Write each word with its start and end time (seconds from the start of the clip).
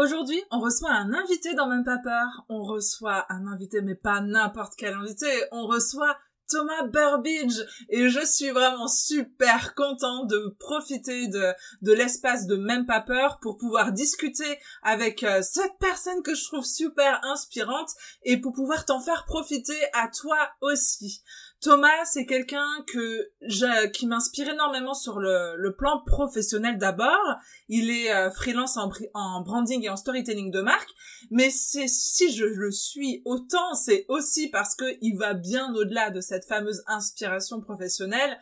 Aujourd'hui, 0.00 0.42
on 0.50 0.60
reçoit 0.60 0.92
un 0.92 1.12
invité 1.12 1.52
dans 1.52 1.66
Même 1.66 1.84
pas 1.84 1.98
peur. 1.98 2.46
On 2.48 2.62
reçoit 2.62 3.26
un 3.28 3.46
invité, 3.46 3.82
mais 3.82 3.94
pas 3.94 4.22
n'importe 4.22 4.72
quel 4.78 4.94
invité. 4.94 5.26
On 5.52 5.66
reçoit 5.66 6.16
Thomas 6.48 6.84
Burbidge 6.84 7.60
et 7.90 8.08
je 8.08 8.24
suis 8.24 8.48
vraiment 8.48 8.88
super 8.88 9.74
contente 9.74 10.30
de 10.30 10.56
profiter 10.58 11.28
de, 11.28 11.52
l'espace 11.82 12.46
de 12.46 12.56
Même 12.56 12.86
pas 12.86 13.02
peur 13.02 13.40
pour 13.42 13.58
pouvoir 13.58 13.92
discuter 13.92 14.58
avec 14.82 15.22
euh, 15.22 15.42
cette 15.42 15.76
personne 15.78 16.22
que 16.22 16.34
je 16.34 16.44
trouve 16.44 16.64
super 16.64 17.20
inspirante 17.24 17.90
et 18.22 18.40
pour 18.40 18.54
pouvoir 18.54 18.86
t'en 18.86 19.00
faire 19.00 19.26
profiter 19.26 19.78
à 19.92 20.08
toi 20.08 20.38
aussi. 20.62 21.22
Thomas, 21.60 22.04
c'est 22.06 22.24
quelqu'un 22.24 22.66
que 22.86 23.88
qui 23.92 24.06
m'inspire 24.06 24.48
énormément 24.48 24.94
sur 24.94 25.18
le, 25.18 25.56
le 25.56 25.76
plan 25.76 26.02
professionnel 26.06 26.78
d'abord. 26.78 27.36
Il 27.68 27.90
est 27.90 28.12
euh, 28.12 28.30
freelance 28.30 28.78
en, 28.78 28.90
en, 29.12 29.42
branding 29.42 29.84
et 29.84 29.90
en 29.90 29.96
storytelling 29.96 30.50
de 30.50 30.62
marque, 30.62 30.88
mais 31.30 31.50
c'est 31.50 31.86
si 31.86 32.32
je 32.32 32.46
le 32.46 32.70
suis 32.70 33.20
autant, 33.26 33.74
c'est 33.74 34.06
aussi 34.08 34.48
parce 34.48 34.74
que 34.74 34.96
il 35.02 35.18
va 35.18 35.34
bien 35.34 35.74
au-delà 35.74 36.10
de 36.10 36.22
cette 36.22 36.46
fameuse 36.46 36.82
inspiration 36.86 37.60
professionnelle. 37.60 38.38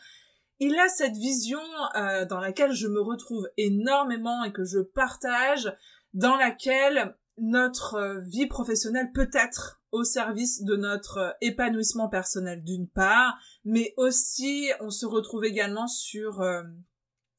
Il 0.61 0.79
a 0.79 0.89
cette 0.89 1.17
vision 1.17 1.61
euh, 1.97 2.25
dans 2.25 2.41
laquelle 2.41 2.73
je 2.73 2.87
me 2.87 3.01
retrouve 3.01 3.49
énormément 3.57 4.45
et 4.45 4.53
que 4.53 4.65
je 4.65 4.79
partage, 4.79 5.73
dans 6.15 6.37
laquelle 6.37 7.17
notre 7.37 7.95
euh, 7.95 8.21
vie 8.21 8.47
professionnelle 8.47 9.11
peut 9.13 9.31
être 9.33 9.78
au 9.93 10.05
service 10.05 10.63
de 10.63 10.77
notre 10.77 11.19
euh, 11.19 11.31
épanouissement 11.41 12.09
personnel 12.09 12.63
d'une 12.63 12.89
part, 12.89 13.39
mais 13.65 13.95
aussi 13.97 14.71
on 14.81 14.91
se 14.91 15.07
retrouve 15.07 15.45
également 15.45 15.87
sur 15.87 16.41
euh, 16.41 16.63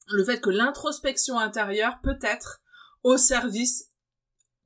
le 0.08 0.24
fait 0.24 0.40
que 0.40 0.50
l'introspection 0.50 1.38
intérieure 1.38 2.00
peut 2.02 2.18
être 2.22 2.60
au 3.02 3.16
service 3.16 3.90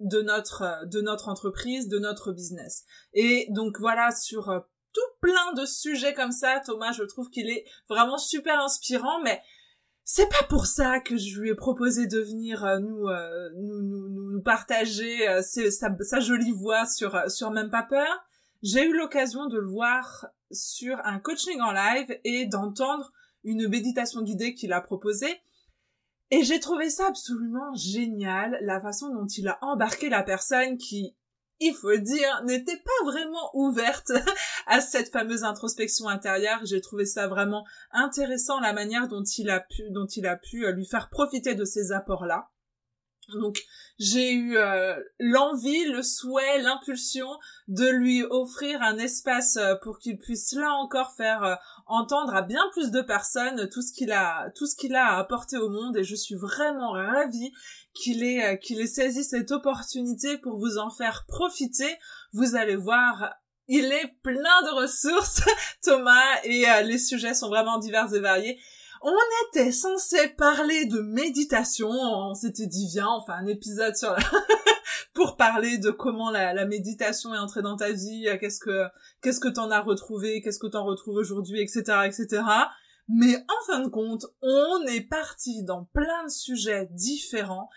de 0.01 0.23
notre 0.23 0.62
euh, 0.62 0.87
de 0.87 1.01
notre 1.01 1.29
entreprise, 1.29 1.88
de 1.88 1.98
notre 1.98 2.33
business. 2.33 2.84
Et 3.12 3.46
donc 3.51 3.79
voilà 3.79 4.10
sur 4.10 4.65
tout 4.93 5.01
plein 5.21 5.52
de 5.54 5.66
sujets 5.66 6.15
comme 6.15 6.32
ça, 6.32 6.60
Thomas, 6.65 6.93
je 6.93 7.02
trouve 7.02 7.29
qu'il 7.29 7.51
est 7.51 7.65
vraiment 7.88 8.19
super 8.19 8.60
inspirant, 8.60 9.21
mais 9.23 9.43
c'est 10.05 10.29
pas 10.29 10.45
pour 10.49 10.66
ça 10.66 11.01
que 11.01 11.16
je 11.16 11.41
lui 11.41 11.51
ai 11.51 11.55
proposé 11.55 12.07
de 12.07 12.21
venir 12.21 12.65
euh, 12.65 12.79
nous, 12.79 13.09
euh, 13.09 13.49
nous, 13.57 13.80
nous, 13.80 14.33
nous, 14.33 14.43
partager 14.43 15.27
euh, 15.27 15.41
sa, 15.41 16.21
jolie 16.21 16.52
voix 16.52 16.87
sur, 16.87 17.19
sur 17.30 17.51
Même 17.51 17.71
pas 17.71 17.83
peur. 17.83 18.25
J'ai 18.63 18.87
eu 18.87 18.95
l'occasion 18.95 19.47
de 19.47 19.59
le 19.59 19.66
voir 19.66 20.27
sur 20.51 20.99
un 21.05 21.19
coaching 21.19 21.60
en 21.60 21.73
live 21.73 22.19
et 22.25 22.47
d'entendre 22.47 23.13
une 23.45 23.66
méditation 23.69 24.23
guidée 24.23 24.55
qu'il 24.55 24.73
a 24.73 24.80
proposée. 24.80 25.41
Et 26.30 26.43
j'ai 26.43 26.60
trouvé 26.60 26.91
ça 26.91 27.07
absolument 27.09 27.75
génial, 27.75 28.59
la 28.63 28.80
façon 28.80 29.09
dont 29.09 29.27
il 29.27 29.49
a 29.49 29.59
embarqué 29.63 30.09
la 30.09 30.23
personne 30.23 30.77
qui 30.79 31.15
il 31.65 31.74
faut 31.74 31.96
dire, 31.96 32.43
n'était 32.45 32.76
pas 32.76 33.10
vraiment 33.10 33.51
ouverte 33.54 34.12
à 34.66 34.80
cette 34.80 35.10
fameuse 35.10 35.45
introspection 35.45 36.09
intérieure. 36.09 36.60
J'ai 36.65 36.80
trouvé 36.80 37.07
ça 37.07 37.26
vraiment 37.26 37.65
intéressant 37.90 38.60
la 38.60 38.74
manière 38.74 39.09
dont 39.09 39.23
il 39.23 39.48
a 39.48 39.60
pu, 39.60 39.90
dont 39.90 40.07
il 40.07 40.26
a 40.26 40.37
pu 40.37 40.66
euh, 40.66 40.73
lui 40.73 40.85
faire 40.85 41.09
profiter 41.09 41.54
de 41.54 41.65
ces 41.65 41.92
apports-là. 41.92 42.51
Donc 43.32 43.62
j'ai 43.98 44.35
eu 44.35 44.59
euh, 44.59 44.95
l'envie, 45.18 45.87
le 45.87 46.02
souhait, 46.02 46.60
l'impulsion 46.60 47.29
de 47.68 47.88
lui 47.88 48.23
offrir 48.23 48.82
un 48.82 48.98
espace 48.98 49.57
euh, 49.57 49.76
pour 49.82 49.98
qu'il 49.98 50.18
puisse 50.18 50.52
là 50.52 50.70
encore 50.74 51.15
faire 51.16 51.59
entendre 51.87 52.35
à 52.35 52.42
bien 52.42 52.62
plus 52.73 52.90
de 52.90 53.01
personnes 53.01 53.70
tout 53.70 53.80
ce 53.80 53.95
qu'il 53.95 54.12
a 54.12 54.51
tout 54.54 54.66
ce 54.66 54.76
qu'il 54.76 54.95
a 54.95 55.15
à 55.15 55.18
apporter 55.18 55.57
au 55.57 55.70
monde 55.70 55.96
et 55.96 56.04
je 56.04 56.15
suis 56.15 56.35
vraiment 56.35 56.90
ravie 56.90 57.51
qu'il 57.95 58.24
ait 58.24 58.59
qu'il 58.59 58.80
ait 58.80 58.87
saisi 58.87 59.24
cette 59.24 59.52
opportunité 59.52 60.38
pour 60.38 60.59
vous 60.59 60.78
en 60.78 60.90
faire 60.90 61.24
profiter. 61.26 61.96
Vous 62.32 62.56
allez 62.56 62.76
voir 62.76 63.34
il 63.66 63.86
est 63.86 64.14
plein 64.22 64.62
de 64.62 64.82
ressources, 64.82 65.41
Thomas, 65.82 66.42
et 66.44 66.66
les 66.84 66.98
sujets 66.98 67.32
sont 67.32 67.48
vraiment 67.48 67.78
divers 67.78 68.12
et 68.12 68.20
variés. 68.20 68.58
On 69.06 69.12
était 69.50 69.70
censé 69.70 70.28
parler 70.28 70.86
de 70.86 71.00
méditation, 71.00 71.91
on 71.91 72.34
s'était 72.34 72.66
dit 72.66 72.88
viens, 72.91 73.08
on 73.08 73.24
fait 73.24 73.32
un 73.32 73.46
épisode 73.46 73.94
sur 73.96 74.10
la... 74.10 74.19
pour 75.14 75.36
parler 75.36 75.76
de 75.76 75.90
comment 75.90 76.30
la, 76.30 76.64
méditation 76.64 77.34
est 77.34 77.38
entrée 77.38 77.60
dans 77.60 77.76
ta 77.76 77.92
vie, 77.92 78.26
euh, 78.28 78.38
qu'est-ce 78.38 78.60
que 78.60 78.84
qu'est-ce 79.22 79.40
que 79.40 79.48
t'en 79.48 79.70
as 79.70 79.80
retrouvé, 79.80 80.40
qu'est-ce 80.40 80.58
que 80.58 80.66
t'en 80.66 80.84
retrouves 80.84 81.16
aujourd'hui, 81.16 81.60
etc., 81.60 81.82
etc. 82.06 82.42
Mais 83.09 83.37
en 83.37 83.66
fin 83.66 83.81
de 83.81 83.88
compte, 83.88 84.26
on 84.41 84.82
est 84.87 85.06
parti 85.06 85.62
dans 85.62 85.84
plein 85.92 86.25
de 86.25 86.31
sujets 86.31 86.88
différents 86.92 87.69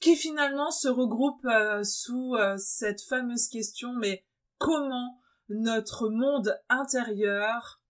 qui 0.00 0.16
finalement 0.16 0.70
se 0.70 0.88
regroupent 0.88 1.46
euh, 1.46 1.82
sous 1.82 2.34
euh, 2.34 2.56
cette 2.58 3.00
fameuse 3.00 3.48
question 3.48 3.94
mais 3.94 4.24
comment 4.58 5.18
notre 5.48 6.08
monde 6.08 6.58
intérieur 6.68 7.80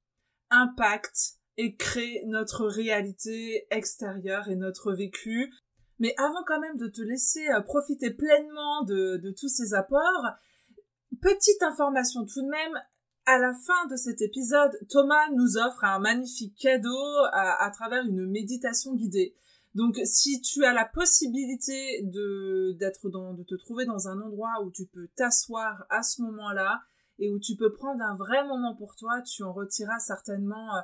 impacte 0.50 1.38
et 1.56 1.74
crée 1.74 2.22
notre 2.26 2.66
réalité 2.66 3.66
extérieure 3.70 4.48
et 4.48 4.56
notre 4.56 4.92
vécu. 4.92 5.52
Mais 5.98 6.14
avant 6.18 6.44
quand 6.46 6.60
même 6.60 6.76
de 6.76 6.86
te 6.86 7.00
laisser 7.00 7.48
euh, 7.48 7.62
profiter 7.62 8.10
pleinement 8.10 8.84
de, 8.84 9.16
de 9.16 9.30
tous 9.30 9.48
ces 9.48 9.74
apports, 9.74 10.26
petite 11.22 11.62
information 11.62 12.24
tout 12.26 12.42
de 12.42 12.48
même, 12.50 12.78
à 13.26 13.38
la 13.38 13.52
fin 13.52 13.86
de 13.90 13.96
cet 13.96 14.22
épisode, 14.22 14.78
Thomas 14.88 15.28
nous 15.34 15.58
offre 15.58 15.84
un 15.84 15.98
magnifique 15.98 16.56
cadeau 16.56 16.96
à, 17.32 17.70
travers 17.72 18.04
une 18.04 18.24
méditation 18.26 18.94
guidée. 18.94 19.34
Donc, 19.74 20.00
si 20.04 20.40
tu 20.40 20.64
as 20.64 20.72
la 20.72 20.86
possibilité 20.86 22.02
de 22.02 22.72
d'être 22.78 23.10
dans, 23.10 23.34
de 23.34 23.42
te 23.42 23.56
trouver 23.56 23.84
dans 23.84 24.08
un 24.08 24.20
endroit 24.22 24.62
où 24.64 24.70
tu 24.70 24.86
peux 24.86 25.08
t'asseoir 25.16 25.84
à 25.90 26.02
ce 26.02 26.22
moment-là 26.22 26.80
et 27.18 27.30
où 27.30 27.38
tu 27.40 27.56
peux 27.56 27.72
prendre 27.72 28.00
un 28.00 28.14
vrai 28.14 28.46
moment 28.46 28.74
pour 28.74 28.94
toi, 28.94 29.20
tu 29.22 29.42
en 29.42 29.52
retireras 29.52 29.98
certainement 29.98 30.76
euh, 30.76 30.80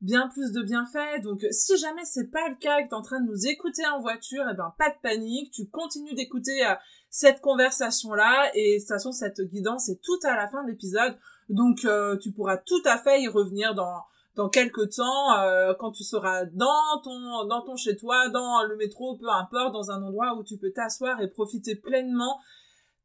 bien 0.00 0.28
plus 0.28 0.52
de 0.52 0.62
bienfaits. 0.62 1.22
Donc 1.22 1.44
si 1.50 1.76
jamais 1.78 2.04
c'est 2.04 2.30
pas 2.30 2.48
le 2.48 2.56
cas 2.56 2.78
et 2.78 2.84
que 2.84 2.90
t'es 2.90 2.94
en 2.94 3.02
train 3.02 3.20
de 3.20 3.26
nous 3.26 3.46
écouter 3.46 3.86
en 3.86 4.00
voiture, 4.00 4.44
eh 4.50 4.54
ben 4.54 4.72
pas 4.78 4.90
de 4.90 4.96
panique, 5.02 5.50
tu 5.50 5.66
continues 5.68 6.14
d'écouter 6.14 6.66
euh, 6.66 6.74
cette 7.10 7.40
conversation 7.40 8.12
là 8.12 8.50
et 8.54 8.74
de 8.74 8.78
toute 8.80 8.88
façon 8.88 9.12
cette 9.12 9.40
guidance 9.40 9.88
est 9.88 10.00
tout 10.02 10.18
à 10.24 10.36
la 10.36 10.48
fin 10.48 10.62
de 10.62 10.70
l'épisode. 10.70 11.16
Donc 11.48 11.84
euh, 11.84 12.16
tu 12.18 12.32
pourras 12.32 12.56
tout 12.56 12.82
à 12.84 12.98
fait 12.98 13.22
y 13.22 13.28
revenir 13.28 13.74
dans 13.74 14.02
dans 14.34 14.48
quelques 14.50 14.94
temps 14.94 15.38
euh, 15.38 15.72
quand 15.78 15.92
tu 15.92 16.04
seras 16.04 16.44
dans 16.44 17.00
ton 17.02 17.46
dans 17.46 17.62
ton 17.62 17.76
chez 17.76 17.96
toi, 17.96 18.28
dans 18.28 18.62
le 18.62 18.76
métro, 18.76 19.16
peu 19.16 19.28
importe, 19.30 19.72
dans 19.72 19.90
un 19.90 20.02
endroit 20.02 20.34
où 20.34 20.44
tu 20.44 20.58
peux 20.58 20.72
t'asseoir 20.72 21.20
et 21.20 21.28
profiter 21.28 21.76
pleinement 21.76 22.38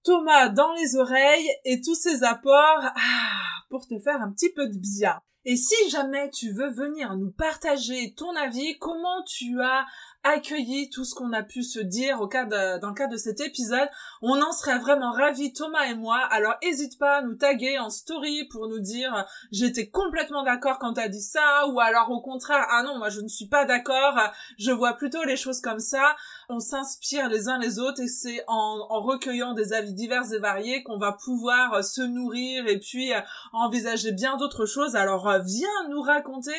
Thomas 0.04 0.50
dans 0.50 0.74
les 0.74 0.96
oreilles 0.96 1.50
et 1.64 1.80
tous 1.82 1.96
ces 1.96 2.24
apports 2.24 2.84
ah, 2.84 3.64
pour 3.70 3.88
te 3.88 4.00
faire 4.00 4.22
un 4.22 4.32
petit 4.32 4.52
peu 4.52 4.68
de 4.68 4.78
bien. 4.78 5.22
Et 5.46 5.56
si 5.56 5.90
jamais 5.90 6.30
tu 6.30 6.52
veux 6.52 6.70
venir 6.70 7.16
nous 7.16 7.32
partager 7.32 8.14
ton 8.16 8.36
avis, 8.36 8.78
comment 8.78 9.24
tu 9.24 9.60
as 9.62 9.86
accueilli 10.24 10.90
tout 10.90 11.06
ce 11.06 11.16
qu'on 11.16 11.34
a 11.34 11.44
pu 11.44 11.64
se 11.64 11.80
dire 11.80 12.22
au 12.22 12.28
cas 12.28 12.46
de, 12.46 12.80
dans 12.80 12.90
le 12.90 12.94
cadre 12.94 13.14
de 13.14 13.18
cet 13.18 13.42
épisode. 13.42 13.90
On 14.22 14.42
en 14.42 14.52
serait 14.52 14.80
vraiment 14.80 15.12
ravis, 15.12 15.54
Thomas 15.54 15.86
et 15.86 15.96
moi. 15.96 16.18
Alors 16.30 16.56
hésite 16.62 17.00
pas 17.00 17.18
à 17.18 17.22
nous 17.22 17.36
taguer 17.36 17.80
en 17.80 17.90
story 17.90 18.48
pour 18.50 18.68
nous 18.68 18.80
dire 18.80 19.26
j'étais 19.52 19.90
complètement 19.90 20.44
d'accord 20.44 20.80
quand 20.80 20.94
t'as 20.94 21.08
dit 21.08 21.22
ça, 21.22 21.68
ou 21.68 21.80
alors 21.80 22.12
au 22.12 22.22
contraire 22.22 22.66
ah 22.70 22.84
non 22.84 22.98
moi 22.98 23.10
je 23.10 23.22
ne 23.22 23.28
suis 23.28 23.48
pas 23.48 23.66
d'accord, 23.66 24.20
je 24.58 24.72
vois 24.72 24.94
plutôt 24.94 25.24
les 25.24 25.38
choses 25.38 25.62
comme 25.62 25.80
ça. 25.80 26.16
On 26.54 26.60
s'inspire 26.60 27.30
les 27.30 27.48
uns 27.48 27.58
les 27.58 27.80
autres 27.80 28.02
et 28.02 28.08
c'est 28.08 28.44
en, 28.48 28.86
en 28.90 29.02
recueillant 29.02 29.54
des 29.54 29.74
avis 29.74 29.94
divers 29.94 30.34
et 30.34 30.40
variés 30.40 30.84
qu'on 30.84 30.98
va 30.98 31.14
pouvoir 31.14 31.84
se 31.84 32.02
nourrir 32.02 32.68
et 32.68 32.80
puis 32.80 33.12
envisager 33.54 34.12
bien 34.12 34.38
d'autres 34.38 34.66
choses. 34.66 34.96
Alors 34.96 35.32
viens 35.46 35.88
nous 35.90 36.02
raconter 36.02 36.52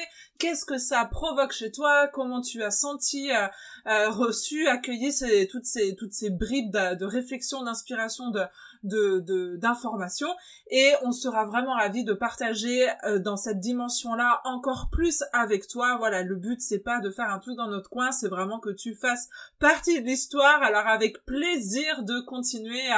qu'est-ce 0.42 0.64
que 0.64 0.76
ça 0.76 1.04
provoque 1.04 1.52
chez 1.52 1.70
toi, 1.70 2.08
comment 2.08 2.40
tu 2.40 2.64
as 2.64 2.72
senti, 2.72 3.30
euh, 3.30 3.46
euh, 3.86 4.10
reçu, 4.10 4.66
accueilli 4.66 5.12
toutes 5.48 5.66
ces 5.66 5.94
toutes 5.94 6.12
ces 6.12 6.30
bribes 6.30 6.72
de, 6.72 7.04
réflexion, 7.04 7.62
d'inspiration, 7.62 8.30
de 8.30 8.42
de 8.82 9.56
d'informations 9.56 10.34
et 10.68 10.92
on 11.02 11.12
sera 11.12 11.44
vraiment 11.44 11.74
ravis 11.74 12.02
de 12.02 12.14
partager 12.14 12.88
euh, 13.04 13.20
dans 13.20 13.36
cette 13.36 13.60
dimension 13.60 14.14
là 14.14 14.40
encore 14.44 14.88
plus 14.90 15.22
avec 15.32 15.68
toi 15.68 15.96
voilà 15.98 16.22
le 16.22 16.34
but 16.34 16.60
c'est 16.60 16.80
pas 16.80 16.98
de 16.98 17.10
faire 17.10 17.30
un 17.30 17.38
truc 17.38 17.56
dans 17.56 17.68
notre 17.68 17.88
coin 17.88 18.10
c'est 18.10 18.26
vraiment 18.26 18.58
que 18.58 18.70
tu 18.70 18.96
fasses 18.96 19.28
partie 19.60 19.81
de 19.90 20.04
l'histoire 20.04 20.62
alors 20.62 20.86
avec 20.86 21.24
plaisir 21.24 22.04
de 22.04 22.20
continuer 22.20 22.88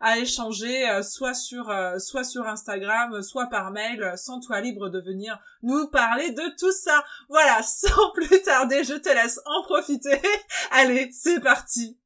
à, 0.00 0.18
échanger 0.18 0.88
euh, 0.88 1.02
soit 1.02 1.34
sur 1.34 1.68
euh, 1.68 1.98
soit 1.98 2.24
sur 2.24 2.46
Instagram 2.46 3.22
soit 3.22 3.46
par 3.46 3.70
mail 3.70 4.14
sans 4.16 4.40
toi 4.40 4.60
libre 4.60 4.88
de 4.88 5.00
venir 5.00 5.38
nous 5.62 5.88
parler 5.88 6.30
de 6.30 6.56
tout 6.58 6.72
ça. 6.72 7.04
Voilà 7.28 7.62
sans 7.62 8.10
plus 8.12 8.42
tarder 8.42 8.84
je 8.84 8.94
te 8.94 9.10
laisse 9.10 9.38
en 9.44 9.62
profiter. 9.62 10.20
Allez 10.70 11.10
c'est 11.12 11.40
parti. 11.40 11.98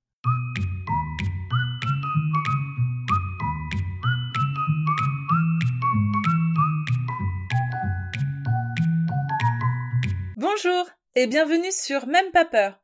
Bonjour 10.36 10.86
et 11.14 11.28
bienvenue 11.28 11.70
sur 11.70 12.06
Même 12.08 12.30
pas 12.32 12.44
peur, 12.44 12.83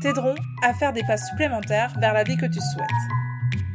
t'aideront 0.00 0.34
à 0.62 0.74
faire 0.74 0.92
des 0.92 1.02
pas 1.02 1.16
supplémentaires 1.16 1.92
vers 2.00 2.12
la 2.12 2.24
vie 2.24 2.36
que 2.36 2.46
tu 2.46 2.60
souhaites. 2.72 2.88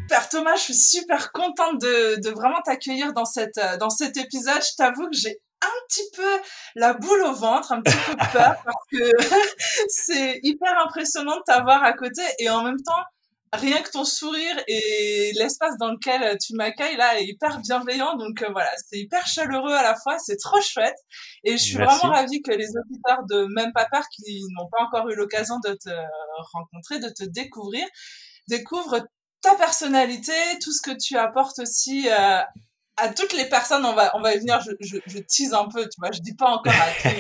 Super 0.08 0.30
Thomas, 0.30 0.56
je 0.56 0.62
suis 0.62 0.74
super 0.74 1.32
contente 1.32 1.82
de, 1.82 2.22
de 2.22 2.30
vraiment 2.30 2.62
t'accueillir 2.64 3.14
dans, 3.14 3.26
cette, 3.26 3.58
euh, 3.58 3.78
dans 3.78 3.90
cet 3.90 4.18
épisode. 4.18 4.62
Je 4.62 4.76
t'avoue 4.78 5.10
que 5.10 5.16
j'ai 5.16 5.40
un 5.62 5.88
petit 5.88 6.08
peu 6.16 6.42
la 6.76 6.94
boule 6.94 7.24
au 7.24 7.34
ventre, 7.34 7.72
un 7.72 7.82
petit 7.82 7.98
peu 8.06 8.16
peur 8.34 8.56
parce 8.64 8.86
que 8.92 9.12
c'est 9.88 10.40
hyper 10.44 10.78
impressionnant 10.86 11.38
de 11.38 11.44
t'avoir 11.46 11.84
à 11.84 11.94
côté 11.94 12.22
et 12.40 12.50
en 12.50 12.64
même 12.64 12.82
temps, 12.82 13.04
rien 13.54 13.82
que 13.82 13.90
ton 13.90 14.06
sourire 14.06 14.64
et 14.68 15.32
l'espace 15.36 15.78
dans 15.80 15.92
lequel 15.92 16.38
tu 16.38 16.54
m'accueilles 16.56 16.98
là 16.98 17.20
est 17.20 17.26
hyper 17.26 17.60
bienveillant. 17.62 18.16
Donc 18.18 18.42
euh, 18.42 18.50
voilà, 18.52 18.70
c'est 18.86 19.00
hyper 19.00 19.26
chaleureux 19.28 19.74
à 19.74 19.84
la 19.84 19.96
fois, 19.96 20.18
c'est 20.20 20.38
trop 20.38 20.62
chouette. 20.62 20.98
Et 21.44 21.54
je 21.54 21.64
suis 21.64 21.76
vraiment 21.76 22.10
ravie 22.14 22.42
que 22.42 22.52
les 22.52 22.70
auditeurs 22.70 23.24
de 23.30 23.48
Même 23.56 23.72
Pas 23.74 23.88
Peur 23.92 24.04
qui 24.14 24.42
n'ont 24.58 24.70
pas 24.70 24.84
encore 24.84 25.10
eu 25.10 25.16
l'occasion 25.16 25.60
de 25.66 25.74
te 25.74 25.90
rencontrer, 26.54 27.00
de 27.00 27.10
te 27.10 27.24
découvrir, 27.24 27.86
découvrent 28.48 29.02
ta 29.42 29.56
personnalité, 29.56 30.34
tout 30.62 30.72
ce 30.72 30.82
que 30.82 30.96
tu 30.98 31.18
apportes 31.18 31.60
aussi 31.60 32.10
euh, 32.10 32.42
à 32.98 33.10
toutes 33.10 33.34
les 33.34 33.46
personnes, 33.46 33.86
on 33.86 33.94
va, 33.94 34.16
on 34.16 34.22
va 34.22 34.36
y 34.36 34.40
venir, 34.40 34.62
je, 34.62 34.72
je, 34.80 34.98
je 35.06 35.20
tease 35.20 35.54
un 35.54 35.68
peu, 35.68 35.84
tu 35.84 36.00
vois, 36.00 36.12
je 36.12 36.22
dis 36.22 36.36
pas 36.36 36.50
encore 36.50 36.74
à 36.74 37.10
tout, 37.10 37.16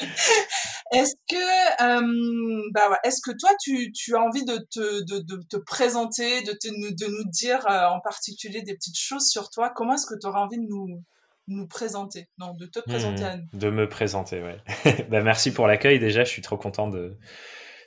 est-ce 0.92 1.14
que, 1.28 1.82
euh, 1.82 2.62
bah 2.72 2.90
ouais, 2.90 2.96
est-ce 3.04 3.20
que 3.22 3.36
toi, 3.36 3.50
tu, 3.60 3.92
tu 3.92 4.16
as 4.16 4.20
envie 4.20 4.44
de 4.44 4.56
te, 4.70 5.04
de, 5.04 5.18
de 5.20 5.42
te 5.42 5.56
présenter, 5.56 6.42
de, 6.42 6.52
te, 6.52 6.68
de 6.68 7.06
nous 7.06 7.30
dire 7.30 7.66
euh, 7.68 7.86
en 7.88 8.00
particulier 8.00 8.62
des 8.62 8.74
petites 8.74 8.98
choses 8.98 9.28
sur 9.28 9.50
toi? 9.50 9.70
Comment 9.74 9.94
est-ce 9.94 10.06
que 10.06 10.18
tu 10.18 10.26
auras 10.26 10.40
envie 10.40 10.58
de 10.58 10.66
nous, 10.66 11.02
nous 11.48 11.66
présenter? 11.66 12.28
Non, 12.38 12.54
de 12.54 12.66
te 12.66 12.80
présenter 12.80 13.22
mmh, 13.22 13.26
à 13.26 13.36
nous. 13.36 13.46
De 13.52 13.70
me 13.70 13.88
présenter, 13.88 14.42
ouais. 14.42 14.58
bah, 15.10 15.20
merci 15.22 15.52
pour 15.52 15.66
l'accueil 15.66 15.98
déjà, 15.98 16.24
je 16.24 16.30
suis 16.30 16.42
trop 16.42 16.56
content 16.56 16.88
de... 16.88 17.16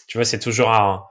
Tu 0.07 0.17
vois, 0.17 0.25
c'est 0.25 0.39
toujours 0.39 0.71
un 0.71 1.05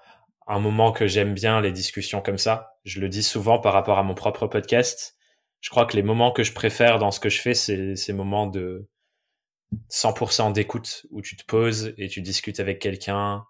un 0.48 0.60
moment 0.60 0.92
que 0.92 1.06
j'aime 1.06 1.34
bien 1.34 1.60
les 1.60 1.72
discussions 1.72 2.20
comme 2.22 2.38
ça. 2.38 2.78
Je 2.84 3.00
le 3.00 3.08
dis 3.08 3.22
souvent 3.22 3.58
par 3.58 3.74
rapport 3.74 3.98
à 3.98 4.02
mon 4.02 4.14
propre 4.14 4.46
podcast. 4.46 5.16
Je 5.60 5.70
crois 5.70 5.86
que 5.86 5.96
les 5.96 6.02
moments 6.02 6.32
que 6.32 6.42
je 6.42 6.52
préfère 6.52 6.98
dans 6.98 7.10
ce 7.10 7.20
que 7.20 7.28
je 7.28 7.40
fais, 7.40 7.54
c'est 7.54 7.96
ces 7.96 8.12
moments 8.12 8.46
de 8.46 8.88
100% 9.90 10.52
d'écoute 10.52 11.06
où 11.10 11.20
tu 11.20 11.36
te 11.36 11.44
poses 11.44 11.92
et 11.98 12.08
tu 12.08 12.22
discutes 12.22 12.60
avec 12.60 12.78
quelqu'un 12.78 13.44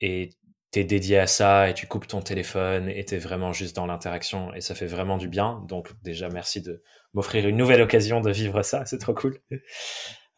et 0.00 0.30
t'es 0.70 0.84
dédié 0.84 1.18
à 1.18 1.26
ça 1.26 1.68
et 1.68 1.74
tu 1.74 1.86
coupes 1.86 2.06
ton 2.06 2.22
téléphone 2.22 2.88
et 2.88 3.04
t'es 3.04 3.18
vraiment 3.18 3.52
juste 3.52 3.76
dans 3.76 3.86
l'interaction 3.86 4.54
et 4.54 4.60
ça 4.60 4.74
fait 4.74 4.86
vraiment 4.86 5.18
du 5.18 5.28
bien. 5.28 5.62
Donc 5.68 5.92
déjà 6.02 6.28
merci 6.28 6.62
de 6.62 6.82
m'offrir 7.12 7.46
une 7.46 7.56
nouvelle 7.56 7.82
occasion 7.82 8.20
de 8.20 8.30
vivre 8.30 8.62
ça, 8.62 8.86
c'est 8.86 8.98
trop 8.98 9.14
cool. 9.14 9.38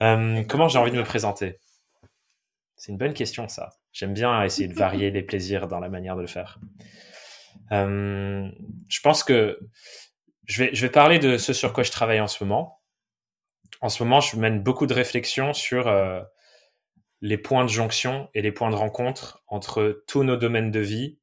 Euh, 0.03 0.43
comment 0.49 0.67
j'ai 0.67 0.79
envie 0.79 0.91
de 0.91 0.97
me 0.97 1.05
présenter? 1.05 1.61
C'est 2.77 2.91
une 2.91 2.99
bonne 2.99 3.15
question 3.15 3.47
ça. 3.47 3.71
J'aime 3.93 4.15
bien 4.15 4.43
essayer 4.43 4.69
de 4.69 4.75
varier 4.75 5.11
les 5.11 5.23
plaisirs 5.23 5.69
dans 5.69 5.79
la 5.79 5.89
manière 5.89 6.17
de 6.17 6.23
le 6.23 6.27
faire. 6.27 6.59
Euh, 7.73 8.49
je 8.89 9.01
pense 9.01 9.23
que 9.23 9.59
je 10.47 10.65
vais, 10.65 10.91
parler 10.91 11.19
de 11.19 11.37
ce 11.37 11.53
sur 11.53 11.73
quoi 11.73 11.85
je 11.85 11.91
travaille 11.91 12.21
en 12.21 12.27
ce 12.27 12.43
moment. 12.43 12.81
En 13.81 13.89
ce 13.89 14.03
moment, 14.03 14.21
je 14.21 14.37
mène 14.37 14.63
beaucoup 14.63 14.87
de 14.87 14.95
réflexions 14.95 15.55
sur 15.55 15.89
euh, 15.89 16.21
les 17.21 17.39
points 17.39 17.65
de 17.65 17.71
jonction 17.71 18.29
et 18.35 18.43
les 18.43 18.53
points 18.53 18.71
de 18.71 18.75
rencontre 18.75 19.43
entre 19.47 20.03
tous 20.07 20.25
nos 20.25 20.37
domaines 20.37 20.71
de 20.71 20.81
vie 20.81 21.19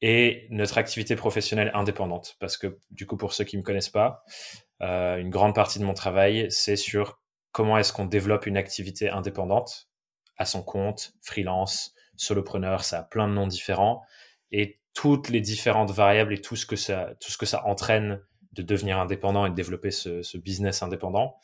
et 0.00 0.46
notre 0.50 0.78
activité 0.78 1.16
professionnelle 1.16 1.70
indépendante. 1.74 2.36
Parce 2.40 2.56
que 2.56 2.78
du 2.90 3.06
coup, 3.06 3.16
pour 3.16 3.32
ceux 3.32 3.44
qui 3.44 3.56
ne 3.56 3.62
me 3.62 3.64
connaissent 3.64 3.88
pas, 3.88 4.24
euh, 4.82 5.16
une 5.16 5.30
grande 5.30 5.54
partie 5.54 5.78
de 5.78 5.84
mon 5.84 5.94
travail, 5.94 6.46
c'est 6.50 6.76
sur 6.76 7.20
comment 7.52 7.78
est-ce 7.78 7.92
qu'on 7.92 8.04
développe 8.04 8.46
une 8.46 8.56
activité 8.56 9.08
indépendante 9.10 9.88
à 10.36 10.44
son 10.44 10.62
compte, 10.62 11.12
freelance, 11.22 11.94
solopreneur, 12.20 12.84
ça 12.84 13.00
a 13.00 13.02
plein 13.02 13.28
de 13.28 13.32
noms 13.32 13.46
différents 13.46 14.02
et 14.52 14.78
toutes 14.94 15.28
les 15.28 15.40
différentes 15.40 15.90
variables 15.90 16.34
et 16.34 16.40
tout 16.40 16.56
ce 16.56 16.66
que 16.66 16.76
ça, 16.76 17.14
tout 17.20 17.30
ce 17.30 17.38
que 17.38 17.46
ça 17.46 17.64
entraîne 17.66 18.20
de 18.52 18.62
devenir 18.62 18.98
indépendant 18.98 19.46
et 19.46 19.50
de 19.50 19.54
développer 19.54 19.90
ce, 19.90 20.36
business 20.38 20.82
indépendant. 20.82 21.36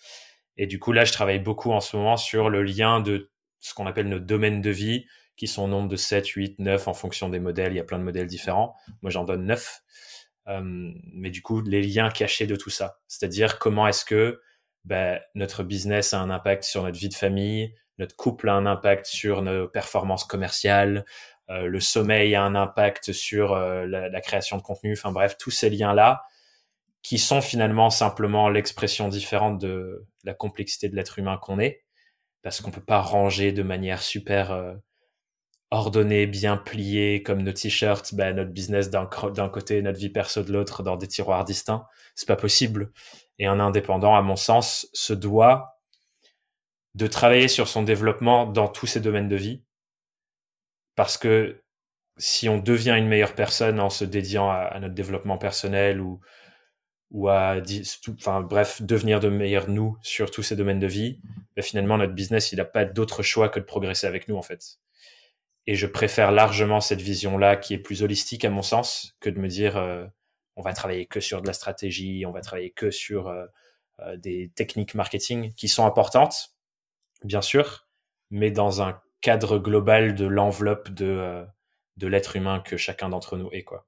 Et 0.56 0.66
du 0.66 0.78
coup, 0.78 0.92
là, 0.92 1.04
je 1.04 1.12
travaille 1.12 1.38
beaucoup 1.38 1.72
en 1.72 1.80
ce 1.80 1.96
moment 1.96 2.16
sur 2.16 2.50
le 2.50 2.62
lien 2.62 3.00
de 3.00 3.30
ce 3.60 3.74
qu'on 3.74 3.86
appelle 3.86 4.08
nos 4.08 4.18
domaines 4.18 4.60
de 4.60 4.70
vie, 4.70 5.06
qui 5.36 5.46
sont 5.46 5.62
au 5.62 5.68
nombre 5.68 5.88
de 5.88 5.96
7, 5.96 6.26
8, 6.26 6.58
9 6.58 6.88
en 6.88 6.94
fonction 6.94 7.28
des 7.28 7.40
modèles. 7.40 7.72
Il 7.72 7.76
y 7.76 7.80
a 7.80 7.84
plein 7.84 7.98
de 7.98 8.04
modèles 8.04 8.26
différents. 8.26 8.74
Moi, 9.02 9.10
j'en 9.10 9.24
donne 9.24 9.46
9. 9.46 9.82
Euh, 10.48 10.60
mais 11.12 11.30
du 11.30 11.42
coup, 11.42 11.60
les 11.62 11.82
liens 11.82 12.10
cachés 12.10 12.46
de 12.46 12.56
tout 12.56 12.70
ça. 12.70 12.98
C'est-à-dire 13.08 13.58
comment 13.58 13.86
est-ce 13.86 14.04
que 14.04 14.40
ben, 14.84 15.20
notre 15.34 15.62
business 15.62 16.12
a 16.12 16.20
un 16.20 16.30
impact 16.30 16.64
sur 16.64 16.82
notre 16.82 16.98
vie 16.98 17.08
de 17.08 17.14
famille, 17.14 17.74
notre 17.99 18.17
couple 18.17 18.49
a 18.49 18.55
un 18.55 18.67
impact 18.67 19.06
sur 19.06 19.43
nos 19.43 19.69
performances 19.69 20.25
commerciales, 20.25 21.05
euh, 21.50 21.67
le 21.67 21.81
sommeil 21.81 22.35
a 22.35 22.43
un 22.43 22.55
impact 22.55 23.12
sur 23.12 23.52
euh, 23.52 23.87
la, 23.87 24.20
création 24.20 24.56
de 24.56 24.62
contenu, 24.62 24.94
enfin 24.94 25.12
bref, 25.12 25.37
tous 25.38 25.50
ces 25.50 25.69
liens-là 25.69 26.25
qui 27.02 27.19
sont 27.19 27.43
finalement 27.43 27.91
simplement 27.91 28.49
l'expression 28.49 29.08
différente 29.08 29.61
de 29.61 30.06
la 30.25 30.32
complexité 30.32 30.88
de 30.88 30.96
l'être 30.96 31.19
humain 31.19 31.37
qu'on 31.37 31.58
est, 31.58 31.85
parce 32.43 32.62
qu'on 32.62 32.70
peut 32.70 32.81
pas 32.81 33.00
ranger 33.00 33.52
de 33.52 33.62
manière 33.62 34.00
super 34.00 34.52
euh, 34.52 34.73
ordonnée, 35.70 36.26
bien 36.26 36.56
pliée, 36.56 37.23
comme 37.23 37.43
nos 37.43 37.52
t-shirts, 37.52 38.14
ben, 38.14 38.37
notre 38.37 38.52
business 38.52 38.88
d'un 38.88 39.06
côté, 39.06 39.82
notre 39.82 39.99
vie 39.99 40.08
perso 40.08 40.43
de 40.43 40.52
l'autre, 40.52 40.82
dans 40.82 40.96
des 40.96 41.08
tiroirs 41.08 41.44
distincts. 41.44 41.85
C'est 42.14 42.29
pas 42.29 42.37
possible. 42.37 42.91
Et 43.38 43.46
un 43.46 43.61
indépendant, 43.61 44.17
à 44.17 44.23
mon 44.23 44.37
sens, 44.37 44.88
se 44.94 45.12
doit 45.12 45.73
de 46.94 47.06
travailler 47.06 47.49
sur 47.49 47.69
son 47.69 47.82
développement 47.82 48.46
dans 48.46 48.69
tous 48.69 48.87
ses 48.87 49.00
domaines 49.00 49.29
de 49.29 49.37
vie. 49.37 49.62
Parce 50.94 51.19
que 51.19 51.62
si 52.17 52.49
on 52.49 52.58
devient 52.58 52.94
une 52.96 53.08
meilleure 53.08 53.35
personne 53.35 53.81
en 53.81 53.91
se 53.91 54.05
dédiant 54.05 54.49
à, 54.49 54.79
notre 54.79 54.94
développement 54.94 55.37
personnel 55.37 56.00
ou, 56.00 56.20
ou 57.11 57.29
à, 57.29 57.56
enfin, 58.10 58.41
bref, 58.43 58.81
devenir 58.82 59.19
de 59.19 59.29
meilleurs 59.29 59.69
nous 59.69 59.98
sur 60.03 60.31
tous 60.31 60.44
ces 60.44 60.55
domaines 60.55 60.79
de 60.79 60.86
vie, 60.86 61.20
ben 61.56 61.63
finalement, 61.63 61.98
notre 61.98 62.13
business, 62.13 62.53
il 62.53 62.56
n'a 62.56 62.65
pas 62.65 62.84
d'autre 62.84 63.22
choix 63.22 63.48
que 63.48 63.58
de 63.58 63.65
progresser 63.65 64.06
avec 64.06 64.29
nous, 64.29 64.36
en 64.36 64.43
fait. 64.43 64.79
Et 65.67 65.74
je 65.74 65.86
préfère 65.86 66.31
largement 66.31 66.81
cette 66.81 67.01
vision-là 67.01 67.56
qui 67.56 67.74
est 67.74 67.79
plus 67.79 68.03
holistique 68.03 68.44
à 68.44 68.51
mon 68.51 68.63
sens 68.63 69.17
que 69.20 69.31
de 69.31 69.39
me 69.39 69.48
dire, 69.48 69.77
euh, 69.77 70.06
on 70.56 70.63
va 70.63 70.72
travailler 70.72 71.06
que 71.06 71.20
sur 71.20 71.43
de 71.43 71.46
la 71.46 71.53
stratégie, 71.53 72.24
on 72.27 72.32
va 72.32 72.41
travailler 72.41 72.70
que 72.70 72.91
sur 72.91 73.29
euh, 73.29 73.46
euh, 74.01 74.17
des 74.17 74.51
techniques 74.55 74.94
marketing 74.94 75.55
qui 75.55 75.69
sont 75.69 75.86
importantes, 75.86 76.54
bien 77.24 77.43
sûr, 77.43 77.88
mais 78.31 78.50
dans 78.50 78.82
un 78.82 79.00
cadre 79.20 79.58
global 79.58 80.14
de 80.14 80.26
l'enveloppe 80.26 80.90
de, 80.90 81.06
euh, 81.06 81.44
de 81.96 82.06
l'être 82.06 82.36
humain 82.36 82.60
que 82.60 82.76
chacun 82.76 83.08
d'entre 83.08 83.36
nous 83.36 83.48
est. 83.52 83.64
Quoi. 83.64 83.86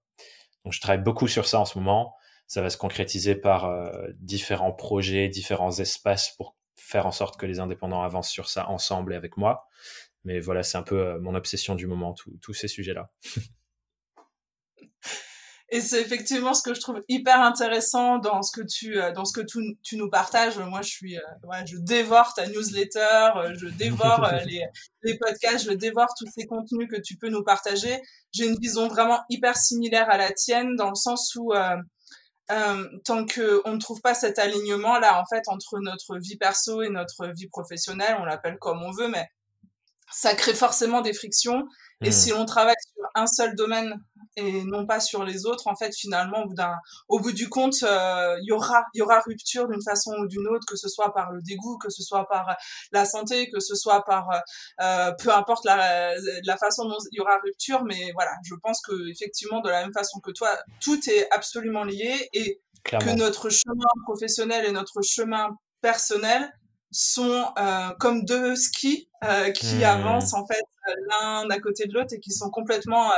Donc 0.65 0.73
je 0.73 0.81
travaille 0.81 1.03
beaucoup 1.03 1.29
sur 1.29 1.47
ça 1.47 1.61
en 1.61 1.65
ce 1.65 1.79
moment. 1.79 2.15
Ça 2.47 2.63
va 2.63 2.71
se 2.71 2.77
concrétiser 2.77 3.35
par 3.35 3.67
euh, 3.67 4.09
différents 4.19 4.73
projets, 4.73 5.29
différents 5.29 5.79
espaces 5.79 6.31
pour 6.37 6.57
faire 6.77 7.07
en 7.07 7.13
sorte 7.13 7.39
que 7.39 7.47
les 7.47 7.61
indépendants 7.61 8.03
avancent 8.03 8.31
sur 8.31 8.49
ça 8.49 8.69
ensemble 8.69 9.13
et 9.13 9.17
avec 9.17 9.37
moi. 9.37 9.69
Mais 10.25 10.41
voilà, 10.41 10.63
c'est 10.63 10.79
un 10.79 10.83
peu 10.83 10.99
euh, 10.99 11.21
mon 11.21 11.35
obsession 11.35 11.75
du 11.75 11.87
moment, 11.87 12.15
tous 12.41 12.55
ces 12.55 12.69
sujets-là. 12.69 13.11
Et 15.69 15.81
c'est 15.81 16.01
effectivement 16.01 16.55
ce 16.55 16.63
que 16.63 16.75
je 16.75 16.81
trouve 16.81 17.03
hyper 17.09 17.41
intéressant 17.41 18.19
dans 18.19 18.43
ce 18.43 18.53
que 18.53 18.65
tu, 18.65 19.01
euh, 19.01 19.11
dans 19.13 19.25
ce 19.25 19.33
que 19.33 19.45
tu, 19.45 19.77
tu 19.83 19.97
nous 19.97 20.09
partages. 20.09 20.59
Moi, 20.59 20.81
je 20.83 20.89
suis, 20.89 21.19
euh, 21.19 21.23
ouais, 21.43 21.67
je 21.67 21.77
dévore 21.79 22.35
ta 22.35 22.47
newsletter, 22.47 23.31
euh, 23.37 23.55
je 23.57 23.67
dévore 23.67 24.29
les, 24.47 24.65
les 25.03 25.19
podcasts, 25.19 25.65
je 25.65 25.73
dévore 25.73 26.09
tous 26.17 26.29
ces 26.33 26.47
contenus 26.47 26.89
que 26.89 27.01
tu 27.01 27.17
peux 27.17 27.31
nous 27.31 27.43
partager. 27.43 28.01
J'ai 28.33 28.47
une 28.47 28.59
vision 28.61 28.87
vraiment 28.87 29.21
hyper 29.29 29.57
similaire 29.57 30.09
à 30.09 30.17
la 30.17 30.31
tienne 30.33 30.77
dans 30.77 30.91
le 30.91 30.95
sens 30.95 31.35
où 31.35 31.53
euh, 32.51 32.85
tant 33.05 33.27
que 33.27 33.61
on 33.65 33.73
ne 33.75 33.81
trouve 33.81 34.01
pas 34.01 34.15
cet 34.15 34.39
alignement 34.39 34.99
là, 34.99 35.21
en 35.21 35.25
fait, 35.27 35.43
entre 35.49 35.81
notre 35.81 36.17
vie 36.19 36.37
perso 36.37 36.81
et 36.83 36.91
notre 36.91 37.27
vie 37.35 37.49
professionnelle, 37.49 38.17
on 38.21 38.25
l'appelle 38.25 38.59
comme 38.59 38.83
on 38.83 38.93
veut, 38.93 39.09
mais 39.09 39.29
ça 40.13 40.35
crée 40.35 40.55
forcément 40.55 41.01
des 41.01 41.13
frictions 41.13 41.67
Et 42.03 42.11
Hmm. 42.11 42.13
si 42.13 42.33
on 42.33 42.45
travaille 42.45 42.75
sur 42.95 43.05
un 43.15 43.27
seul 43.27 43.55
domaine 43.57 43.95
et 44.37 44.65
non 44.65 44.87
pas 44.87 45.01
sur 45.01 45.25
les 45.25 45.47
autres, 45.47 45.67
en 45.67 45.75
fait, 45.75 45.95
finalement, 45.97 46.43
au 46.43 46.49
bout, 46.49 46.55
d'un, 46.55 46.75
au 47.09 47.21
bout 47.21 47.33
du 47.33 47.49
compte, 47.49 47.83
euh, 47.83 48.37
il 48.43 48.49
y 48.49 48.53
aura, 48.53 48.85
y 48.95 49.01
aura 49.03 49.21
rupture 49.21 49.67
d'une 49.69 49.83
façon 49.83 50.13
ou 50.21 50.27
d'une 50.27 50.47
autre, 50.49 50.67
que 50.69 50.77
ce 50.77 50.89
soit 50.89 51.13
par 51.15 51.33
le 51.33 51.41
dégoût, 51.43 51.79
que 51.79 51.89
ce 51.91 52.03
soit 52.03 52.29
par 52.29 52.51
euh, 52.51 52.55
la 52.93 53.07
santé, 53.07 53.51
que 53.51 53.61
ce 53.61 53.75
soit 53.75 54.05
par, 54.05 54.31
euh, 54.31 54.39
euh, 54.83 55.13
peu 55.23 55.33
importe 55.33 55.65
la, 55.65 56.15
la 56.45 56.57
façon 56.59 56.85
dont 56.87 56.99
il 57.11 57.17
y 57.17 57.21
aura 57.21 57.39
rupture, 57.43 57.83
mais 57.85 58.13
voilà, 58.15 58.33
je 58.45 58.55
pense 58.63 58.81
que 58.83 59.11
effectivement, 59.11 59.61
de 59.61 59.71
la 59.71 59.83
même 59.83 59.93
façon 59.95 60.21
que 60.21 60.31
toi, 60.33 60.51
tout 60.81 61.01
est 61.09 61.29
absolument 61.33 61.85
lié 61.85 62.29
et 62.35 62.61
Clairement. 62.85 63.05
que 63.05 63.17
notre 63.19 63.49
chemin 63.51 63.87
professionnel 64.05 64.65
et 64.67 64.73
notre 64.73 65.03
chemin 65.03 65.49
personnel 65.81 66.53
sont 66.93 67.47
euh, 67.59 67.91
comme 68.01 68.25
deux 68.25 68.55
skis 68.57 69.09
euh, 69.25 69.51
qui 69.51 69.83
Hmm. 69.83 69.83
avancent 69.85 70.35
en 70.35 70.47
fait 70.47 70.63
l'un 71.11 71.49
à 71.51 71.59
côté 71.61 71.87
de 71.87 71.93
l'autre 71.95 72.15
et 72.15 72.21
qui 72.21 72.31
sont 72.33 72.51
complètement 72.51 73.11
euh, 73.13 73.17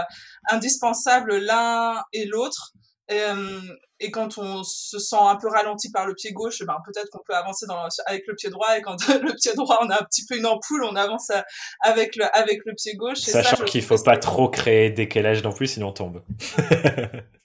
indispensables 0.51 1.37
l'un 1.39 2.03
et 2.13 2.25
l'autre. 2.27 2.73
Et, 3.11 3.21
euh, 3.21 3.61
et 4.01 4.11
quand 4.11 4.37
on 4.37 4.63
se 4.63 4.99
sent 4.99 5.17
un 5.19 5.37
peu 5.37 5.49
ralenti 5.49 5.91
par 5.91 6.07
le 6.07 6.15
pied 6.15 6.33
gauche, 6.33 6.63
ben 6.67 6.77
peut-être 6.85 7.09
qu'on 7.11 7.23
peut 7.27 7.35
avancer 7.35 7.67
dans, 7.67 7.89
avec 8.07 8.25
le 8.27 8.35
pied 8.35 8.51
droit. 8.51 8.77
Et 8.77 8.83
quand 8.83 8.97
le 9.09 9.35
pied 9.35 9.55
droit, 9.55 9.79
on 9.83 9.89
a 9.91 9.95
un 9.95 10.05
petit 10.05 10.27
peu 10.27 10.37
une 10.37 10.47
ampoule, 10.47 10.85
on 10.85 10.95
avance 10.95 11.31
euh, 11.31 11.41
avec 11.83 12.17
le, 12.17 12.25
avec 12.37 12.61
le 12.67 12.75
pied 12.75 12.95
gauche. 12.97 13.27
Et 13.27 13.31
ça, 13.31 13.43
Sachant 13.43 13.65
qu'il 13.65 13.83
trouve 13.83 13.99
faut 13.99 14.05
pas 14.05 14.19
trop 14.19 14.49
créer 14.49 14.91
décalage 14.91 15.43
non 15.43 15.53
plus, 15.53 15.69
sinon 15.69 15.89
on 15.89 15.93
tombe. 15.93 16.23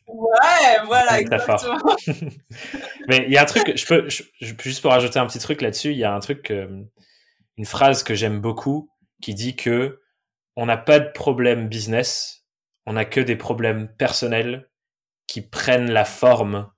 Ouais, 0.07 0.79
voilà, 0.85 1.19
exactement. 1.19 1.77
Mais 3.07 3.23
il 3.25 3.31
y 3.31 3.37
a 3.37 3.41
un 3.43 3.45
truc, 3.45 3.73
je 3.75 3.85
peux, 3.85 4.09
je- 4.09 4.23
juste 4.61 4.81
pour 4.81 4.91
rajouter 4.91 5.19
un 5.19 5.25
petit 5.27 5.39
truc 5.39 5.61
là-dessus, 5.61 5.91
il 5.91 5.97
y 5.97 6.03
a 6.03 6.13
un 6.13 6.19
truc, 6.19 6.51
euh, 6.51 6.83
une 7.57 7.65
phrase 7.65 8.03
que 8.03 8.15
j'aime 8.15 8.39
beaucoup 8.41 8.89
qui 9.21 9.33
dit 9.33 9.55
que 9.55 10.01
on 10.55 10.65
n'a 10.65 10.77
pas 10.77 10.99
de 10.99 11.09
problème 11.11 11.67
business, 11.67 12.45
on 12.85 12.93
n'a 12.93 13.05
que 13.05 13.19
des 13.21 13.35
problèmes 13.35 13.87
personnels 13.97 14.69
qui 15.27 15.41
prennent 15.41 15.91
la 15.91 16.05
forme 16.05 16.71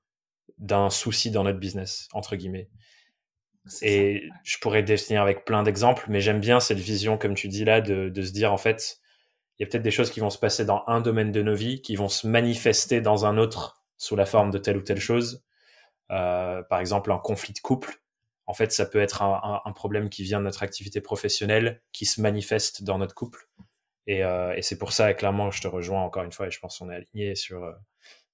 d'un 0.57 0.89
souci 0.89 1.31
dans 1.31 1.43
notre 1.43 1.59
business, 1.59 2.07
entre 2.13 2.35
guillemets. 2.35 2.69
Et 3.81 4.29
je 4.43 4.57
pourrais 4.59 4.83
définir 4.83 5.21
avec 5.21 5.43
plein 5.43 5.63
d'exemples, 5.63 6.05
mais 6.07 6.21
j'aime 6.21 6.39
bien 6.39 6.59
cette 6.59 6.77
vision, 6.77 7.17
comme 7.17 7.33
tu 7.33 7.47
dis 7.47 7.65
là, 7.65 7.81
de, 7.81 8.09
de 8.09 8.21
se 8.21 8.31
dire 8.31 8.53
en 8.53 8.57
fait, 8.57 8.99
il 9.57 9.63
y 9.63 9.65
a 9.65 9.69
peut-être 9.69 9.83
des 9.83 9.91
choses 9.91 10.11
qui 10.11 10.19
vont 10.19 10.29
se 10.29 10.37
passer 10.37 10.65
dans 10.65 10.83
un 10.87 11.01
domaine 11.01 11.31
de 11.31 11.41
nos 11.41 11.55
vies, 11.55 11.81
qui 11.81 11.95
vont 11.95 12.09
se 12.09 12.27
manifester 12.27 13.01
dans 13.01 13.25
un 13.25 13.37
autre 13.37 13.83
sous 13.97 14.15
la 14.15 14.25
forme 14.25 14.51
de 14.51 14.57
telle 14.59 14.77
ou 14.77 14.81
telle 14.81 14.99
chose. 14.99 15.43
Euh, 16.11 16.63
par 16.63 16.79
exemple, 16.79 17.11
un 17.11 17.17
conflit 17.19 17.53
de 17.53 17.59
couple. 17.59 18.01
En 18.47 18.53
fait, 18.53 18.71
ça 18.71 18.85
peut 18.85 18.99
être 19.01 19.23
un, 19.23 19.41
un- 19.43 19.61
un 19.69 19.73
problème 19.73 20.09
qui 20.09 20.23
vient 20.23 20.39
de 20.39 20.45
notre 20.45 20.63
activité 20.63 21.01
professionnelle, 21.01 21.81
qui 21.93 22.05
se 22.05 22.21
manifeste 22.21 22.83
dans 22.83 22.99
notre 22.99 23.15
couple. 23.15 23.47
Et, 24.07 24.23
euh, 24.23 24.55
et 24.55 24.61
c'est 24.61 24.77
pour 24.77 24.91
ça, 24.91 25.13
clairement, 25.13 25.51
je 25.51 25.61
te 25.61 25.67
rejoins 25.67 26.01
encore 26.01 26.23
une 26.23 26.31
fois, 26.31 26.47
et 26.47 26.51
je 26.51 26.59
pense 26.59 26.77
qu'on 26.79 26.89
est 26.89 26.95
aligné 26.95 27.35
sur 27.35 27.63
euh, 27.63 27.73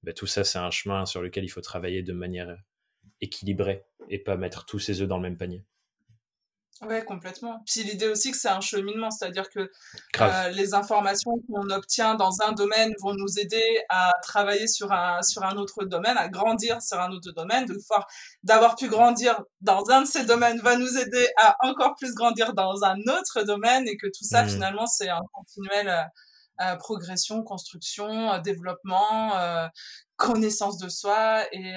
ben, 0.03 0.13
tout 0.13 0.27
ça. 0.27 0.43
C'est 0.43 0.59
un 0.59 0.71
chemin 0.71 1.05
sur 1.05 1.21
lequel 1.21 1.43
il 1.43 1.49
faut 1.49 1.61
travailler 1.61 2.03
de 2.03 2.13
manière 2.13 2.57
équilibrée 3.21 3.85
et 4.09 4.19
pas 4.19 4.37
mettre 4.37 4.65
tous 4.65 4.79
ses 4.79 5.01
œufs 5.01 5.07
dans 5.07 5.17
le 5.17 5.23
même 5.23 5.37
panier. 5.37 5.63
Ouais, 6.83 7.05
complètement. 7.05 7.61
Puis 7.67 7.83
l'idée 7.83 8.07
aussi 8.07 8.31
que 8.31 8.37
c'est 8.37 8.49
un 8.49 8.59
cheminement, 8.59 9.11
c'est-à-dire 9.11 9.49
que 9.51 9.69
euh, 10.19 10.49
les 10.49 10.73
informations 10.73 11.31
qu'on 11.47 11.69
obtient 11.69 12.15
dans 12.15 12.41
un 12.41 12.53
domaine 12.53 12.91
vont 13.01 13.13
nous 13.13 13.37
aider 13.39 13.83
à 13.89 14.11
travailler 14.23 14.67
sur 14.67 14.91
un, 14.91 15.21
sur 15.21 15.43
un 15.43 15.57
autre 15.57 15.85
domaine, 15.85 16.17
à 16.17 16.27
grandir 16.27 16.81
sur 16.81 16.99
un 16.99 17.11
autre 17.11 17.31
domaine, 17.33 17.65
de 17.65 17.77
voir, 17.87 18.07
d'avoir 18.43 18.75
pu 18.75 18.87
grandir 18.89 19.43
dans 19.61 19.91
un 19.91 20.01
de 20.01 20.07
ces 20.07 20.25
domaines 20.25 20.59
va 20.61 20.75
nous 20.75 20.97
aider 20.97 21.27
à 21.37 21.55
encore 21.59 21.93
plus 21.99 22.15
grandir 22.15 22.53
dans 22.53 22.83
un 22.83 22.97
autre 23.15 23.43
domaine 23.43 23.87
et 23.87 23.95
que 23.95 24.07
tout 24.07 24.23
ça, 24.23 24.41
Mhm. 24.43 24.49
finalement, 24.49 24.87
c'est 24.87 25.09
un 25.09 25.21
continuel 25.33 25.87
euh, 25.87 26.01
euh, 26.61 26.75
progression, 26.77 27.43
construction, 27.43 28.33
euh, 28.33 28.39
développement, 28.39 29.35
euh, 29.37 29.67
connaissance 30.15 30.77
de 30.77 30.89
soi 30.89 31.43
et, 31.51 31.73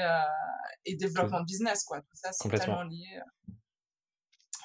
et 0.84 0.96
développement 0.96 1.40
de 1.40 1.46
business, 1.46 1.84
quoi. 1.84 2.00
Tout 2.00 2.06
ça, 2.14 2.30
c'est 2.32 2.49
tellement 2.58 2.82
lié. 2.82 3.20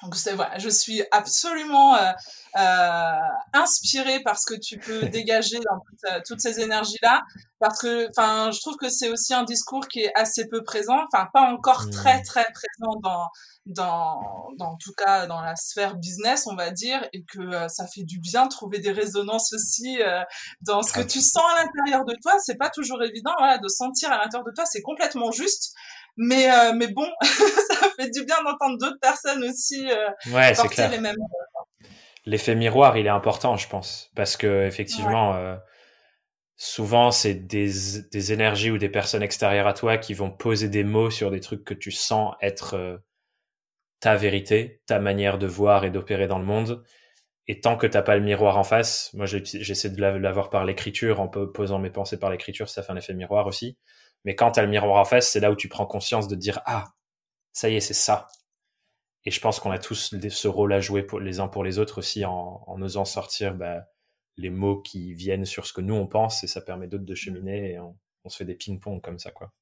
Donc 0.02 0.16
c'est 0.16 0.34
voilà, 0.34 0.58
je 0.58 0.68
suis 0.68 1.02
absolument 1.10 1.94
euh, 1.96 2.10
euh, 2.56 3.12
inspirée 3.52 4.20
par 4.20 4.38
ce 4.38 4.46
que 4.46 4.58
tu 4.58 4.78
peux 4.78 5.00
dégager 5.08 5.58
dans 5.58 5.78
toute, 5.80 6.04
euh, 6.10 6.20
toutes 6.26 6.40
ces 6.40 6.60
énergies-là, 6.60 7.22
parce 7.58 7.78
que, 7.80 8.08
enfin, 8.08 8.50
je 8.50 8.60
trouve 8.60 8.76
que 8.76 8.88
c'est 8.88 9.10
aussi 9.10 9.34
un 9.34 9.44
discours 9.44 9.86
qui 9.88 10.00
est 10.00 10.12
assez 10.14 10.48
peu 10.48 10.62
présent, 10.64 10.98
enfin 11.12 11.28
pas 11.32 11.52
encore 11.52 11.90
très 11.90 12.22
très 12.22 12.46
présent 12.52 12.98
dans 13.02 13.26
dans 13.66 14.48
dans 14.58 14.70
en 14.72 14.76
tout 14.76 14.92
cas 14.92 15.26
dans 15.26 15.40
la 15.40 15.56
sphère 15.56 15.96
business, 15.96 16.46
on 16.46 16.54
va 16.54 16.70
dire, 16.70 17.06
et 17.12 17.24
que 17.24 17.40
euh, 17.40 17.68
ça 17.68 17.86
fait 17.86 18.02
du 18.02 18.18
bien 18.18 18.44
de 18.44 18.50
trouver 18.50 18.78
des 18.78 18.92
résonances 18.92 19.52
aussi 19.52 20.00
euh, 20.00 20.22
dans 20.62 20.82
ce 20.82 20.92
que 20.92 21.00
Grave. 21.00 21.10
tu 21.10 21.20
sens 21.20 21.42
à 21.56 21.64
l'intérieur 21.64 22.04
de 22.04 22.14
toi. 22.22 22.32
C'est 22.38 22.56
pas 22.56 22.70
toujours 22.70 23.02
évident, 23.02 23.32
voilà, 23.38 23.58
de 23.58 23.68
sentir 23.68 24.10
à 24.10 24.18
l'intérieur 24.18 24.46
de 24.46 24.52
toi, 24.54 24.64
c'est 24.64 24.82
complètement 24.82 25.30
juste. 25.30 25.74
Mais, 26.22 26.50
euh, 26.50 26.72
mais 26.74 26.88
bon, 26.88 27.08
ça 27.22 27.88
fait 27.98 28.10
du 28.10 28.24
bien 28.26 28.36
d'entendre 28.44 28.76
d'autres 28.78 29.00
personnes 29.00 29.42
aussi 29.44 29.90
euh, 29.90 30.10
Ouais, 30.32 30.54
porter 30.54 30.74
clair. 30.74 30.90
les 30.90 31.00
mêmes. 31.00 31.16
L'effet 32.26 32.54
miroir, 32.54 32.96
il 32.98 33.06
est 33.06 33.10
important, 33.10 33.56
je 33.56 33.66
pense, 33.68 34.10
parce 34.14 34.36
que 34.36 34.66
effectivement, 34.66 35.34
euh, 35.34 35.56
souvent 36.56 37.10
c'est 37.10 37.34
des, 37.34 37.70
des 38.12 38.32
énergies 38.32 38.70
ou 38.70 38.78
des 38.78 38.88
personnes 38.90 39.22
extérieures 39.22 39.66
à 39.66 39.72
toi 39.72 39.96
qui 39.98 40.14
vont 40.14 40.30
poser 40.30 40.68
des 40.68 40.84
mots 40.84 41.10
sur 41.10 41.30
des 41.30 41.40
trucs 41.40 41.64
que 41.64 41.74
tu 41.74 41.90
sens 41.90 42.34
être 42.42 42.74
euh, 42.74 42.98
ta 44.00 44.16
vérité, 44.16 44.80
ta 44.86 44.98
manière 44.98 45.38
de 45.38 45.46
voir 45.46 45.84
et 45.84 45.90
d'opérer 45.90 46.26
dans 46.26 46.38
le 46.38 46.44
monde. 46.44 46.84
Et 47.48 47.60
tant 47.60 47.76
que 47.76 47.86
t'as 47.86 48.02
pas 48.02 48.16
le 48.16 48.22
miroir 48.22 48.58
en 48.58 48.64
face, 48.64 49.10
moi 49.14 49.26
j'essaie 49.26 49.90
de 49.90 50.00
la- 50.00 50.18
l'avoir 50.18 50.50
par 50.50 50.64
l'écriture, 50.64 51.20
en 51.20 51.28
po- 51.28 51.48
posant 51.48 51.78
mes 51.78 51.90
pensées 51.90 52.18
par 52.18 52.30
l'écriture, 52.30 52.68
ça 52.68 52.82
fait 52.82 52.92
un 52.92 52.96
effet 52.96 53.14
miroir 53.14 53.46
aussi. 53.46 53.76
Mais 54.24 54.34
quand 54.34 54.52
t'as 54.52 54.62
le 54.62 54.68
miroir 54.68 55.00
en 55.00 55.04
face, 55.04 55.30
c'est 55.30 55.40
là 55.40 55.50
où 55.50 55.56
tu 55.56 55.68
prends 55.68 55.86
conscience 55.86 56.28
de 56.28 56.36
dire 56.36 56.60
ah, 56.66 56.92
ça 57.52 57.68
y 57.68 57.76
est, 57.76 57.80
c'est 57.80 57.94
ça. 57.94 58.28
Et 59.24 59.30
je 59.30 59.40
pense 59.40 59.60
qu'on 59.60 59.70
a 59.70 59.78
tous 59.78 60.14
ce 60.28 60.48
rôle 60.48 60.72
à 60.72 60.80
jouer 60.80 61.02
pour, 61.02 61.20
les 61.20 61.40
uns 61.40 61.48
pour 61.48 61.62
les 61.64 61.78
autres 61.78 61.98
aussi 61.98 62.24
en, 62.24 62.62
en 62.66 62.80
osant 62.82 63.04
sortir 63.04 63.54
bah, 63.54 63.84
les 64.36 64.50
mots 64.50 64.80
qui 64.80 65.12
viennent 65.14 65.44
sur 65.44 65.66
ce 65.66 65.72
que 65.72 65.82
nous 65.82 65.94
on 65.94 66.06
pense 66.06 66.42
et 66.42 66.46
ça 66.46 66.60
permet 66.62 66.86
d'autres 66.86 67.04
de 67.04 67.14
cheminer 67.14 67.72
et 67.72 67.78
on, 67.78 67.98
on 68.24 68.28
se 68.30 68.38
fait 68.38 68.44
des 68.46 68.54
ping-pong 68.54 69.02
comme 69.02 69.18
ça 69.18 69.30
quoi. 69.30 69.52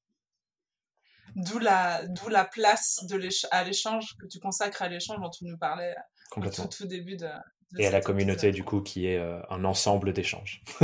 D'où 1.35 1.59
la, 1.59 2.07
d'où 2.07 2.27
la 2.29 2.45
place 2.45 3.05
de 3.07 3.15
l'éch- 3.15 3.45
à 3.51 3.63
l'échange 3.63 4.15
que 4.17 4.25
tu 4.25 4.39
consacres 4.39 4.81
à 4.81 4.87
l'échange 4.89 5.19
dont 5.21 5.29
tu 5.29 5.45
nous 5.45 5.57
parlais 5.57 5.93
au 6.37 6.41
tout, 6.49 6.67
tout 6.69 6.87
début 6.87 7.17
de. 7.17 7.29
Et 7.77 7.85
à 7.85 7.91
la 7.91 8.01
communauté 8.01 8.51
du 8.51 8.63
coup 8.63 8.81
qui 8.81 9.07
est 9.07 9.17
euh, 9.17 9.39
un 9.49 9.63
ensemble 9.63 10.13
d'échanges. 10.13 10.63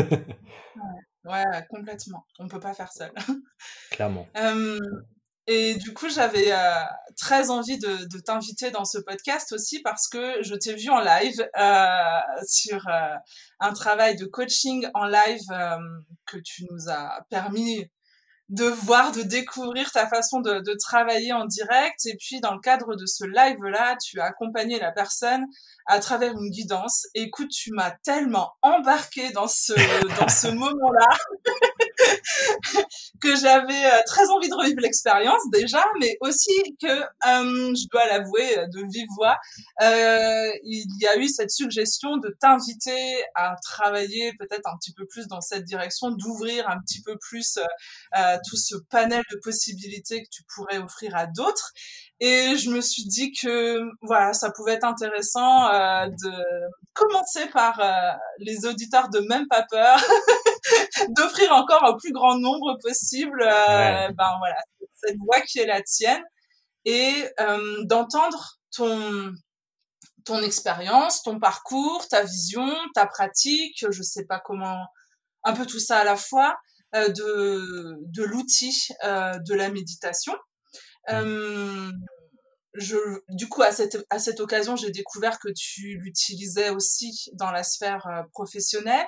Ouais, 1.25 1.43
complètement. 1.69 2.25
On 2.37 2.47
peut 2.47 2.59
pas 2.59 2.73
faire 2.73 2.91
seul. 2.91 3.11
Clairement. 3.91 4.27
Euh, 4.37 4.79
et 5.47 5.75
du 5.75 5.93
coup, 5.93 6.09
j'avais 6.09 6.51
euh, 6.51 6.83
très 7.17 7.49
envie 7.49 7.79
de, 7.79 8.07
de 8.07 8.19
t'inviter 8.19 8.69
dans 8.71 8.85
ce 8.85 8.99
podcast 8.99 9.51
aussi 9.51 9.81
parce 9.81 10.07
que 10.07 10.43
je 10.43 10.53
t'ai 10.55 10.75
vu 10.75 10.89
en 10.89 11.01
live 11.01 11.47
euh, 11.57 12.43
sur 12.47 12.87
un 13.59 13.73
travail 13.73 14.15
de 14.15 14.25
coaching 14.25 14.87
en 14.93 15.05
live 15.05 15.41
que 16.25 16.37
tu 16.37 16.65
nous 16.69 16.89
as 16.89 17.25
permis 17.29 17.89
de 18.49 18.65
voir, 18.65 19.11
de 19.11 19.23
découvrir 19.23 19.91
ta 19.91 20.07
façon 20.07 20.39
de, 20.39 20.59
de 20.59 20.75
travailler 20.75 21.33
en 21.33 21.45
direct. 21.45 22.05
Et 22.05 22.15
puis, 22.17 22.39
dans 22.41 22.53
le 22.53 22.59
cadre 22.59 22.95
de 22.95 23.05
ce 23.07 23.25
live-là, 23.25 23.97
tu 24.03 24.19
as 24.19 24.25
accompagné 24.25 24.79
la 24.79 24.91
personne 24.91 25.45
à 25.85 25.99
travers 25.99 26.33
une 26.33 26.49
guidance. 26.49 27.07
Écoute, 27.13 27.49
tu 27.49 27.71
m'as 27.71 27.91
tellement 28.03 28.53
embarqué 28.61 29.31
dans 29.31 29.47
ce, 29.47 29.73
dans 30.19 30.27
ce 30.27 30.47
moment-là 30.47 31.17
que 33.21 33.35
j'avais 33.35 33.85
euh, 33.85 34.01
très 34.05 34.29
envie 34.29 34.49
de 34.49 34.55
revivre 34.55 34.81
l'expérience 34.81 35.41
déjà, 35.51 35.83
mais 35.99 36.17
aussi 36.21 36.77
que, 36.81 36.87
euh, 36.87 37.73
je 37.75 37.87
dois 37.89 38.05
l'avouer 38.07 38.57
euh, 38.57 38.67
de 38.67 38.83
vive 38.91 39.07
voix, 39.15 39.37
il 39.81 40.85
y 40.99 41.07
a 41.07 41.17
eu 41.17 41.27
cette 41.27 41.51
suggestion 41.51 42.17
de 42.17 42.35
t'inviter 42.39 43.23
à 43.35 43.55
travailler 43.63 44.33
peut-être 44.39 44.67
un 44.67 44.77
petit 44.77 44.93
peu 44.93 45.05
plus 45.05 45.27
dans 45.27 45.41
cette 45.41 45.63
direction, 45.63 46.11
d'ouvrir 46.11 46.67
un 46.69 46.79
petit 46.79 47.01
peu 47.01 47.17
plus 47.17 47.59
tout 48.47 48.57
ce 48.57 48.75
panel 48.89 49.23
de 49.31 49.37
possibilités 49.37 50.23
que 50.23 50.29
tu 50.29 50.43
pourrais 50.43 50.77
offrir 50.77 51.15
à 51.15 51.27
d'autres. 51.27 51.71
Et 52.21 52.55
je 52.55 52.69
me 52.69 52.79
suis 52.79 53.05
dit 53.05 53.33
que 53.33 53.79
voilà, 54.01 54.33
ça 54.33 54.49
pouvait 54.51 54.73
être 54.73 54.85
intéressant 54.85 55.67
euh, 55.69 56.07
de 56.07 56.33
commencer 56.93 57.45
par 57.47 57.79
euh, 57.81 58.17
les 58.39 58.65
auditeurs 58.65 59.09
de 59.09 59.19
Même 59.19 59.47
pas 59.47 59.63
peur, 59.69 59.97
d'offrir 61.09 61.51
encore 61.51 61.83
au 61.89 61.97
plus 61.97 62.13
grand 62.13 62.37
nombre 62.37 62.77
possible, 62.81 63.41
euh, 63.41 64.07
Ouais. 64.07 64.13
ben 64.13 64.31
voilà, 64.39 64.57
cette 64.93 65.17
voix 65.25 65.41
qui 65.41 65.59
est 65.59 65.65
la 65.65 65.81
tienne 65.81 66.23
et 66.85 67.27
d'entendre 67.83 68.59
ton 68.75 69.33
ton 70.23 70.41
expérience, 70.41 71.21
ton 71.21 71.39
parcours, 71.39 72.07
ta 72.07 72.23
vision, 72.23 72.67
ta 72.95 73.05
pratique, 73.05 73.85
je 73.91 74.01
sais 74.01 74.25
pas 74.25 74.39
comment, 74.39 74.85
un 75.43 75.53
peu 75.53 75.65
tout 75.65 75.79
ça 75.79 75.99
à 75.99 76.03
la 76.03 76.15
fois, 76.15 76.55
de 76.93 77.97
de 78.01 78.23
l'outil 78.23 78.87
de 79.03 79.53
la 79.53 79.69
méditation. 79.69 80.33
Euh, 81.09 81.91
je, 82.73 82.97
du 83.29 83.47
coup, 83.47 83.61
à 83.61 83.71
cette, 83.71 84.05
à 84.09 84.19
cette 84.19 84.39
occasion, 84.39 84.75
j'ai 84.75 84.91
découvert 84.91 85.39
que 85.39 85.49
tu 85.49 85.97
l'utilisais 85.99 86.69
aussi 86.69 87.29
dans 87.33 87.51
la 87.51 87.63
sphère 87.63 88.25
professionnelle. 88.33 89.07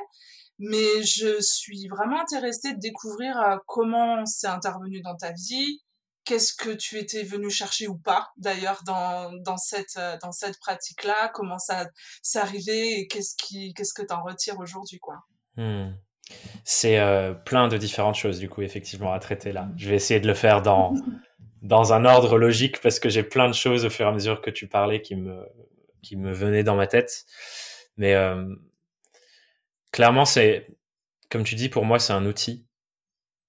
Mais 0.60 1.04
je 1.04 1.40
suis 1.40 1.88
vraiment 1.88 2.20
intéressée 2.20 2.74
de 2.74 2.80
découvrir 2.80 3.60
comment 3.68 4.26
c'est 4.26 4.48
intervenu 4.48 5.02
dans 5.02 5.16
ta 5.16 5.32
vie, 5.32 5.84
qu'est-ce 6.26 6.52
que 6.54 6.72
tu 6.72 6.98
étais 6.98 7.22
venu 7.22 7.52
chercher 7.52 7.88
ou 7.88 7.96
pas, 7.96 8.30
d'ailleurs, 8.38 8.82
dans, 8.84 9.32
dans 9.44 9.58
cette, 9.58 10.00
dans 10.24 10.32
cette 10.32 10.60
pratique-là, 10.60 11.30
comment 11.36 11.60
ça 11.60 11.88
s'est 12.24 12.40
arrivé 12.40 13.00
et 13.00 13.08
qu'est-ce 13.08 13.36
qui, 13.36 13.76
qu'est-ce 13.76 13.94
que 13.94 14.02
tu 14.02 14.12
en 14.12 14.24
retires 14.24 14.58
aujourd'hui, 14.60 14.98
quoi. 14.98 15.18
Hmm. 15.58 15.92
C'est 16.64 17.00
plein 17.46 17.68
de 17.68 17.78
différentes 17.78 18.16
choses, 18.16 18.40
du 18.40 18.50
coup, 18.50 18.64
effectivement, 18.64 19.14
à 19.14 19.20
traiter 19.20 19.52
là. 19.52 19.70
Je 19.78 19.88
vais 19.88 19.96
essayer 19.96 20.20
de 20.20 20.28
le 20.28 20.34
faire 20.34 20.64
dans, 20.64 20.96
dans 21.62 21.94
un 21.94 22.06
ordre 22.06 22.38
logique 22.38 22.82
parce 22.82 23.00
que 23.00 23.10
j'ai 23.10 23.24
plein 23.24 23.48
de 23.48 23.54
choses 23.54 23.86
au 23.86 23.90
fur 23.90 24.06
et 24.06 24.10
à 24.10 24.12
mesure 24.12 24.42
que 24.42 24.50
tu 24.50 24.68
parlais 24.68 25.02
qui 25.02 25.16
me 25.16 25.46
qui 26.02 26.16
me 26.16 26.32
venaient 26.32 26.64
dans 26.64 26.76
ma 26.76 26.88
tête. 26.88 27.26
Mais 27.98 28.14
euh, 28.14 28.46
clairement, 29.92 30.26
c'est 30.26 30.68
comme 31.30 31.44
tu 31.44 31.56
dis, 31.56 31.70
pour 31.70 31.86
moi, 31.86 32.00
c'est 32.00 32.14
un 32.14 32.26
outil 32.26 32.66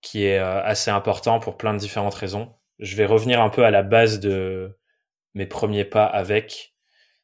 qui 0.00 0.24
est 0.24 0.38
euh, 0.38 0.62
assez 0.62 0.90
important 0.90 1.40
pour 1.40 1.56
plein 1.56 1.74
de 1.74 1.78
différentes 1.78 2.14
raisons. 2.14 2.54
Je 2.78 2.96
vais 2.96 3.06
revenir 3.06 3.40
un 3.40 3.50
peu 3.50 3.64
à 3.64 3.70
la 3.70 3.82
base 3.82 4.20
de 4.20 4.76
mes 5.34 5.46
premiers 5.46 5.84
pas 5.84 6.04
avec. 6.04 6.74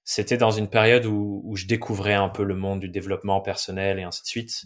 C'était 0.04 0.36
dans 0.36 0.50
une 0.50 0.68
période 0.68 1.06
où, 1.06 1.42
où 1.44 1.56
je 1.56 1.66
découvrais 1.66 2.14
un 2.14 2.28
peu 2.28 2.44
le 2.44 2.54
monde 2.54 2.80
du 2.80 2.88
développement 2.88 3.40
personnel 3.40 3.98
et 3.98 4.02
ainsi 4.02 4.22
de 4.22 4.26
suite. 4.26 4.64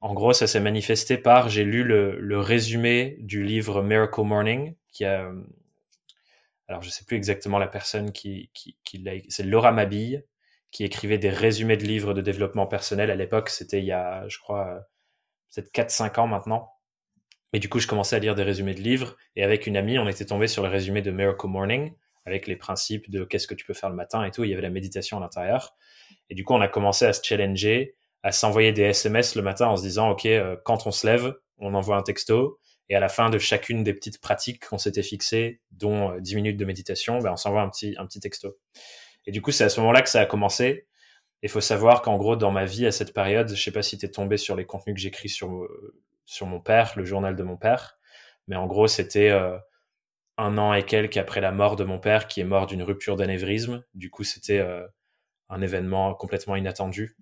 En 0.00 0.14
gros, 0.14 0.32
ça 0.32 0.46
s'est 0.46 0.60
manifesté 0.60 1.16
par 1.16 1.48
j'ai 1.48 1.64
lu 1.64 1.84
le, 1.84 2.18
le, 2.18 2.40
résumé 2.40 3.16
du 3.20 3.44
livre 3.44 3.82
Miracle 3.82 4.22
Morning 4.22 4.74
qui 4.92 5.04
a 5.04 5.30
alors 6.68 6.82
je 6.82 6.90
sais 6.90 7.04
plus 7.04 7.16
exactement 7.16 7.58
la 7.58 7.68
personne 7.68 8.12
qui 8.12 8.50
qui, 8.54 8.78
qui 8.84 8.98
l'a 8.98 9.12
c'est 9.28 9.42
Laura 9.42 9.72
Mabille 9.72 10.24
qui 10.70 10.84
écrivait 10.84 11.18
des 11.18 11.30
résumés 11.30 11.76
de 11.76 11.84
livres 11.84 12.14
de 12.14 12.22
développement 12.22 12.66
personnel 12.66 13.10
à 13.10 13.14
l'époque, 13.14 13.50
c'était 13.50 13.80
il 13.80 13.84
y 13.84 13.92
a 13.92 14.26
je 14.28 14.38
crois 14.38 14.86
peut-être 15.54 15.70
4 15.70 15.90
5 15.90 16.18
ans 16.18 16.26
maintenant. 16.26 16.70
Et 17.54 17.58
du 17.58 17.68
coup, 17.68 17.78
je 17.78 17.86
commençais 17.86 18.16
à 18.16 18.18
lire 18.18 18.34
des 18.34 18.42
résumés 18.42 18.72
de 18.72 18.80
livres 18.80 19.16
et 19.36 19.44
avec 19.44 19.66
une 19.66 19.76
amie, 19.76 19.98
on 19.98 20.08
était 20.08 20.24
tombé 20.24 20.46
sur 20.46 20.62
le 20.62 20.70
résumé 20.70 21.02
de 21.02 21.10
Miracle 21.10 21.46
Morning 21.48 21.94
avec 22.24 22.46
les 22.46 22.56
principes 22.56 23.10
de 23.10 23.24
qu'est-ce 23.24 23.46
que 23.46 23.54
tu 23.54 23.66
peux 23.66 23.74
faire 23.74 23.90
le 23.90 23.96
matin 23.96 24.24
et 24.24 24.30
tout, 24.30 24.44
il 24.44 24.50
y 24.50 24.52
avait 24.54 24.62
la 24.62 24.70
méditation 24.70 25.18
à 25.18 25.20
l'intérieur. 25.20 25.76
Et 26.30 26.34
du 26.34 26.44
coup, 26.44 26.54
on 26.54 26.60
a 26.62 26.68
commencé 26.68 27.04
à 27.04 27.12
se 27.12 27.22
challenger 27.22 27.94
à 28.22 28.30
s'envoyer 28.30 28.72
des 28.72 28.82
SMS 28.82 29.34
le 29.34 29.42
matin 29.42 29.66
en 29.66 29.76
se 29.76 29.82
disant, 29.82 30.10
OK, 30.10 30.26
euh, 30.26 30.56
quand 30.64 30.86
on 30.86 30.92
se 30.92 31.06
lève, 31.06 31.34
on 31.58 31.74
envoie 31.74 31.96
un 31.96 32.02
texto. 32.02 32.58
Et 32.92 32.94
à 32.94 33.00
la 33.00 33.08
fin 33.08 33.30
de 33.30 33.38
chacune 33.38 33.82
des 33.82 33.94
petites 33.94 34.20
pratiques 34.20 34.68
qu'on 34.68 34.76
s'était 34.76 35.02
fixées, 35.02 35.62
dont 35.70 36.14
10 36.20 36.34
euh, 36.34 36.36
minutes 36.36 36.58
de 36.58 36.66
méditation, 36.66 37.20
ben, 37.20 37.32
on 37.32 37.36
s'envoie 37.36 37.62
un 37.62 37.70
petit, 37.70 37.94
un 37.96 38.04
petit 38.04 38.20
texto. 38.20 38.58
Et 39.24 39.32
du 39.32 39.40
coup, 39.40 39.50
c'est 39.50 39.64
à 39.64 39.70
ce 39.70 39.80
moment-là 39.80 40.02
que 40.02 40.10
ça 40.10 40.20
a 40.20 40.26
commencé. 40.26 40.86
Il 41.42 41.48
faut 41.48 41.62
savoir 41.62 42.02
qu'en 42.02 42.18
gros, 42.18 42.36
dans 42.36 42.50
ma 42.50 42.66
vie, 42.66 42.84
à 42.84 42.92
cette 42.92 43.14
période, 43.14 43.48
je 43.48 43.62
sais 43.62 43.70
pas 43.70 43.80
si 43.80 43.96
tu 43.96 44.04
es 44.04 44.10
tombé 44.10 44.36
sur 44.36 44.56
les 44.56 44.66
contenus 44.66 44.94
que 44.94 45.00
j'écris 45.00 45.30
sur, 45.30 45.50
euh, 45.54 45.94
sur 46.26 46.46
mon 46.46 46.60
père, 46.60 46.92
le 46.96 47.06
journal 47.06 47.34
de 47.34 47.42
mon 47.42 47.56
père. 47.56 47.98
Mais 48.46 48.56
en 48.56 48.66
gros, 48.66 48.88
c'était 48.88 49.30
un 50.36 50.58
an 50.58 50.74
et 50.74 50.84
quelques 50.84 51.16
après 51.16 51.40
la 51.40 51.50
mort 51.50 51.76
de 51.76 51.84
mon 51.84 51.98
père, 51.98 52.26
qui 52.26 52.42
est 52.42 52.44
mort 52.44 52.66
d'une 52.66 52.82
rupture 52.82 53.16
d'anévrisme. 53.16 53.82
Du 53.94 54.10
coup, 54.10 54.24
c'était 54.24 54.62
un 55.48 55.62
événement 55.62 56.12
complètement 56.14 56.56
inattendu 56.56 57.16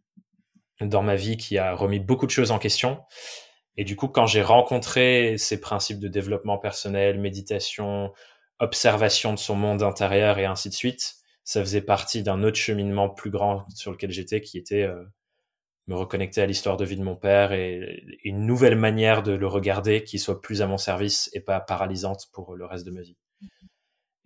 dans 0.80 1.02
ma 1.02 1.14
vie 1.14 1.36
qui 1.36 1.58
a 1.58 1.74
remis 1.74 2.00
beaucoup 2.00 2.26
de 2.26 2.32
choses 2.32 2.50
en 2.50 2.58
question. 2.58 3.04
Et 3.80 3.84
du 3.84 3.96
coup, 3.96 4.08
quand 4.08 4.26
j'ai 4.26 4.42
rencontré 4.42 5.38
ces 5.38 5.58
principes 5.58 6.00
de 6.00 6.08
développement 6.08 6.58
personnel, 6.58 7.18
méditation, 7.18 8.12
observation 8.58 9.32
de 9.32 9.38
son 9.38 9.54
monde 9.54 9.82
intérieur 9.82 10.38
et 10.38 10.44
ainsi 10.44 10.68
de 10.68 10.74
suite, 10.74 11.14
ça 11.44 11.62
faisait 11.62 11.80
partie 11.80 12.22
d'un 12.22 12.42
autre 12.42 12.58
cheminement 12.58 13.08
plus 13.08 13.30
grand 13.30 13.64
sur 13.74 13.90
lequel 13.90 14.10
j'étais, 14.10 14.42
qui 14.42 14.58
était 14.58 14.82
euh, 14.82 15.02
me 15.86 15.94
reconnecter 15.94 16.42
à 16.42 16.46
l'histoire 16.46 16.76
de 16.76 16.84
vie 16.84 16.98
de 16.98 17.02
mon 17.02 17.16
père 17.16 17.52
et, 17.52 18.04
une 18.22 18.44
nouvelle 18.44 18.76
manière 18.76 19.22
de 19.22 19.32
le 19.32 19.46
regarder 19.46 20.04
qui 20.04 20.18
soit 20.18 20.42
plus 20.42 20.60
à 20.60 20.66
mon 20.66 20.76
service 20.76 21.30
et 21.32 21.40
pas 21.40 21.58
paralysante 21.58 22.26
pour 22.34 22.56
le 22.56 22.66
reste 22.66 22.84
de 22.84 22.90
ma 22.90 23.00
vie. 23.00 23.16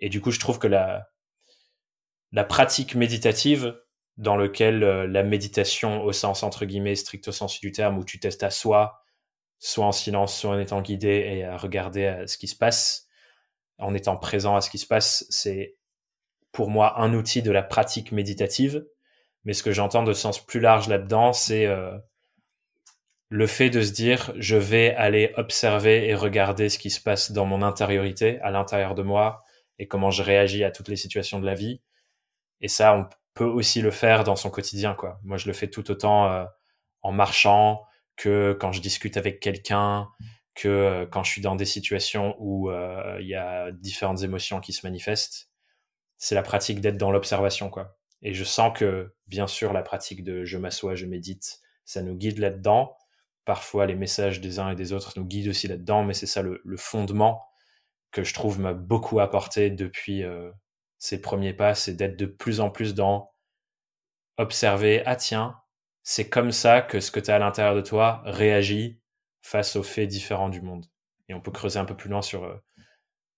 Et 0.00 0.08
du 0.08 0.20
coup, 0.20 0.32
je 0.32 0.40
trouve 0.40 0.58
que 0.58 0.66
la, 0.66 1.06
pratique 2.48 2.96
méditative, 2.96 3.80
dans 4.16 4.36
lequel 4.36 4.82
euh, 4.82 5.06
la 5.06 5.22
méditation 5.22 6.02
au 6.02 6.10
sens 6.10 6.42
entre 6.42 6.64
guillemets 6.64 6.96
stricto 6.96 7.30
sensu 7.30 7.60
du 7.60 7.70
terme 7.70 7.98
où 7.98 8.04
tu 8.04 8.18
testes 8.18 8.42
à 8.42 8.50
soi 8.50 9.00
soit 9.58 9.86
en 9.86 9.92
silence 9.92 10.38
soit 10.38 10.50
en 10.50 10.58
étant 10.58 10.82
guidé 10.82 11.24
et 11.26 11.44
à 11.44 11.56
regarder 11.56 12.06
à 12.06 12.26
ce 12.26 12.38
qui 12.38 12.48
se 12.48 12.56
passe. 12.56 13.06
En 13.78 13.94
étant 13.94 14.16
présent 14.16 14.56
à 14.56 14.60
ce 14.60 14.70
qui 14.70 14.78
se 14.78 14.86
passe 14.86 15.26
c'est 15.30 15.76
pour 16.52 16.70
moi 16.70 17.00
un 17.00 17.14
outil 17.14 17.42
de 17.42 17.50
la 17.50 17.62
pratique 17.62 18.12
méditative. 18.12 18.86
Mais 19.44 19.52
ce 19.52 19.62
que 19.62 19.72
j'entends 19.72 20.04
de 20.04 20.12
sens 20.12 20.44
plus 20.44 20.60
large 20.60 20.88
là-dedans 20.88 21.32
c'est 21.32 21.66
euh, 21.66 21.96
le 23.28 23.46
fait 23.46 23.70
de 23.70 23.82
se 23.82 23.92
dire 23.92 24.32
je 24.36 24.56
vais 24.56 24.94
aller 24.94 25.32
observer 25.36 26.08
et 26.08 26.14
regarder 26.14 26.68
ce 26.68 26.78
qui 26.78 26.90
se 26.90 27.00
passe 27.00 27.32
dans 27.32 27.46
mon 27.46 27.62
intériorité 27.62 28.40
à 28.42 28.50
l'intérieur 28.50 28.94
de 28.94 29.02
moi 29.02 29.42
et 29.78 29.88
comment 29.88 30.10
je 30.10 30.22
réagis 30.22 30.62
à 30.62 30.70
toutes 30.70 30.88
les 30.88 30.96
situations 30.96 31.40
de 31.40 31.46
la 31.46 31.54
vie. 31.54 31.80
Et 32.60 32.68
ça 32.68 32.94
on 32.94 33.08
peut 33.34 33.44
aussi 33.44 33.80
le 33.80 33.90
faire 33.90 34.24
dans 34.24 34.36
son 34.36 34.50
quotidien 34.50 34.94
quoi. 34.94 35.18
Moi 35.24 35.36
je 35.36 35.46
le 35.46 35.52
fais 35.52 35.68
tout 35.68 35.90
autant 35.90 36.30
euh, 36.30 36.44
en 37.02 37.12
marchant 37.12 37.82
que 38.16 38.56
quand 38.60 38.72
je 38.72 38.80
discute 38.80 39.16
avec 39.16 39.40
quelqu'un, 39.40 40.08
que 40.54 40.68
euh, 40.68 41.06
quand 41.06 41.24
je 41.24 41.30
suis 41.30 41.40
dans 41.40 41.56
des 41.56 41.64
situations 41.64 42.36
où 42.38 42.70
euh, 42.70 43.18
il 43.20 43.26
y 43.26 43.34
a 43.34 43.72
différentes 43.72 44.22
émotions 44.22 44.60
qui 44.60 44.72
se 44.72 44.86
manifestent. 44.86 45.50
C'est 46.18 46.34
la 46.34 46.42
pratique 46.42 46.80
d'être 46.80 46.96
dans 46.96 47.10
l'observation 47.10 47.70
quoi. 47.70 47.96
Et 48.22 48.34
je 48.34 48.44
sens 48.44 48.76
que 48.76 49.14
bien 49.26 49.46
sûr 49.46 49.72
la 49.72 49.82
pratique 49.82 50.22
de 50.24 50.44
je 50.44 50.58
m'assois, 50.58 50.94
je 50.94 51.06
médite, 51.06 51.60
ça 51.84 52.02
nous 52.02 52.14
guide 52.14 52.38
là-dedans. 52.38 52.96
Parfois 53.44 53.86
les 53.86 53.96
messages 53.96 54.40
des 54.40 54.58
uns 54.58 54.70
et 54.70 54.76
des 54.76 54.92
autres 54.92 55.14
nous 55.16 55.26
guident 55.26 55.48
aussi 55.48 55.68
là-dedans, 55.68 56.04
mais 56.04 56.14
c'est 56.14 56.26
ça 56.26 56.40
le, 56.40 56.60
le, 56.64 56.76
fondement 56.76 57.44
que 58.10 58.24
je 58.24 58.32
trouve 58.32 58.60
m'a 58.60 58.72
beaucoup 58.72 59.20
apporté 59.20 59.70
depuis 59.70 60.22
ces 60.98 61.20
premiers 61.20 61.52
pas, 61.52 61.74
c'est 61.74 61.94
d'être 61.94 62.16
de 62.16 62.26
plus 62.26 62.60
en 62.60 62.70
plus 62.70 62.94
dans 62.94 63.34
observer, 64.38 65.02
ah 65.04 65.16
tiens, 65.16 65.56
c'est 66.04 66.28
comme 66.28 66.52
ça 66.52 66.82
que 66.82 67.00
ce 67.00 67.10
que 67.10 67.18
tu 67.18 67.30
as 67.30 67.36
à 67.36 67.38
l'intérieur 67.38 67.74
de 67.74 67.80
toi 67.80 68.22
réagit 68.26 69.00
face 69.42 69.74
aux 69.74 69.82
faits 69.82 70.08
différents 70.08 70.50
du 70.50 70.60
monde. 70.60 70.86
Et 71.28 71.34
on 71.34 71.40
peut 71.40 71.50
creuser 71.50 71.78
un 71.78 71.86
peu 71.86 71.96
plus 71.96 72.10
loin 72.10 72.22
sur, 72.22 72.44
euh, 72.44 72.56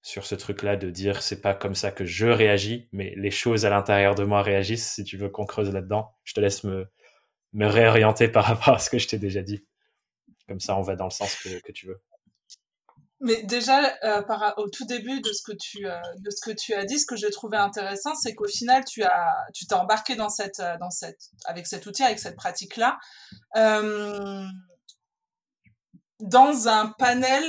sur 0.03 0.27
ce 0.27 0.35
truc-là 0.35 0.77
de 0.77 0.91
dire 0.91 1.23
c'est 1.23 1.41
pas 1.41 1.55
comme 1.55 1.77
ça 1.77 1.93
que 1.93 2.05
je 2.05 2.27
réagis, 2.27 2.89
mais 2.93 3.15
les 3.17 3.31
choses 3.31 3.65
à 3.65 3.71
l'intérieur 3.71 4.17
de 4.17 4.25
moi 4.25 4.43
réagissent. 4.43 4.93
Si 4.93 5.05
tu 5.05 5.17
veux 5.17 5.29
qu'on 5.29 5.47
creuse 5.47 5.73
là-dedans, 5.73 6.13
je 6.25 6.35
te 6.35 6.41
laisse 6.41 6.65
me, 6.65 6.91
me 7.53 7.67
réorienter 7.67 8.29
par 8.29 8.45
rapport 8.47 8.75
à 8.75 8.79
ce 8.81 8.91
que 8.91 8.99
je 8.99 9.09
t'ai 9.09 9.19
déjà 9.19 9.43
dit. 9.43 9.65
Comme 10.49 10.61
ça, 10.61 10.77
on 10.77 10.83
va 10.83 10.97
dans 10.97 11.07
le 11.07 11.11
sens 11.11 11.37
que 11.37 11.73
tu 11.73 11.87
veux. 11.87 12.01
Mais 13.21 13.43
déjà, 13.45 13.97
euh, 14.05 14.23
par, 14.23 14.55
au 14.59 14.69
tout 14.69 14.85
début 14.85 15.21
de 15.23 15.33
ce 15.33 15.43
que 15.43 15.57
tu 15.57 15.87
euh, 15.87 15.99
de 16.19 16.31
ce 16.31 16.45
que 16.45 16.55
tu 16.55 16.75
as 16.75 16.85
dit, 16.85 16.99
ce 16.99 17.07
que 17.07 17.17
j'ai 17.17 17.31
trouvé 17.31 17.57
intéressant, 17.57 18.15
c'est 18.15 18.35
qu'au 18.35 18.47
final, 18.47 18.85
tu 18.85 19.03
as 19.05 19.35
tu 19.55 19.67
t'es 19.67 19.75
embarqué 19.75 20.17
dans 20.17 20.29
cette 20.29 20.61
euh, 20.61 20.77
dans 20.79 20.91
cette 20.91 21.31
avec 21.47 21.67
cet 21.67 21.87
outil, 21.87 22.03
avec 22.03 22.19
cette 22.19 22.37
pratique 22.37 22.77
là, 22.77 22.99
euh, 23.57 24.45
dans 26.21 26.69
un 26.69 26.93
panel 26.99 27.43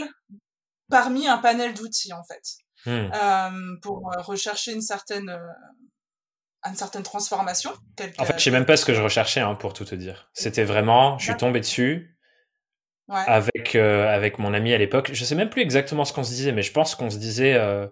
parmi 0.89 1.27
un 1.27 1.37
panel 1.37 1.73
d'outils 1.73 2.13
en 2.13 2.23
fait, 2.23 2.45
hmm. 2.85 3.79
pour 3.81 4.09
rechercher 4.19 4.71
une 4.71 4.81
certaine 4.81 5.37
une 6.65 6.75
certaine 6.75 7.03
transformation. 7.03 7.71
En 8.19 8.25
fait, 8.25 8.37
je 8.37 8.43
sais 8.43 8.51
même 8.51 8.65
pas 8.65 8.77
ce 8.77 8.85
que 8.85 8.93
je 8.93 9.01
recherchais 9.01 9.41
hein, 9.41 9.55
pour 9.55 9.73
tout 9.73 9.85
te 9.85 9.95
dire. 9.95 10.29
C'était 10.33 10.63
vraiment, 10.63 11.17
je 11.17 11.25
suis 11.25 11.37
tombé 11.37 11.59
dessus 11.59 12.17
avec 13.09 13.56
euh, 13.75 14.07
avec 14.07 14.39
mon 14.39 14.53
ami 14.53 14.73
à 14.73 14.77
l'époque. 14.77 15.11
Je 15.13 15.23
sais 15.23 15.35
même 15.35 15.49
plus 15.49 15.61
exactement 15.61 16.05
ce 16.05 16.13
qu'on 16.13 16.23
se 16.23 16.31
disait, 16.31 16.51
mais 16.51 16.61
je 16.61 16.71
pense 16.71 16.95
qu'on 16.95 17.09
se 17.09 17.17
disait 17.17 17.55
euh, 17.55 17.87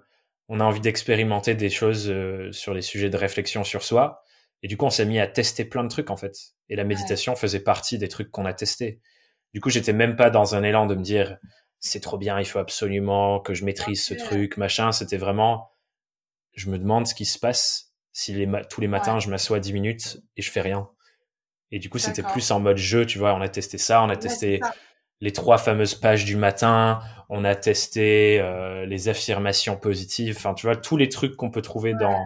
on 0.47 0.59
a 0.59 0.63
envie 0.63 0.81
d'expérimenter 0.81 1.55
des 1.55 1.69
choses 1.69 2.09
euh, 2.09 2.51
sur 2.51 2.73
les 2.73 2.81
sujets 2.81 3.09
de 3.09 3.17
réflexion 3.17 3.63
sur 3.63 3.83
soi. 3.83 4.23
Et 4.63 4.67
du 4.67 4.77
coup, 4.77 4.85
on 4.85 4.89
s'est 4.89 5.05
mis 5.05 5.19
à 5.19 5.27
tester 5.27 5.65
plein 5.65 5.83
de 5.83 5.89
trucs 5.89 6.09
en 6.09 6.17
fait. 6.17 6.35
Et 6.69 6.75
la 6.75 6.83
méditation 6.83 7.35
faisait 7.35 7.59
partie 7.59 7.97
des 7.97 8.07
trucs 8.07 8.31
qu'on 8.31 8.45
a 8.45 8.53
testés. 8.53 8.99
Du 9.53 9.61
coup, 9.61 9.69
j'étais 9.69 9.93
même 9.93 10.15
pas 10.15 10.29
dans 10.29 10.55
un 10.55 10.63
élan 10.63 10.85
de 10.85 10.95
me 10.95 11.03
dire 11.03 11.37
c'est 11.79 11.99
trop 11.99 12.17
bien, 12.17 12.39
il 12.39 12.45
faut 12.45 12.59
absolument 12.59 13.39
que 13.39 13.53
je 13.53 13.63
maîtrise 13.63 14.03
ce 14.03 14.13
truc, 14.13 14.57
machin. 14.57 14.91
C'était 14.91 15.17
vraiment 15.17 15.71
je 16.53 16.69
me 16.69 16.79
demande 16.79 17.05
ce 17.05 17.13
qui 17.13 17.25
se 17.25 17.37
passe 17.37 17.93
si 18.11 18.33
les 18.33 18.49
tous 18.69 18.81
les 18.81 18.87
matins 18.87 19.19
je 19.19 19.29
m'assois 19.29 19.59
10 19.59 19.73
minutes 19.73 20.17
et 20.37 20.41
je 20.41 20.49
fais 20.51 20.61
rien. 20.61 20.89
Et 21.71 21.79
du 21.79 21.89
coup, 21.89 21.97
c'était 21.97 22.23
plus 22.23 22.51
en 22.51 22.59
mode 22.59 22.77
jeu, 22.77 23.05
tu 23.05 23.17
vois. 23.17 23.33
On 23.33 23.41
a 23.41 23.49
testé 23.49 23.77
ça, 23.77 24.01
on 24.03 24.09
a 24.09 24.15
testé 24.15 24.61
les 25.21 25.31
trois 25.31 25.57
fameuses 25.57 25.95
pages 25.95 26.25
du 26.25 26.35
matin, 26.35 27.01
on 27.29 27.43
a 27.43 27.55
testé 27.55 28.39
euh, 28.39 28.85
les 28.85 29.09
affirmations 29.09 29.77
positives, 29.77 30.35
enfin 30.37 30.53
tu 30.53 30.67
vois 30.67 30.75
tous 30.75 30.97
les 30.97 31.09
trucs 31.09 31.35
qu'on 31.35 31.51
peut 31.51 31.61
trouver 31.61 31.93
dans 31.93 32.23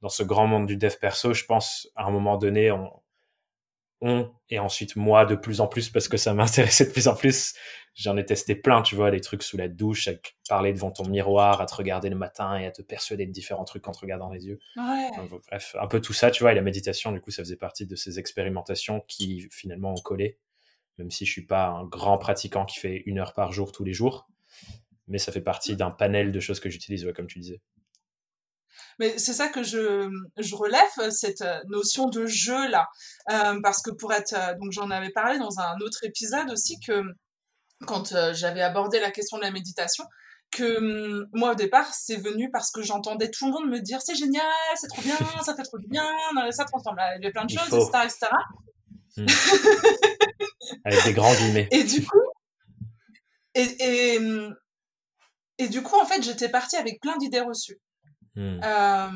dans 0.00 0.08
ce 0.08 0.24
grand 0.24 0.48
monde 0.48 0.66
du 0.66 0.76
dev 0.76 0.94
perso, 1.00 1.32
je 1.32 1.44
pense 1.44 1.88
à 1.94 2.04
un 2.04 2.10
moment 2.10 2.36
donné 2.36 2.72
on 2.72 2.90
on, 4.02 4.32
et 4.50 4.58
ensuite 4.58 4.96
moi 4.96 5.24
de 5.24 5.36
plus 5.36 5.60
en 5.60 5.68
plus 5.68 5.88
parce 5.88 6.08
que 6.08 6.16
ça 6.16 6.34
m'intéressait 6.34 6.86
de 6.86 6.90
plus 6.90 7.08
en 7.08 7.14
plus. 7.14 7.54
J'en 7.94 8.16
ai 8.16 8.24
testé 8.24 8.54
plein, 8.54 8.80
tu 8.80 8.94
vois, 8.94 9.10
des 9.10 9.20
trucs 9.20 9.42
sous 9.42 9.58
la 9.58 9.68
douche, 9.68 10.08
à 10.08 10.12
parler 10.48 10.72
devant 10.72 10.90
ton 10.90 11.06
miroir, 11.06 11.60
à 11.60 11.66
te 11.66 11.74
regarder 11.74 12.08
le 12.08 12.16
matin 12.16 12.56
et 12.56 12.66
à 12.66 12.70
te 12.70 12.80
persuader 12.80 13.26
de 13.26 13.32
différents 13.32 13.64
trucs 13.64 13.86
en 13.86 13.92
te 13.92 13.98
regardant 13.98 14.30
les 14.30 14.46
yeux. 14.46 14.58
Ouais. 14.78 15.10
bref, 15.46 15.76
un 15.78 15.86
peu 15.86 16.00
tout 16.00 16.14
ça, 16.14 16.30
tu 16.30 16.42
vois, 16.42 16.52
et 16.52 16.54
la 16.54 16.62
méditation, 16.62 17.12
du 17.12 17.20
coup, 17.20 17.30
ça 17.30 17.42
faisait 17.42 17.56
partie 17.56 17.86
de 17.86 17.94
ces 17.94 18.18
expérimentations 18.18 19.04
qui 19.08 19.46
finalement 19.50 19.92
ont 19.92 20.00
collé, 20.00 20.38
même 21.02 21.10
si 21.10 21.26
je 21.26 21.32
suis 21.32 21.46
pas 21.46 21.66
un 21.66 21.84
grand 21.84 22.16
pratiquant 22.16 22.64
qui 22.64 22.78
fait 22.78 23.02
une 23.06 23.18
heure 23.18 23.34
par 23.34 23.50
jour 23.50 23.72
tous 23.72 23.82
les 23.82 23.92
jours, 23.92 24.28
mais 25.08 25.18
ça 25.18 25.32
fait 25.32 25.40
partie 25.40 25.74
d'un 25.74 25.90
panel 25.90 26.30
de 26.30 26.38
choses 26.38 26.60
que 26.60 26.70
j'utilise, 26.70 27.04
ouais, 27.04 27.12
comme 27.12 27.26
tu 27.26 27.40
disais. 27.40 27.60
Mais 29.00 29.18
c'est 29.18 29.32
ça 29.32 29.48
que 29.48 29.64
je, 29.64 30.08
je 30.36 30.54
relève, 30.54 31.10
cette 31.10 31.44
notion 31.66 32.08
de 32.08 32.26
jeu 32.26 32.68
là. 32.68 32.88
Euh, 33.32 33.58
parce 33.62 33.82
que 33.82 33.90
pour 33.90 34.12
être. 34.12 34.34
Donc 34.60 34.70
j'en 34.70 34.90
avais 34.90 35.10
parlé 35.10 35.40
dans 35.40 35.58
un 35.58 35.76
autre 35.80 36.04
épisode 36.04 36.50
aussi 36.52 36.78
que 36.78 37.02
quand 37.84 38.12
euh, 38.12 38.32
j'avais 38.32 38.62
abordé 38.62 39.00
la 39.00 39.10
question 39.10 39.38
de 39.38 39.42
la 39.42 39.50
méditation, 39.50 40.04
que 40.52 40.78
hum, 40.78 41.26
moi 41.32 41.52
au 41.52 41.54
départ 41.56 41.92
c'est 41.92 42.16
venu 42.16 42.48
parce 42.52 42.70
que 42.70 42.82
j'entendais 42.82 43.28
tout 43.30 43.46
le 43.46 43.52
monde 43.52 43.70
me 43.70 43.80
dire 43.80 44.00
c'est 44.02 44.14
génial, 44.14 44.44
c'est 44.76 44.88
trop 44.88 45.02
bien, 45.02 45.16
ça 45.42 45.56
fait 45.56 45.64
trop 45.64 45.78
bien, 45.78 46.08
ça 46.50 46.64
transforme 46.64 46.98
il 47.18 47.24
y 47.24 47.26
a 47.26 47.30
plein 47.32 47.44
de 47.44 47.50
choses, 47.50 47.66
etc. 47.66 48.04
etc. 48.04 48.28
Hmm. 49.16 49.26
Avec 50.84 51.04
des 51.04 51.12
grands 51.12 51.34
guillemets. 51.34 51.68
Et 51.70 51.84
du 51.84 52.04
coup, 52.04 52.20
et, 53.54 53.62
et, 53.80 54.20
et 55.58 55.68
du 55.68 55.82
coup 55.82 55.96
en 56.00 56.06
fait 56.06 56.22
j'étais 56.22 56.48
partie 56.48 56.76
avec 56.76 57.00
plein 57.00 57.16
d'idées 57.18 57.40
reçues. 57.40 57.78
Hmm. 58.34 58.60
Euh, 58.64 59.08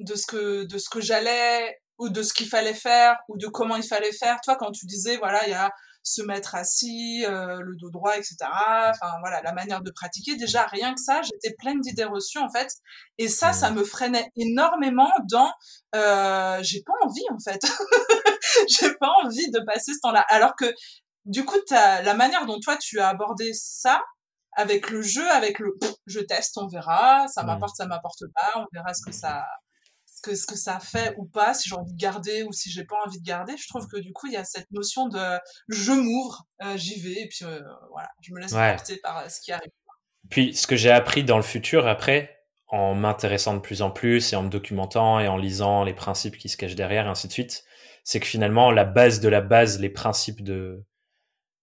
de 0.00 0.14
ce 0.14 0.26
que 0.26 0.64
de 0.64 0.78
ce 0.78 0.88
que 0.88 1.00
j'allais 1.00 1.76
ou 1.98 2.08
de 2.08 2.22
ce 2.22 2.32
qu'il 2.32 2.48
fallait 2.48 2.74
faire 2.74 3.16
ou 3.28 3.36
de 3.36 3.46
comment 3.46 3.76
il 3.76 3.84
fallait 3.84 4.12
faire. 4.12 4.38
Toi, 4.42 4.56
quand 4.56 4.70
tu 4.70 4.86
disais 4.86 5.16
voilà, 5.16 5.46
il 5.46 5.50
y 5.50 5.54
a 5.54 5.70
se 6.04 6.22
mettre 6.22 6.54
assis, 6.54 7.24
euh, 7.26 7.60
le 7.60 7.74
dos 7.76 7.90
droit, 7.90 8.16
etc. 8.16 8.36
Enfin 8.42 9.16
voilà, 9.20 9.40
la 9.42 9.52
manière 9.52 9.80
de 9.82 9.90
pratiquer. 9.90 10.36
Déjà 10.36 10.66
rien 10.66 10.94
que 10.94 11.00
ça, 11.00 11.22
j'étais 11.22 11.56
pleine 11.58 11.80
d'idées 11.80 12.04
reçues 12.04 12.38
en 12.38 12.50
fait, 12.50 12.68
et 13.18 13.28
ça, 13.28 13.52
ça 13.52 13.70
hmm. 13.70 13.76
me 13.76 13.84
freinait 13.84 14.30
énormément 14.36 15.10
dans 15.30 15.50
euh, 15.96 16.58
j'ai 16.62 16.82
pas 16.82 16.92
envie 17.02 17.24
en 17.30 17.38
fait, 17.38 17.60
j'ai 18.68 18.94
pas 18.94 19.10
envie 19.24 19.50
de 19.50 19.60
passer 19.66 19.94
ce 19.94 20.00
temps-là. 20.02 20.24
Alors 20.28 20.54
que 20.54 20.72
du 21.24 21.44
coup, 21.44 21.56
la 21.70 22.14
manière 22.14 22.44
dont 22.44 22.60
toi 22.60 22.76
tu 22.76 23.00
as 23.00 23.08
abordé 23.08 23.52
ça, 23.54 24.02
avec 24.56 24.90
le 24.90 25.02
jeu, 25.02 25.28
avec 25.30 25.58
le 25.58 25.74
je 26.06 26.20
teste, 26.20 26.58
on 26.58 26.68
verra, 26.68 27.26
ça 27.28 27.42
m'apporte, 27.42 27.76
ça 27.76 27.86
m'apporte 27.86 28.24
pas, 28.34 28.60
on 28.60 28.66
verra 28.72 28.92
ce 28.94 29.02
que 29.04 29.12
ça 29.12 29.42
que, 30.24 30.34
ce 30.34 30.46
que 30.46 30.56
ça 30.56 30.80
fait 30.80 31.14
ou 31.18 31.26
pas, 31.26 31.54
si 31.54 31.68
j'ai 31.68 31.74
envie 31.74 31.92
de 31.92 32.00
garder 32.00 32.42
ou 32.44 32.52
si 32.52 32.70
j'ai 32.70 32.84
pas 32.84 32.96
envie 33.06 33.20
de 33.20 33.24
garder. 33.24 33.56
Je 33.56 33.68
trouve 33.68 33.86
que 33.86 33.98
du 33.98 34.12
coup, 34.12 34.26
il 34.26 34.32
y 34.32 34.36
a 34.36 34.44
cette 34.44 34.70
notion 34.70 35.08
de 35.08 35.38
je 35.68 35.92
m'ouvre, 35.92 36.44
euh, 36.62 36.76
j'y 36.76 37.00
vais 37.00 37.22
et 37.22 37.28
puis 37.28 37.44
euh, 37.44 37.60
voilà, 37.90 38.08
je 38.20 38.32
me 38.32 38.40
laisse 38.40 38.52
porter 38.52 38.96
par 38.98 39.18
euh, 39.18 39.28
ce 39.28 39.40
qui 39.40 39.52
arrive. 39.52 39.70
Puis 40.30 40.54
ce 40.54 40.66
que 40.66 40.76
j'ai 40.76 40.90
appris 40.90 41.24
dans 41.24 41.36
le 41.36 41.42
futur 41.42 41.86
après, 41.86 42.38
en 42.68 42.94
m'intéressant 42.94 43.54
de 43.54 43.60
plus 43.60 43.82
en 43.82 43.90
plus 43.90 44.32
et 44.32 44.36
en 44.36 44.44
me 44.44 44.48
documentant 44.48 45.20
et 45.20 45.28
en 45.28 45.36
lisant 45.36 45.84
les 45.84 45.94
principes 45.94 46.38
qui 46.38 46.48
se 46.48 46.56
cachent 46.56 46.74
derrière 46.74 47.06
et 47.06 47.10
ainsi 47.10 47.28
de 47.28 47.32
suite, 47.32 47.64
c'est 48.04 48.20
que 48.20 48.26
finalement 48.26 48.70
la 48.70 48.84
base 48.84 49.20
de 49.20 49.28
la 49.28 49.40
base, 49.40 49.80
les 49.80 49.90
principes 49.90 50.42
de 50.42 50.84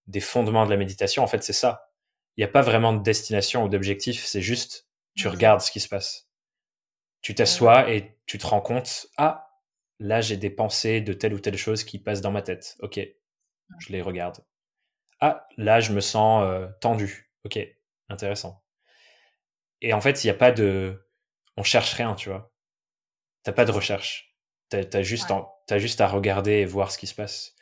des 0.06 0.20
fondements 0.20 0.64
de 0.64 0.70
la 0.70 0.76
méditation, 0.76 1.22
en 1.22 1.26
fait, 1.26 1.42
c'est 1.42 1.52
ça 1.52 1.92
il 2.36 2.40
n'y 2.40 2.44
a 2.44 2.48
pas 2.48 2.62
vraiment 2.62 2.92
de 2.92 3.02
destination 3.02 3.64
ou 3.64 3.68
d'objectif, 3.68 4.24
c'est 4.24 4.40
juste 4.40 4.88
tu 5.14 5.28
mmh 5.28 5.30
regardes 5.30 5.60
ce 5.60 5.70
qui 5.70 5.80
se 5.80 5.88
passe. 5.88 6.26
Tu 7.22 7.34
t'assois 7.34 7.90
et 7.90 8.18
tu 8.26 8.38
te 8.38 8.46
rends 8.46 8.60
compte, 8.60 9.06
ah, 9.16 9.48
là 9.98 10.20
j'ai 10.20 10.36
des 10.36 10.50
pensées 10.50 11.00
de 11.00 11.12
telle 11.12 11.34
ou 11.34 11.40
telle 11.40 11.56
chose 11.56 11.84
qui 11.84 11.98
passent 11.98 12.20
dans 12.20 12.32
ma 12.32 12.42
tête. 12.42 12.76
Ok, 12.80 13.00
je 13.78 13.92
les 13.92 14.02
regarde. 14.02 14.44
Ah, 15.20 15.46
là 15.56 15.80
je 15.80 15.92
me 15.92 16.00
sens 16.00 16.44
euh, 16.44 16.66
tendu. 16.80 17.32
Ok, 17.44 17.58
intéressant. 18.08 18.62
Et 19.80 19.92
en 19.92 20.00
fait, 20.00 20.22
il 20.24 20.28
n'y 20.28 20.30
a 20.30 20.34
pas 20.34 20.52
de... 20.52 21.06
On 21.56 21.62
cherche 21.64 21.92
rien, 21.94 22.14
tu 22.14 22.28
vois. 22.30 22.52
T'as 23.42 23.52
pas 23.52 23.64
de 23.64 23.72
recherche. 23.72 24.36
T'as 24.70 24.84
as 24.92 25.02
juste, 25.02 25.30
as 25.70 25.78
juste 25.78 26.00
à 26.00 26.08
regarder 26.08 26.52
et 26.52 26.64
voir 26.64 26.90
ce 26.90 26.98
qui 26.98 27.06
se 27.06 27.14
passe. 27.14 27.54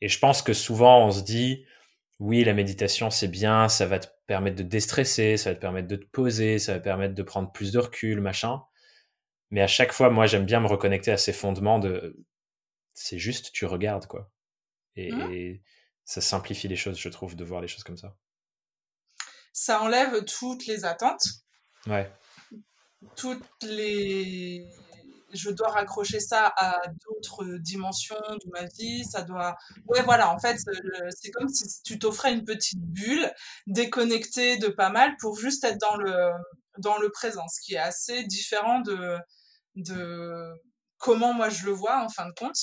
Et 0.00 0.08
je 0.08 0.18
pense 0.18 0.42
que 0.42 0.52
souvent 0.52 1.06
on 1.06 1.10
se 1.10 1.22
dit, 1.22 1.64
oui, 2.20 2.44
la 2.44 2.54
méditation, 2.54 3.10
c'est 3.10 3.28
bien, 3.28 3.68
ça 3.68 3.86
va 3.86 3.98
te 3.98 4.08
permettre 4.26 4.56
de 4.56 4.62
déstresser, 4.62 5.36
ça 5.36 5.50
va 5.50 5.56
te 5.56 5.60
permettre 5.60 5.88
de 5.88 5.96
te 5.96 6.06
poser, 6.06 6.58
ça 6.58 6.74
va 6.74 6.78
te 6.78 6.84
permettre 6.84 7.14
de 7.14 7.22
prendre 7.22 7.50
plus 7.52 7.72
de 7.72 7.78
recul, 7.78 8.20
machin. 8.20 8.62
Mais 9.54 9.62
à 9.62 9.68
chaque 9.68 9.92
fois, 9.92 10.10
moi, 10.10 10.26
j'aime 10.26 10.46
bien 10.46 10.58
me 10.58 10.66
reconnecter 10.66 11.12
à 11.12 11.16
ces 11.16 11.32
fondements 11.32 11.78
de, 11.78 12.16
c'est 12.92 13.20
juste, 13.20 13.52
tu 13.52 13.66
regardes, 13.66 14.08
quoi. 14.08 14.28
Et, 14.96 15.12
mmh. 15.12 15.60
ça 16.04 16.20
simplifie 16.20 16.66
les 16.66 16.74
choses, 16.74 16.98
je 16.98 17.08
trouve, 17.08 17.36
de 17.36 17.44
voir 17.44 17.60
les 17.60 17.68
choses 17.68 17.84
comme 17.84 17.96
ça. 17.96 18.16
Ça 19.52 19.80
enlève 19.80 20.24
toutes 20.24 20.66
les 20.66 20.84
attentes. 20.84 21.24
Ouais. 21.86 22.10
Toutes 23.14 23.44
les 23.62 24.66
je 25.32 25.50
dois 25.50 25.68
raccrocher 25.68 26.18
ça 26.18 26.52
à 26.56 26.80
d'autres 27.06 27.58
dimensions 27.58 28.16
de 28.44 28.50
ma 28.50 28.64
vie, 28.64 29.04
ça 29.04 29.22
doit... 29.22 29.56
Ouais, 29.86 30.02
voilà, 30.02 30.32
en 30.32 30.38
fait, 30.38 30.58
c'est 31.10 31.30
comme 31.30 31.48
si 31.48 31.82
tu 31.82 31.98
t'offrais 32.00 32.32
une 32.32 32.44
petite 32.44 32.80
bulle 32.80 33.32
déconnectée 33.68 34.58
de 34.58 34.68
pas 34.68 34.90
mal 34.90 35.16
pour 35.20 35.36
juste 35.36 35.62
être 35.62 35.78
dans 35.78 35.96
le, 35.96 36.30
dans 36.78 36.98
le 36.98 37.10
présent, 37.10 37.46
ce 37.48 37.60
qui 37.60 37.74
est 37.74 37.78
assez 37.78 38.24
différent 38.24 38.80
de, 38.80 39.18
de 39.76 40.52
comment 40.98 41.34
moi 41.34 41.48
je 41.48 41.66
le 41.66 41.72
vois 41.72 42.02
en 42.02 42.08
fin 42.08 42.26
de 42.26 42.32
compte. 42.32 42.58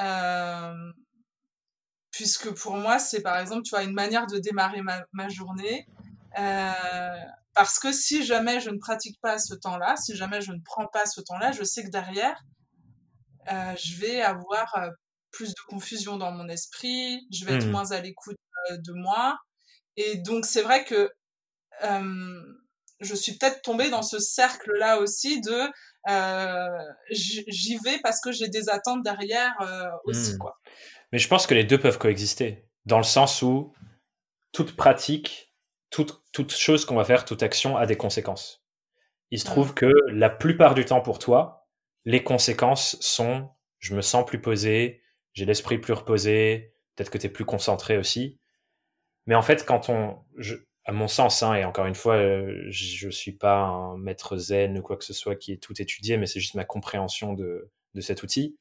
Euh, 0.00 0.92
puisque 2.10 2.50
pour 2.54 2.76
moi, 2.76 2.98
c'est 2.98 3.22
par 3.22 3.38
exemple, 3.38 3.62
tu 3.62 3.70
vois, 3.70 3.82
une 3.84 3.94
manière 3.94 4.26
de 4.26 4.38
démarrer 4.38 4.82
ma, 4.82 5.02
ma 5.12 5.28
journée. 5.28 5.86
Euh, 6.38 6.72
parce 7.54 7.78
que 7.78 7.92
si 7.92 8.24
jamais 8.24 8.60
je 8.60 8.70
ne 8.70 8.78
pratique 8.78 9.20
pas 9.20 9.38
ce 9.38 9.54
temps-là, 9.54 9.96
si 9.96 10.16
jamais 10.16 10.40
je 10.40 10.52
ne 10.52 10.60
prends 10.64 10.86
pas 10.86 11.06
ce 11.06 11.20
temps-là, 11.20 11.52
je 11.52 11.64
sais 11.64 11.84
que 11.84 11.90
derrière, 11.90 12.40
euh, 13.50 13.74
je 13.76 13.96
vais 13.96 14.20
avoir 14.20 14.74
plus 15.30 15.50
de 15.50 15.60
confusion 15.68 16.16
dans 16.16 16.32
mon 16.32 16.48
esprit, 16.48 17.26
je 17.32 17.44
vais 17.44 17.54
être 17.54 17.66
mmh. 17.66 17.70
moins 17.70 17.90
à 17.90 18.00
l'écoute 18.00 18.36
de 18.70 18.92
moi. 18.92 19.38
Et 19.96 20.16
donc, 20.16 20.44
c'est 20.44 20.62
vrai 20.62 20.84
que 20.84 21.10
je 23.00 23.14
suis 23.14 23.36
peut-être 23.36 23.62
tombée 23.62 23.90
dans 23.90 24.02
ce 24.02 24.18
cercle-là 24.18 24.98
aussi 25.00 25.40
de 25.40 25.70
j'y 27.10 27.78
vais 27.84 27.98
parce 28.02 28.20
que 28.20 28.32
j'ai 28.32 28.48
des 28.48 28.68
attentes 28.68 29.02
derrière 29.02 29.54
aussi. 30.04 30.34
Mmh. 30.34 30.38
Quoi. 30.38 30.58
Mais 31.12 31.18
je 31.18 31.28
pense 31.28 31.46
que 31.46 31.54
les 31.54 31.64
deux 31.64 31.78
peuvent 31.78 31.98
coexister, 31.98 32.66
dans 32.86 32.98
le 32.98 33.04
sens 33.04 33.42
où 33.42 33.72
toute 34.52 34.76
pratique 34.76 35.48
toute, 35.90 36.22
toute 36.32 36.52
chose 36.52 36.84
qu'on 36.84 36.96
va 36.96 37.04
faire, 37.04 37.24
toute 37.24 37.42
action 37.42 37.76
a 37.76 37.86
des 37.86 37.96
conséquences. 37.96 38.64
Il 39.30 39.38
se 39.38 39.44
trouve 39.44 39.74
que 39.74 39.92
la 40.08 40.30
plupart 40.30 40.74
du 40.74 40.84
temps 40.84 41.00
pour 41.00 41.18
toi, 41.18 41.66
les 42.04 42.22
conséquences 42.22 42.96
sont 43.00 43.50
je 43.78 43.94
me 43.94 44.00
sens 44.00 44.26
plus 44.26 44.40
posé, 44.40 45.02
j'ai 45.34 45.44
l'esprit 45.44 45.78
plus 45.78 45.92
reposé, 45.92 46.74
peut-être 46.96 47.10
que 47.10 47.18
tu 47.18 47.26
es 47.26 47.30
plus 47.30 47.44
concentré 47.44 47.96
aussi. 47.96 48.40
Mais 49.26 49.36
en 49.36 49.42
fait, 49.42 49.64
quand 49.64 49.88
on, 49.88 50.18
je, 50.36 50.56
à 50.88 50.92
mon 50.92 51.06
sens, 51.06 51.42
hein, 51.42 51.54
et 51.54 51.64
encore 51.64 51.86
une 51.86 51.94
fois, 51.94 52.16
euh, 52.16 52.64
je 52.70 53.08
suis 53.10 53.32
pas 53.32 53.60
un 53.60 53.96
maître 53.98 54.36
zen 54.36 54.78
ou 54.78 54.82
quoi 54.82 54.96
que 54.96 55.04
ce 55.04 55.12
soit 55.12 55.36
qui 55.36 55.52
est 55.52 55.62
tout 55.62 55.80
étudié, 55.80 56.16
mais 56.16 56.26
c'est 56.26 56.40
juste 56.40 56.54
ma 56.54 56.64
compréhension 56.64 57.34
de, 57.34 57.70
de 57.94 58.00
cet 58.00 58.22
outil. 58.22 58.58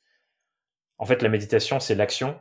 En 0.99 1.05
fait, 1.05 1.21
la 1.21 1.29
méditation, 1.29 1.79
c'est 1.79 1.95
l'action 1.95 2.39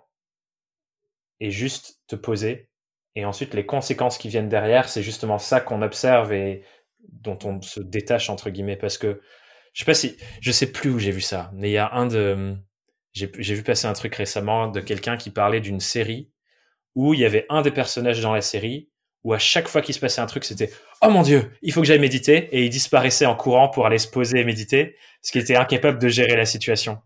et 1.41 1.51
juste 1.51 2.01
te 2.07 2.17
poser 2.17 2.69
et 3.17 3.25
ensuite, 3.25 3.55
les 3.55 3.67
conséquences 3.67 4.19
qui 4.19 4.29
viennent 4.29 4.51
derrière, 4.51 4.89
c'est 4.91 5.03
justement 5.03 5.39
ça 5.39 5.61
qu'on 5.61 5.81
observe 5.83 6.33
et 6.35 6.63
dont 7.09 7.39
on 7.45 7.63
se 7.63 7.81
détache, 7.81 8.29
entre 8.29 8.51
guillemets. 8.51 8.77
Parce 8.77 8.99
que, 8.99 9.23
je 9.73 9.81
sais 9.81 9.87
pas 9.87 9.95
si, 9.95 10.17
je 10.41 10.53
sais 10.53 10.71
plus 10.71 10.91
où 10.91 10.99
j'ai 10.99 11.11
vu 11.11 11.23
ça, 11.23 11.51
mais 11.55 11.71
il 11.71 11.73
y 11.73 11.79
a 11.79 11.91
un 11.93 12.07
de, 12.07 12.55
j'ai 13.15 13.55
vu 13.55 13.63
passer 13.63 13.87
un 13.87 13.95
truc 13.95 14.15
récemment 14.15 14.69
de 14.69 14.81
quelqu'un 14.81 15.17
qui 15.17 15.31
parlait 15.31 15.61
d'une 15.61 15.81
série 15.81 16.31
où 16.95 17.15
il 17.15 17.21
y 17.21 17.25
avait 17.25 17.47
un 17.49 17.63
des 17.63 17.71
personnages 17.71 18.21
dans 18.21 18.35
la 18.35 18.43
série 18.43 18.91
où 19.27 19.33
à 19.33 19.41
chaque 19.41 19.67
fois 19.67 19.83
qu'il 19.83 19.93
se 19.93 19.99
passait 19.99 20.21
un 20.21 20.27
truc, 20.27 20.45
c'était 20.45 20.71
oh 21.03 21.11
mon 21.11 21.23
dieu, 21.23 21.51
il 21.61 21.73
faut 21.73 21.81
que 21.81 21.87
j'aille 21.89 21.99
méditer 21.99 22.49
et 22.53 22.65
il 22.65 22.71
disparaissait 22.71 23.27
en 23.27 23.35
courant 23.35 23.69
pour 23.69 23.85
aller 23.85 23.99
se 23.99 24.07
poser 24.07 24.39
et 24.39 24.45
méditer, 24.45 24.97
ce 25.21 25.33
qui 25.33 25.41
était 25.41 25.57
incapable 25.57 25.99
de 25.99 26.07
gérer 26.07 26.37
la 26.37 26.47
situation. 26.47 27.03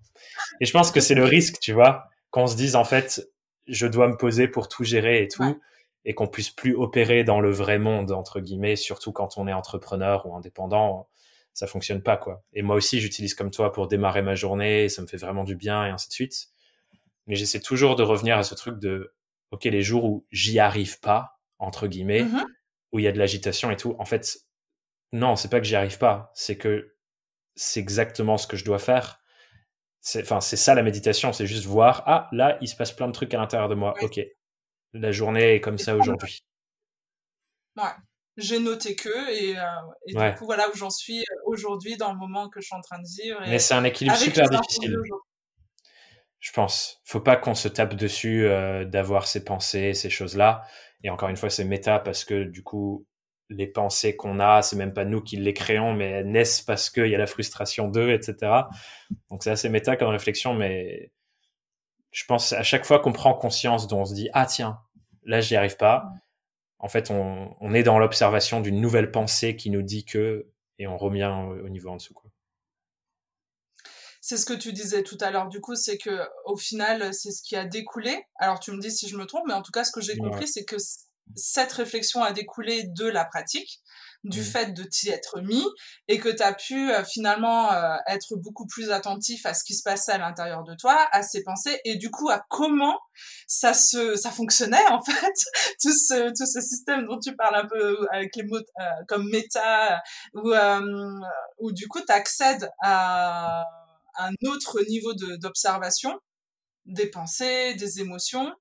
Et 0.61 0.67
je 0.67 0.73
pense 0.73 0.91
que 0.91 1.01
c'est 1.01 1.15
le 1.15 1.25
risque, 1.25 1.59
tu 1.61 1.73
vois, 1.73 2.05
qu'on 2.31 2.47
se 2.47 2.57
dise 2.57 2.77
en 2.77 2.85
fait, 2.85 3.27
je 3.69 3.87
dois 3.87 4.07
me 4.07 4.19
poser 4.19 4.49
pour 4.49 4.69
tout 4.69 4.85
gérer 4.85 5.23
et 5.23 5.29
tout 5.29 5.63
et 6.05 6.13
qu'on 6.13 6.27
puisse 6.27 6.51
plus 6.51 6.75
opérer 6.75 7.25
dans 7.25 7.41
le 7.41 7.51
vrai 7.51 7.79
monde 7.79 8.13
entre 8.13 8.41
guillemets, 8.41 8.77
surtout 8.77 9.13
quand 9.13 9.39
on 9.39 9.49
est 9.49 9.55
entrepreneur 9.55 10.27
ou 10.27 10.37
indépendant, 10.37 11.09
ça 11.55 11.67
fonctionne 11.67 12.03
pas 12.03 12.19
quoi. 12.19 12.43
Et 12.53 12.61
moi 12.61 12.77
aussi, 12.77 13.01
j'utilise 13.01 13.33
comme 13.33 13.51
toi 13.51 13.73
pour 13.73 13.89
démarrer 13.89 14.21
ma 14.21 14.35
journée, 14.35 14.91
ça 14.91 15.01
me 15.01 15.07
fait 15.07 15.17
vraiment 15.17 15.45
du 15.45 15.57
bien 15.57 15.87
et 15.87 15.89
ainsi 15.89 16.09
de 16.09 16.13
suite. 16.13 16.49
Mais 17.27 17.35
j'essaie 17.35 17.61
toujours 17.61 17.97
de 17.97 18.03
revenir 18.03 18.37
à 18.37 18.43
ce 18.43 18.55
truc 18.55 18.79
de 18.79 19.15
OK, 19.53 19.65
les 19.65 19.83
jours 19.83 20.05
où 20.05 20.27
j'y 20.31 20.59
arrive 20.59 21.01
pas 21.01 21.40
entre 21.61 21.87
guillemets, 21.87 22.25
mm-hmm. 22.25 22.45
où 22.93 22.99
il 22.99 23.05
y 23.05 23.09
a 23.09 23.13
de 23.13 23.19
l'agitation 23.19 23.71
et 23.71 23.77
tout, 23.77 23.95
en 23.99 24.05
fait 24.05 24.39
non, 25.13 25.37
c'est 25.37 25.49
pas 25.49 25.59
que 25.59 25.67
j'y 25.67 25.77
arrive 25.77 25.99
pas, 25.99 26.31
c'est 26.35 26.57
que 26.57 26.95
c'est 27.57 27.81
exactement 27.81 28.39
ce 28.39 28.47
que 28.47 28.57
je 28.57 28.65
dois 28.65 28.79
faire 28.79 29.21
C'est, 30.01 30.23
enfin, 30.23 30.41
c'est 30.41 30.57
ça 30.57 30.75
la 30.75 30.83
méditation, 30.83 31.33
c'est 31.33 31.47
juste 31.47 31.67
voir, 31.67 32.03
ah, 32.07 32.29
là, 32.33 32.57
il 32.61 32.69
se 32.69 32.77
passe 32.77 32.93
plein 32.93 33.09
de 33.09 33.13
trucs 33.13 33.35
à 33.35 33.39
l'intérieur 33.39 33.69
de 33.69 33.75
moi. 33.75 33.95
Ok, 34.03 34.21
la 34.93 35.13
journée 35.13 35.55
est 35.57 35.61
comme 35.61 35.79
ça 35.79 35.97
aujourd'hui. 35.97 36.45
Ouais, 37.77 37.91
j'ai 38.37 38.59
noté 38.59 38.95
que, 38.95 39.31
et, 39.33 39.59
euh, 39.59 39.63
et 40.07 40.15
du 40.15 40.39
coup, 40.39 40.45
voilà 40.45 40.69
où 40.71 40.77
j'en 40.77 40.91
suis 40.91 41.25
aujourd'hui 41.45 41.97
dans 41.97 42.13
le 42.13 42.19
moment 42.19 42.49
que 42.49 42.61
je 42.61 42.67
suis 42.67 42.77
en 42.77 42.81
train 42.81 42.99
de 42.99 43.23
vivre. 43.23 43.41
Mais 43.41 43.59
c'est 43.59 43.75
un 43.75 43.85
équilibre 43.85 44.17
super 44.17 44.49
difficile. 44.49 44.97
Je 46.39 46.53
pense. 46.53 47.03
Faut 47.05 47.21
pas 47.21 47.37
qu'on 47.37 47.55
se 47.55 47.69
tape 47.69 47.95
dessus 47.95 48.47
euh, 48.47 48.87
d'avoir 48.87 49.27
ces 49.27 49.45
pensées, 49.45 49.93
ces 49.93 50.09
choses-là. 50.09 50.65
Et 51.03 51.11
encore 51.11 51.29
une 51.29 51.37
fois, 51.37 51.51
c'est 51.51 51.65
méta 51.65 51.99
parce 51.99 52.25
que 52.25 52.45
du 52.45 52.63
coup, 52.63 53.07
les 53.51 53.67
pensées 53.67 54.17
qu'on 54.17 54.39
a, 54.41 54.63
c'est 54.63 54.77
même 54.77 54.95
pas 54.95 55.05
nous 55.05 55.21
qui 55.21 55.37
les 55.37 55.53
créons, 55.53 55.93
mais 55.93 56.11
elles 56.11 56.31
naissent 56.31 56.63
parce 56.63 56.89
qu'il 56.89 57.09
y 57.09 57.15
a 57.15 57.19
la 57.19 57.27
frustration 57.27 57.89
d'eux, 57.89 58.13
etc. 58.13 58.53
Donc 59.29 59.43
c'est 59.43 59.51
assez 59.51 59.69
méta 59.69 59.97
comme 59.97 60.09
réflexion, 60.09 60.55
mais 60.55 61.11
je 62.13 62.25
pense 62.25 62.53
à 62.53 62.63
chaque 62.63 62.85
fois 62.85 63.01
qu'on 63.01 63.13
prend 63.13 63.35
conscience 63.35 63.89
dont 63.89 64.01
on 64.01 64.05
se 64.05 64.15
dit 64.15 64.29
ah 64.33 64.47
tiens 64.47 64.79
là 65.25 65.41
j'y 65.41 65.57
arrive 65.57 65.77
pas, 65.77 66.13
en 66.79 66.89
fait 66.89 67.11
on, 67.11 67.75
est 67.75 67.83
dans 67.83 67.99
l'observation 67.99 68.61
d'une 68.61 68.81
nouvelle 68.81 69.11
pensée 69.11 69.57
qui 69.57 69.71
nous 69.71 69.83
dit 69.83 70.05
que 70.05 70.49
et 70.79 70.87
on 70.87 70.97
revient 70.97 71.33
au, 71.63 71.69
niveau 71.69 71.91
en 71.91 71.97
dessous. 71.97 72.15
C'est 74.21 74.37
ce 74.37 74.45
que 74.45 74.53
tu 74.53 74.73
disais 74.73 75.03
tout 75.03 75.17
à 75.21 75.31
l'heure. 75.31 75.49
Du 75.49 75.61
coup, 75.61 75.75
c'est 75.75 75.97
que 75.97 76.21
au 76.45 76.57
final, 76.57 77.15
c'est 77.15 77.31
ce 77.31 77.43
qui 77.43 77.57
a 77.57 77.65
découlé. 77.65 78.27
Alors, 78.39 78.61
tu 78.61 78.71
me 78.71 78.81
dis 78.81 78.91
si 78.91 79.09
je 79.09 79.17
me 79.17 79.25
trompe, 79.25 79.45
mais 79.47 79.55
en 79.55 79.63
tout 79.63 79.73
cas, 79.73 79.85
ce 79.85 79.93
que 79.93 80.01
j'ai 80.01 80.17
compris, 80.17 80.47
c'est 80.47 80.65
que 80.65 80.77
cette 81.37 81.73
réflexion 81.73 82.23
a 82.23 82.33
découlé 82.33 82.85
de 82.85 83.07
la 83.07 83.25
pratique, 83.25 83.81
du 84.25 84.41
mmh. 84.41 84.45
fait 84.45 84.75
de 84.75 84.83
t'y 84.83 85.09
être 85.09 85.41
mis, 85.41 85.65
et 86.09 86.19
que 86.19 86.29
tu 86.29 86.43
as 86.43 86.53
pu 86.53 86.91
euh, 86.91 87.05
finalement 87.05 87.73
euh, 87.73 87.97
être 88.07 88.37
beaucoup 88.37 88.67
plus 88.67 88.91
attentif 88.91 89.47
à 89.47 89.55
ce 89.55 89.65
qui 89.65 89.75
se 89.75 89.83
passait 89.83 90.13
à 90.13 90.19
l'intérieur 90.19 90.63
de 90.65 90.75
toi, 90.75 91.09
à 91.13 91.23
ses 91.23 91.43
pensées, 91.43 91.81
et 91.85 91.97
du 91.97 92.11
coup 92.11 92.29
à 92.29 92.45
comment 92.51 92.99
ça 93.47 93.73
se 93.73 94.17
ça 94.17 94.31
fonctionnait 94.31 94.87
en 94.91 95.03
fait, 95.05 95.33
tout 95.81 95.93
ce 95.93 96.29
tout 96.37 96.47
ce 96.47 96.61
système 96.61 97.07
dont 97.07 97.19
tu 97.19 97.35
parles 97.35 97.57
un 97.57 97.67
peu 97.67 98.07
avec 98.13 98.37
les 98.37 98.43
mots 98.43 98.59
euh, 98.59 98.85
comme 99.09 99.29
méta, 99.31 100.03
ou 100.35 100.53
où 101.59 101.73
du 101.73 101.89
coup 101.89 102.01
tu 102.01 102.13
accèdes 102.13 102.71
à 102.83 103.65
un 104.29 104.49
autre 104.49 104.81
niveau 104.89 105.13
d'observation 105.15 106.19
des 106.87 107.07
pensées, 107.07 107.75
des 107.75 108.01
émotions, 108.01 108.53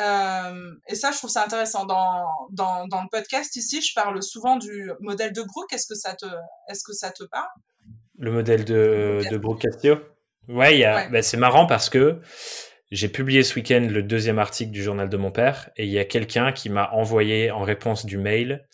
euh, 0.00 0.74
et 0.88 0.94
ça, 0.94 1.12
je 1.12 1.18
trouve 1.18 1.30
ça 1.30 1.44
intéressant. 1.44 1.84
Dans, 1.84 2.26
dans, 2.50 2.86
dans, 2.86 3.02
le 3.02 3.08
podcast 3.10 3.56
ici, 3.56 3.82
je 3.82 3.92
parle 3.94 4.22
souvent 4.22 4.56
du 4.56 4.90
modèle 5.00 5.32
de 5.32 5.42
Brooke. 5.42 5.72
Est-ce 5.72 5.86
que 5.86 5.94
ça 5.94 6.14
te, 6.14 6.26
est-ce 6.68 6.82
que 6.84 6.92
ça 6.92 7.10
te 7.10 7.24
parle? 7.24 7.48
Le 8.18 8.30
modèle 8.30 8.64
de, 8.64 9.20
de 9.30 9.36
Brooke 9.36 9.60
Castillo? 9.60 9.98
Ouais, 10.48 10.82
a, 10.84 11.08
bah, 11.08 11.22
c'est 11.22 11.36
marrant 11.36 11.66
parce 11.66 11.88
que 11.90 12.20
j'ai 12.90 13.08
publié 13.08 13.42
ce 13.42 13.54
week-end 13.54 13.86
le 13.88 14.02
deuxième 14.02 14.38
article 14.38 14.70
du 14.70 14.82
journal 14.82 15.08
de 15.08 15.16
mon 15.16 15.30
père 15.30 15.70
et 15.76 15.84
il 15.84 15.90
y 15.90 15.98
a 15.98 16.04
quelqu'un 16.04 16.52
qui 16.52 16.68
m'a 16.68 16.90
envoyé 16.90 17.50
en 17.50 17.62
réponse 17.62 18.04
du 18.04 18.18
mail 18.18 18.66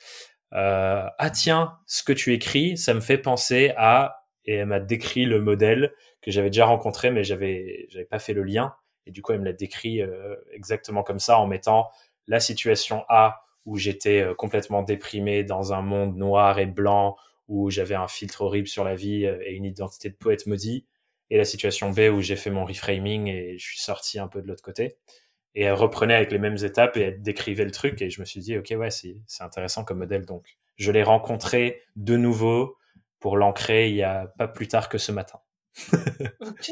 euh, 0.54 1.04
Ah 1.18 1.31
tiens, 1.31 1.78
ce 1.87 2.02
que 2.02 2.12
tu 2.12 2.33
écris, 2.33 2.76
ça 2.76 2.94
me 2.94 3.00
fait 3.00 3.18
penser 3.18 3.72
à... 3.76 4.24
Et 4.44 4.54
elle 4.54 4.66
m'a 4.66 4.81
décrit 4.81 5.26
le 5.26 5.42
modèle 5.42 5.92
que 6.22 6.31
j'avais 6.31 6.50
déjà 6.50 6.66
rencontré, 6.66 7.11
mais 7.11 7.24
j'avais 7.24 7.87
j'avais 7.90 8.04
pas 8.04 8.18
fait 8.18 8.33
le 8.33 8.42
lien. 8.42 8.74
Et 9.07 9.11
du 9.11 9.22
coup, 9.22 9.33
elle 9.33 9.40
me 9.40 9.44
l'a 9.46 9.52
décrit 9.52 10.02
euh, 10.02 10.37
exactement 10.52 11.02
comme 11.02 11.18
ça 11.18 11.38
en 11.38 11.46
mettant 11.46 11.88
la 12.26 12.40
situation 12.40 13.04
A 13.09 13.42
où 13.64 13.76
j'étais 13.76 14.22
euh, 14.22 14.35
complètement 14.35 14.83
déprimé 14.83 15.44
dans 15.44 15.72
un 15.72 15.83
monde 15.83 16.16
noir 16.16 16.59
et 16.59 16.66
blanc 16.66 17.16
où 17.48 17.70
j'avais 17.70 17.94
un 17.94 18.09
filtre 18.09 18.42
horrible 18.42 18.68
sur 18.68 18.85
la 18.85 18.94
vie 18.94 19.24
euh, 19.26 19.38
et 19.44 19.54
une 19.54 19.64
identité 19.64 20.11
de 20.11 20.14
poète 20.14 20.46
maudit 20.46 20.87
et 21.31 21.37
la 21.37 21.44
situation 21.44 21.90
B 21.90 22.00
où 22.12 22.20
j'ai 22.20 22.37
fait 22.37 22.50
mon 22.50 22.64
reframing 22.64 23.28
et 23.28 23.59
je 23.59 23.64
suis 23.64 23.81
sorti 23.81 24.18
un 24.18 24.28
peu 24.28 24.42
de 24.42 24.46
l'autre 24.46 24.62
côté. 24.62 24.96
Et 25.54 25.62
elle 25.62 25.74
reprenait 25.74 26.14
avec 26.14 26.31
les 26.31 26.38
mêmes 26.38 26.57
étapes 26.62 26.96
et 26.96 27.00
elle 27.00 27.22
décrivait 27.22 27.64
le 27.64 27.70
truc 27.70 28.00
et 28.02 28.11
je 28.11 28.20
me 28.20 28.26
suis 28.26 28.40
dit, 28.40 28.57
ok, 28.57 28.74
ouais, 28.76 28.90
c'est 28.90 29.16
intéressant 29.40 29.85
comme 29.85 29.98
modèle. 29.98 30.24
Donc, 30.24 30.59
je 30.76 30.92
l'ai 30.92 31.02
rencontré 31.02 31.83
de 31.96 32.16
nouveau 32.16 32.76
pour 33.18 33.37
l'ancrer 33.37 33.88
il 33.88 33.96
y 33.96 34.02
a 34.02 34.26
pas 34.38 34.48
plus 34.48 34.68
tard 34.68 34.88
que 34.88 34.98
ce 34.98 35.12
matin. 35.12 35.40
Ok, 36.40 36.70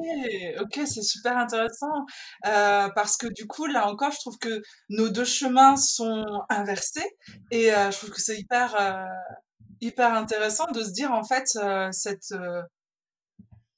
ok, 0.61 0.81
c'est 0.87 1.03
super 1.03 1.37
intéressant 1.37 2.07
euh, 2.47 2.89
parce 2.95 3.17
que 3.17 3.27
du 3.27 3.47
coup, 3.47 3.67
là 3.67 3.89
encore, 3.89 4.11
je 4.11 4.19
trouve 4.19 4.39
que 4.39 4.63
nos 4.89 5.09
deux 5.09 5.25
chemins 5.25 5.77
sont 5.77 6.25
inversés 6.49 7.09
et 7.51 7.73
euh, 7.73 7.91
je 7.91 7.99
trouve 7.99 8.11
que 8.11 8.21
c'est 8.21 8.39
hyper, 8.39 8.75
euh, 8.81 9.05
hyper 9.81 10.15
intéressant 10.15 10.67
de 10.73 10.83
se 10.83 10.91
dire 10.91 11.13
en 11.13 11.25
fait 11.25 11.47
cette 11.93 12.35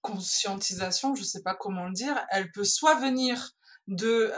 conscientisation, 0.00 1.14
je 1.14 1.24
sais 1.24 1.42
pas 1.42 1.54
comment 1.54 1.86
le 1.86 1.92
dire, 1.92 2.24
elle 2.30 2.50
peut 2.52 2.64
soit 2.64 2.94
venir 2.94 3.50
de, 3.86 4.32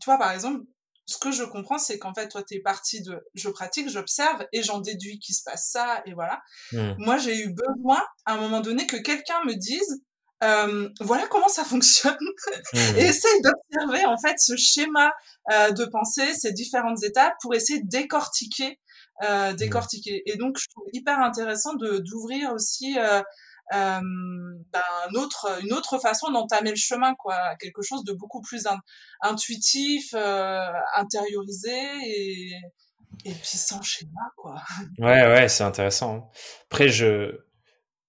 toi 0.00 0.18
par 0.18 0.32
exemple, 0.32 0.64
ce 1.10 1.18
que 1.18 1.32
je 1.32 1.42
comprends, 1.42 1.78
c'est 1.78 1.98
qu'en 1.98 2.14
fait, 2.14 2.28
toi, 2.28 2.44
tu 2.44 2.54
es 2.54 2.60
parti 2.60 3.02
de 3.02 3.20
je 3.34 3.48
pratique, 3.48 3.88
j'observe 3.88 4.46
et 4.52 4.62
j'en 4.62 4.78
déduis 4.78 5.18
qu'il 5.18 5.34
se 5.34 5.42
passe 5.42 5.68
ça 5.68 6.02
et 6.06 6.14
voilà. 6.14 6.40
Mmh. 6.70 6.92
Moi, 6.98 7.18
j'ai 7.18 7.36
eu 7.36 7.48
besoin 7.50 8.00
à 8.26 8.34
un 8.34 8.36
moment 8.36 8.60
donné 8.60 8.86
que 8.86 8.96
quelqu'un 8.96 9.40
me 9.44 9.54
dise 9.54 10.02
euh, 10.44 10.88
voilà 11.00 11.26
comment 11.26 11.48
ça 11.48 11.64
fonctionne 11.72 12.16
mmh. 12.72 12.78
et 12.96 13.06
essaye 13.06 13.42
d'observer 13.42 14.06
en 14.06 14.16
fait 14.18 14.36
ce 14.38 14.56
schéma 14.56 15.10
euh, 15.50 15.72
de 15.72 15.84
pensée, 15.84 16.32
ces 16.32 16.52
différentes 16.52 17.02
étapes 17.02 17.34
pour 17.42 17.54
essayer 17.54 17.82
de 17.82 17.88
décortiquer, 17.88 18.78
euh, 19.24 19.52
mmh. 19.52 19.56
décortiquer. 19.56 20.22
Et 20.26 20.36
donc, 20.36 20.58
je 20.60 20.68
trouve 20.68 20.86
hyper 20.92 21.18
intéressant 21.18 21.74
de 21.74 21.98
d'ouvrir 21.98 22.52
aussi 22.52 22.96
euh, 23.72 24.00
ben, 24.72 24.82
autre, 25.14 25.60
une 25.62 25.72
autre 25.72 25.98
façon 25.98 26.30
d'entamer 26.30 26.70
le 26.70 26.76
chemin, 26.76 27.14
quoi, 27.14 27.36
quelque 27.60 27.82
chose 27.82 28.04
de 28.04 28.12
beaucoup 28.12 28.40
plus 28.40 28.66
intuitif, 29.20 30.12
euh, 30.14 30.72
intériorisé 30.96 31.78
et, 32.04 32.52
et 33.24 33.32
puis 33.32 33.58
sans 33.58 33.80
schéma, 33.82 34.32
quoi. 34.36 34.56
Ouais, 34.98 35.22
ouais, 35.22 35.48
c'est 35.48 35.62
intéressant. 35.62 36.30
Après, 36.68 36.88
je, 36.88 37.38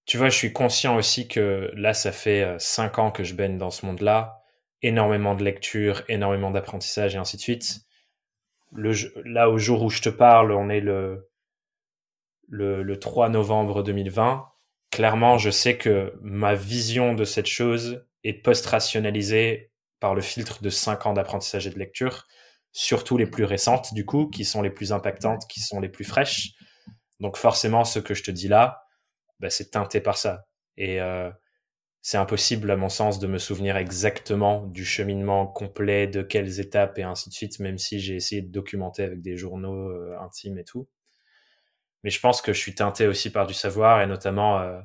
tu 0.04 0.16
vois, 0.16 0.30
je 0.30 0.36
suis 0.36 0.52
conscient 0.52 0.96
aussi 0.96 1.28
que 1.28 1.70
là, 1.74 1.94
ça 1.94 2.10
fait 2.10 2.42
euh, 2.42 2.58
cinq 2.58 2.98
ans 2.98 3.12
que 3.12 3.22
je 3.22 3.34
baigne 3.34 3.56
dans 3.56 3.70
ce 3.70 3.86
monde-là, 3.86 4.42
énormément 4.82 5.36
de 5.36 5.44
lectures, 5.44 6.02
énormément 6.08 6.50
d'apprentissage 6.50 7.14
et 7.14 7.18
ainsi 7.18 7.36
de 7.36 7.42
suite. 7.42 7.80
Le, 8.72 8.92
là, 9.24 9.48
au 9.48 9.58
jour 9.58 9.82
où 9.82 9.90
je 9.90 10.00
te 10.00 10.08
parle, 10.08 10.50
on 10.50 10.68
est 10.70 10.80
le, 10.80 11.30
le, 12.48 12.82
le 12.82 12.98
3 12.98 13.28
novembre 13.28 13.84
2020 13.84 14.51
clairement, 14.92 15.38
je 15.38 15.50
sais 15.50 15.76
que 15.76 16.12
ma 16.20 16.54
vision 16.54 17.14
de 17.14 17.24
cette 17.24 17.46
chose 17.46 18.06
est 18.22 18.34
post-rationalisée 18.34 19.72
par 19.98 20.14
le 20.14 20.20
filtre 20.20 20.62
de 20.62 20.70
cinq 20.70 21.06
ans 21.06 21.14
d'apprentissage 21.14 21.66
et 21.66 21.70
de 21.70 21.78
lecture, 21.78 22.28
surtout 22.70 23.16
les 23.16 23.26
plus 23.26 23.44
récentes, 23.44 23.94
du 23.94 24.04
coup, 24.06 24.28
qui 24.28 24.44
sont 24.44 24.62
les 24.62 24.70
plus 24.70 24.92
impactantes, 24.92 25.48
qui 25.48 25.60
sont 25.60 25.80
les 25.80 25.88
plus 25.88 26.04
fraîches. 26.04 26.52
Donc 27.18 27.36
forcément, 27.36 27.84
ce 27.84 27.98
que 27.98 28.14
je 28.14 28.22
te 28.22 28.30
dis 28.30 28.48
là, 28.48 28.84
bah, 29.40 29.50
c'est 29.50 29.70
teinté 29.70 30.00
par 30.00 30.18
ça. 30.18 30.46
Et 30.76 31.00
euh, 31.00 31.30
c'est 32.02 32.18
impossible, 32.18 32.70
à 32.70 32.76
mon 32.76 32.88
sens, 32.88 33.18
de 33.18 33.26
me 33.26 33.38
souvenir 33.38 33.76
exactement 33.76 34.66
du 34.66 34.84
cheminement 34.84 35.46
complet, 35.46 36.06
de 36.06 36.22
quelles 36.22 36.60
étapes 36.60 36.98
et 36.98 37.02
ainsi 37.02 37.30
de 37.30 37.34
suite, 37.34 37.60
même 37.60 37.78
si 37.78 37.98
j'ai 37.98 38.16
essayé 38.16 38.42
de 38.42 38.50
documenter 38.50 39.04
avec 39.04 39.22
des 39.22 39.36
journaux 39.36 39.90
euh, 39.90 40.18
intimes 40.20 40.58
et 40.58 40.64
tout 40.64 40.88
mais 42.02 42.10
je 42.10 42.20
pense 42.20 42.42
que 42.42 42.52
je 42.52 42.58
suis 42.58 42.74
teinté 42.74 43.06
aussi 43.06 43.30
par 43.30 43.46
du 43.46 43.54
savoir 43.54 44.02
et 44.02 44.06
notamment 44.06 44.60
euh, 44.60 44.80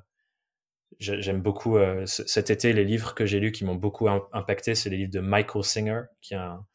j'aime 0.99 1.41
beaucoup 1.41 1.77
euh, 1.77 2.05
cet 2.05 2.49
été 2.49 2.73
les 2.73 2.85
livres 2.85 3.13
que 3.13 3.25
j'ai 3.25 3.39
lus 3.39 3.51
qui 3.51 3.65
m'ont 3.65 3.75
beaucoup 3.75 4.07
impacté 4.09 4.75
c'est 4.75 4.89
les 4.89 4.97
livres 4.97 5.11
de 5.11 5.19
Michael 5.19 5.63
Singer 5.63 6.01
qui 6.21 6.33
est 6.33 6.37
un, 6.37 6.65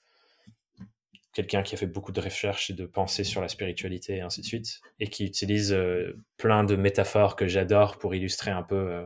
quelqu'un 1.32 1.62
qui 1.62 1.74
a 1.74 1.78
fait 1.78 1.86
beaucoup 1.86 2.12
de 2.12 2.20
recherches 2.20 2.70
et 2.70 2.74
de 2.74 2.86
pensées 2.86 3.24
sur 3.24 3.40
la 3.40 3.48
spiritualité 3.48 4.16
et 4.16 4.20
ainsi 4.20 4.40
de 4.40 4.46
suite 4.46 4.80
et 5.00 5.08
qui 5.08 5.24
utilise 5.24 5.72
euh, 5.72 6.16
plein 6.36 6.64
de 6.64 6.76
métaphores 6.76 7.36
que 7.36 7.46
j'adore 7.46 7.98
pour 7.98 8.14
illustrer 8.14 8.50
un 8.50 8.62
peu 8.62 9.04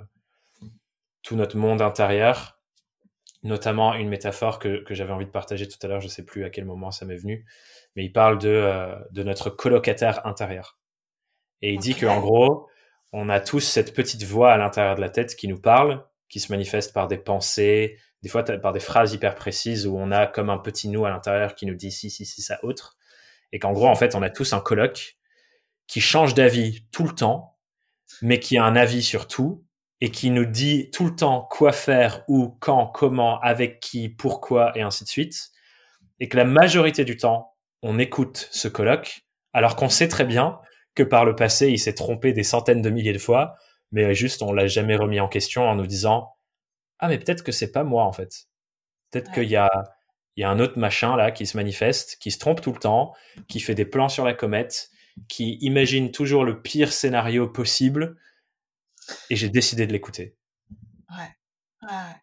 tout 1.23 1.37
notre 1.37 1.57
monde 1.57 1.83
intérieur 1.83 2.55
notamment 3.43 3.95
une 3.95 4.09
métaphore 4.09 4.59
que, 4.59 4.83
que 4.83 4.95
j'avais 4.95 5.13
envie 5.13 5.27
de 5.27 5.31
partager 5.31 5.69
tout 5.69 5.79
à 5.83 5.87
l'heure 5.87 6.01
je 6.01 6.09
sais 6.09 6.25
plus 6.25 6.45
à 6.45 6.51
quel 6.51 6.65
moment 6.65 6.91
ça 6.91 7.05
m'est 7.05 7.17
venu 7.17 7.47
mais 7.95 8.05
il 8.05 8.13
parle 8.13 8.39
de, 8.39 8.95
de 9.13 9.23
notre 9.23 9.51
colocataire 9.51 10.27
intérieur 10.27 10.79
et 11.63 11.73
il 11.73 11.79
dit 11.79 11.95
dit 11.95 12.01
qu'en 12.01 12.21
gros, 12.21 12.69
on 13.13 13.29
a 13.29 13.41
tous 13.41 13.61
cette 13.61 13.95
petite 13.95 14.25
voix 14.25 14.53
à 14.53 14.59
l'intérieur 14.59 14.97
de 14.97 15.01
la 15.01 15.09
tête 15.09 15.37
qui 15.37 15.49
nous 15.49 15.61
parle, 15.61 16.05
qui 16.29 16.41
se 16.41 16.53
manifeste 16.53 16.93
par 16.93 17.09
des 17.09 17.19
pensées, 17.19 17.99
des 18.23 18.29
fois 18.29 18.43
par 18.43 18.73
des 18.73 18.81
phrases 18.81 19.13
hyper 19.13 19.35
précises 19.35 19.87
où 19.87 19.97
on 19.97 20.11
a 20.11 20.27
comme 20.27 20.51
un 20.51 20.59
petit 20.59 20.89
nous 20.89 21.05
à 21.07 21.11
l'intérieur 21.11 21.55
qui 21.55 21.67
nous 21.67 21.75
dit 21.75 21.93
si, 21.93 22.11
si, 22.11 22.27
si, 22.27 22.43
ça, 22.43 22.59
autre. 22.63 22.97
Et 23.53 23.59
qu'en 23.59 23.73
gros, 23.73 23.87
en 23.87 23.95
fait, 23.95 24.15
on 24.15 24.23
a 24.23 24.31
tous 24.31 24.53
un 24.53 24.61
colloque 24.61 25.17
qui 25.87 26.01
change 26.01 26.35
d'avis 26.35 26.85
tout 26.91 27.05
le 27.05 27.15
temps, 27.15 27.57
mais 28.23 28.41
qui 28.41 28.59
a 28.59 28.65
un 28.65 28.77
avis 28.77 29.03
sur 29.03 29.29
tout 29.29 29.65
et 30.01 30.11
qui 30.11 30.31
nous 30.31 30.45
dit 30.45 30.91
tout 30.91 31.07
le 31.07 31.15
temps 31.15 31.47
quoi 31.51 31.73
faire, 31.73 32.25
où, 32.29 32.57
quand, 32.61 32.87
comment, 32.87 33.41
avec 33.41 33.81
qui, 33.81 34.09
pourquoi, 34.09 34.77
et 34.77 34.83
ainsi 34.83 35.05
de 35.05 35.09
suite. 35.09 35.51
Et 36.21 36.29
que 36.29 36.37
la 36.37 36.45
majorité 36.45 37.05
du 37.05 37.17
temps, 37.17 37.55
on 37.83 37.99
écoute 37.99 38.49
ce 38.51 38.69
colloque, 38.69 39.23
alors 39.53 39.77
qu'on 39.77 39.89
sait 39.89 40.09
très 40.09 40.25
bien 40.25 40.59
que 40.97 41.05
par 41.05 41.25
le 41.25 41.37
passé, 41.37 41.69
il 41.69 41.79
s'est 41.79 41.95
trompé 41.95 42.33
des 42.33 42.43
centaines 42.43 42.83
de 42.83 42.91
milliers 42.91 43.13
de 43.13 43.19
fois, 43.19 43.55
mais 43.93 44.15
juste 44.15 44.43
on 44.43 44.53
l'a 44.53 44.67
jamais 44.67 44.97
remis 44.97 45.21
en 45.21 45.29
question 45.29 45.69
en 45.69 45.77
nous 45.77 45.87
disant 45.87 46.33
ah 46.99 47.09
mais 47.09 47.19
peut-être 47.19 47.45
que 47.45 47.53
c'est 47.53 47.71
pas 47.71 47.85
moi 47.85 48.05
en 48.05 48.13
fait. 48.13 48.47
Peut-être 49.11 49.31
qu'il 49.33 49.49
y 49.49 49.57
a 49.57 49.71
il 50.37 50.43
y 50.43 50.45
a 50.45 50.51
un 50.51 50.59
autre 50.59 50.79
machin 50.79 51.17
là 51.17 51.31
qui 51.31 51.47
se 51.47 51.57
manifeste, 51.57 52.17
qui 52.17 52.31
se 52.31 52.39
trompe 52.39 52.61
tout 52.61 52.73
le 52.73 52.79
temps, 52.79 53.15
qui 53.49 53.61
fait 53.61 53.75
des 53.75 53.85
plans 53.85 54.09
sur 54.09 54.25
la 54.25 54.35
comète, 54.35 54.91
qui 55.29 55.59
imagine 55.61 56.11
toujours 56.11 56.45
le 56.45 56.61
pire 56.61 56.93
scénario 56.93 57.49
possible, 57.49 58.17
et 59.31 59.37
j'ai 59.37 59.49
décidé 59.49 59.87
de 59.87 59.93
l'écouter. 59.93 60.37
Ouais. 61.11 61.89
ouais. 61.89 62.15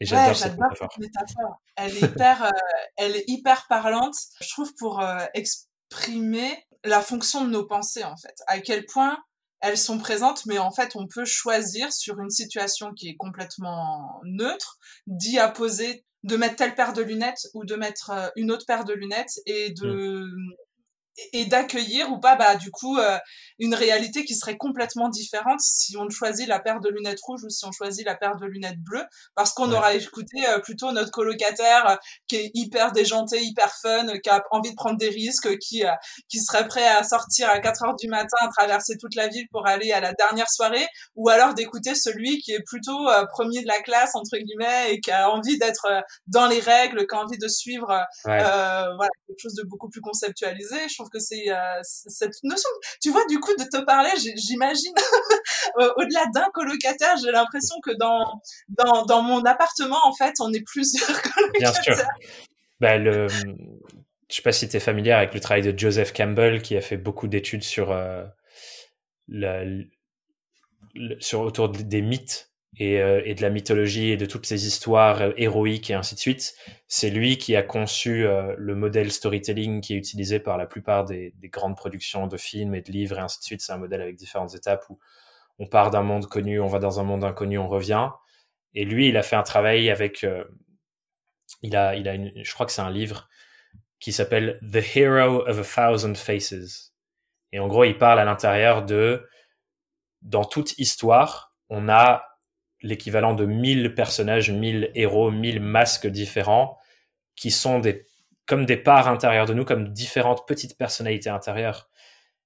Et 0.00 0.04
j'adore 0.04 0.36
cette 0.36 0.58
métaphore. 0.98 1.62
Elle 1.76 1.96
est 1.96 2.02
hyper, 2.02 2.44
euh, 2.44 2.50
elle 2.96 3.16
est 3.16 3.24
hyper 3.28 3.66
parlante, 3.68 4.14
je 4.40 4.48
trouve, 4.48 4.72
pour 4.78 5.00
euh, 5.00 5.24
exprimer 5.34 6.65
la 6.84 7.00
fonction 7.00 7.44
de 7.44 7.50
nos 7.50 7.66
pensées 7.66 8.04
en 8.04 8.16
fait. 8.16 8.36
À 8.46 8.60
quel 8.60 8.86
point 8.86 9.18
elles 9.60 9.78
sont 9.78 9.98
présentes, 9.98 10.44
mais 10.46 10.58
en 10.58 10.70
fait, 10.70 10.96
on 10.96 11.06
peut 11.06 11.24
choisir 11.24 11.92
sur 11.92 12.20
une 12.20 12.30
situation 12.30 12.92
qui 12.92 13.08
est 13.08 13.16
complètement 13.16 14.20
neutre 14.24 14.78
d'y 15.06 15.38
apposer 15.38 16.04
de 16.24 16.36
mettre 16.36 16.56
telle 16.56 16.74
paire 16.74 16.92
de 16.92 17.02
lunettes 17.02 17.48
ou 17.54 17.64
de 17.64 17.76
mettre 17.76 18.10
euh, 18.10 18.28
une 18.36 18.50
autre 18.50 18.66
paire 18.66 18.84
de 18.84 18.92
lunettes 18.92 19.40
et 19.46 19.70
de 19.70 20.24
mmh 20.24 20.56
et 21.32 21.46
d'accueillir 21.46 22.10
ou 22.10 22.18
pas 22.18 22.36
bah 22.36 22.56
du 22.56 22.70
coup 22.70 22.98
euh, 22.98 23.18
une 23.58 23.74
réalité 23.74 24.24
qui 24.24 24.34
serait 24.34 24.56
complètement 24.56 25.08
différente 25.08 25.60
si 25.60 25.96
on 25.96 26.08
choisit 26.10 26.46
la 26.46 26.60
paire 26.60 26.80
de 26.80 26.90
lunettes 26.90 27.20
rouges 27.22 27.44
ou 27.44 27.48
si 27.48 27.64
on 27.64 27.72
choisit 27.72 28.04
la 28.04 28.14
paire 28.14 28.36
de 28.36 28.46
lunettes 28.46 28.80
bleues. 28.80 29.04
Parce 29.34 29.52
qu'on 29.52 29.72
aura 29.72 29.94
écouté 29.94 30.46
euh, 30.46 30.58
plutôt 30.58 30.92
notre 30.92 31.10
colocataire 31.10 31.88
euh, 31.88 31.96
qui 32.28 32.36
est 32.36 32.50
hyper 32.54 32.92
déjanté 32.92 33.42
hyper 33.42 33.74
fun 33.80 34.06
qui 34.18 34.28
a 34.28 34.42
envie 34.50 34.70
de 34.70 34.74
prendre 34.74 34.98
des 34.98 35.08
risques 35.08 35.56
qui 35.58 35.82
qui 36.28 36.40
serait 36.40 36.66
prêt 36.68 36.86
à 36.86 37.02
sortir 37.02 37.48
à 37.48 37.60
4 37.60 37.84
heures 37.84 37.96
du 37.96 38.08
matin 38.08 38.36
à 38.40 38.48
traverser 38.48 38.96
toute 38.98 39.14
la 39.14 39.28
ville 39.28 39.46
pour 39.50 39.66
aller 39.66 39.92
à 39.92 40.00
la 40.00 40.12
dernière 40.12 40.50
soirée 40.50 40.86
ou 41.14 41.28
alors 41.28 41.54
d'écouter 41.54 41.94
celui 41.94 42.38
qui 42.38 42.52
est 42.52 42.62
plutôt 42.62 43.08
premier 43.30 43.62
de 43.62 43.66
la 43.66 43.80
classe 43.80 44.14
entre 44.14 44.36
guillemets 44.36 44.92
et 44.92 45.00
qui 45.00 45.10
a 45.10 45.30
envie 45.30 45.58
d'être 45.58 45.86
dans 46.26 46.46
les 46.46 46.60
règles 46.60 47.06
qui 47.06 47.14
a 47.14 47.20
envie 47.20 47.38
de 47.38 47.48
suivre 47.48 47.86
voilà 48.24 49.10
quelque 49.26 49.40
chose 49.40 49.54
de 49.54 49.64
beaucoup 49.64 49.88
plus 49.88 50.00
conceptualisé. 50.00 50.76
Je 50.88 50.94
que 51.10 51.18
c'est 51.18 51.50
euh, 51.50 51.80
cette 51.82 52.42
notion. 52.42 52.68
Tu 53.00 53.10
vois, 53.10 53.24
du 53.26 53.40
coup, 53.40 53.54
de 53.56 53.64
te 53.64 53.84
parler, 53.84 54.10
j'imagine, 54.16 54.94
au-delà 55.96 56.26
d'un 56.34 56.48
colocataire, 56.52 57.16
j'ai 57.22 57.30
l'impression 57.30 57.76
que 57.82 57.92
dans, 57.98 58.40
dans, 58.68 59.04
dans, 59.04 59.22
mon 59.22 59.42
appartement, 59.44 59.98
en 60.04 60.14
fait, 60.14 60.34
on 60.40 60.52
est 60.52 60.64
plusieurs 60.64 61.22
colocataires. 61.22 61.72
Bien 61.84 61.94
sûr. 61.94 61.96
Bah, 62.80 62.98
le... 62.98 63.28
Je 64.28 64.34
sais 64.34 64.42
pas 64.42 64.52
si 64.52 64.68
tu 64.68 64.76
es 64.76 64.80
familière 64.80 65.18
avec 65.18 65.34
le 65.34 65.40
travail 65.40 65.62
de 65.62 65.78
Joseph 65.78 66.12
Campbell, 66.12 66.60
qui 66.60 66.76
a 66.76 66.80
fait 66.80 66.96
beaucoup 66.96 67.28
d'études 67.28 67.62
sur, 67.62 67.92
euh, 67.92 68.24
la, 69.28 69.62
sur 71.20 71.40
autour 71.40 71.68
des 71.68 72.02
mythes 72.02 72.50
euh, 72.78 73.22
et, 73.24 73.34
de 73.34 73.40
la 73.40 73.48
mythologie 73.48 74.10
et 74.10 74.18
de 74.18 74.26
toutes 74.26 74.44
ces 74.44 74.66
histoires 74.66 75.22
euh, 75.22 75.32
héroïques 75.38 75.90
et 75.90 75.94
ainsi 75.94 76.14
de 76.14 76.20
suite. 76.20 76.54
C'est 76.88 77.08
lui 77.08 77.38
qui 77.38 77.56
a 77.56 77.62
conçu 77.62 78.26
euh, 78.26 78.54
le 78.58 78.74
modèle 78.74 79.10
storytelling 79.10 79.80
qui 79.80 79.94
est 79.94 79.96
utilisé 79.96 80.40
par 80.40 80.58
la 80.58 80.66
plupart 80.66 81.06
des, 81.06 81.32
grandes 81.44 81.76
productions 81.76 82.26
de 82.26 82.36
films 82.36 82.74
et 82.74 82.82
de 82.82 82.92
livres 82.92 83.18
et 83.18 83.22
ainsi 83.22 83.38
de 83.38 83.44
suite. 83.44 83.60
C'est 83.62 83.72
un 83.72 83.78
modèle 83.78 84.02
avec 84.02 84.16
différentes 84.16 84.54
étapes 84.54 84.84
où 84.90 84.98
on 85.58 85.66
part 85.66 85.90
d'un 85.90 86.02
monde 86.02 86.26
connu, 86.26 86.60
on 86.60 86.66
va 86.66 86.78
dans 86.78 87.00
un 87.00 87.02
monde 87.02 87.24
inconnu, 87.24 87.56
on 87.56 87.68
revient. 87.68 88.10
Et 88.74 88.84
lui, 88.84 89.08
il 89.08 89.16
a 89.16 89.22
fait 89.22 89.36
un 89.36 89.42
travail 89.42 89.88
avec, 89.88 90.26
il 91.62 91.76
a, 91.76 91.96
il 91.96 92.06
a 92.08 92.14
une, 92.14 92.30
je 92.44 92.52
crois 92.52 92.66
que 92.66 92.72
c'est 92.72 92.82
un 92.82 92.90
livre 92.90 93.26
qui 94.00 94.12
s'appelle 94.12 94.60
The 94.60 94.96
Hero 94.96 95.48
of 95.48 95.58
a 95.58 95.64
Thousand 95.64 96.14
Faces. 96.14 96.92
Et 97.52 97.58
en 97.58 97.68
gros, 97.68 97.84
il 97.84 97.96
parle 97.96 98.20
à 98.20 98.26
l'intérieur 98.26 98.84
de, 98.84 99.26
dans 100.20 100.44
toute 100.44 100.78
histoire, 100.78 101.54
on 101.70 101.88
a 101.88 102.35
l'équivalent 102.82 103.34
de 103.34 103.46
1000 103.46 103.94
personnages, 103.94 104.50
1000 104.50 104.90
héros, 104.94 105.30
1000 105.30 105.60
masques 105.60 106.06
différents 106.06 106.78
qui 107.34 107.50
sont 107.50 107.78
des, 107.78 108.06
comme 108.46 108.66
des 108.66 108.76
parts 108.76 109.08
intérieures 109.08 109.46
de 109.46 109.54
nous, 109.54 109.64
comme 109.64 109.92
différentes 109.92 110.46
petites 110.46 110.76
personnalités 110.76 111.30
intérieures. 111.30 111.88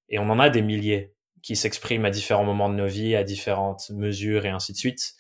Et 0.09 0.19
on 0.19 0.29
en 0.31 0.39
a 0.39 0.51
des 0.51 0.63
milliers 0.63 1.15
qui 1.43 1.57
s'expriment 1.57 2.05
à 2.05 2.11
différents 2.11 2.45
moments 2.45 2.69
de 2.69 2.75
nos 2.75 2.87
vies, 2.87 3.15
à 3.17 3.25
différentes 3.25 3.91
mesures 3.91 4.47
et 4.47 4.51
ainsi 4.51 4.73
de 4.73 4.79
suite. 4.79 5.15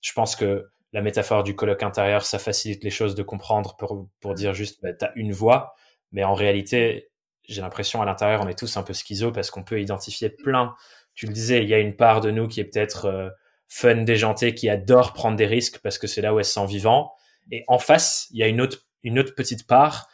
Je 0.00 0.12
pense 0.12 0.36
que 0.36 0.70
la 0.92 1.02
métaphore 1.02 1.42
du 1.42 1.56
colloque 1.56 1.82
intérieur, 1.82 2.24
ça 2.24 2.38
facilite 2.38 2.84
les 2.84 2.90
choses 2.90 3.14
de 3.14 3.22
comprendre 3.22 3.76
pour, 3.76 4.08
pour 4.20 4.34
dire 4.34 4.54
juste, 4.54 4.80
bah, 4.82 4.92
tu 4.92 5.04
as 5.04 5.12
une 5.16 5.32
voix, 5.32 5.74
mais 6.12 6.22
en 6.22 6.34
réalité, 6.34 7.10
j'ai 7.48 7.60
l'impression 7.60 8.00
à 8.00 8.04
l'intérieur, 8.04 8.40
on 8.42 8.48
est 8.48 8.58
tous 8.58 8.76
un 8.76 8.82
peu 8.82 8.92
schizo 8.92 9.32
parce 9.32 9.50
qu'on 9.50 9.64
peut 9.64 9.80
identifier 9.80 10.30
plein. 10.30 10.74
Tu 11.14 11.26
le 11.26 11.32
disais, 11.32 11.62
il 11.62 11.68
y 11.68 11.74
a 11.74 11.78
une 11.78 11.96
part 11.96 12.20
de 12.20 12.30
nous 12.30 12.48
qui 12.48 12.60
est 12.60 12.64
peut-être 12.64 13.06
euh, 13.06 13.30
fun, 13.68 14.02
déjanté, 14.02 14.54
qui 14.54 14.68
adore 14.68 15.12
prendre 15.12 15.36
des 15.36 15.46
risques 15.46 15.80
parce 15.82 15.98
que 15.98 16.06
c'est 16.06 16.20
là 16.20 16.34
où 16.34 16.38
elle 16.38 16.44
se 16.44 16.52
sent 16.52 16.66
vivant. 16.66 17.12
Et 17.50 17.64
en 17.68 17.78
face, 17.78 18.28
il 18.30 18.38
y 18.38 18.42
a 18.42 18.48
une 18.48 18.60
autre, 18.60 18.86
une 19.02 19.18
autre 19.18 19.34
petite 19.34 19.66
part 19.66 20.08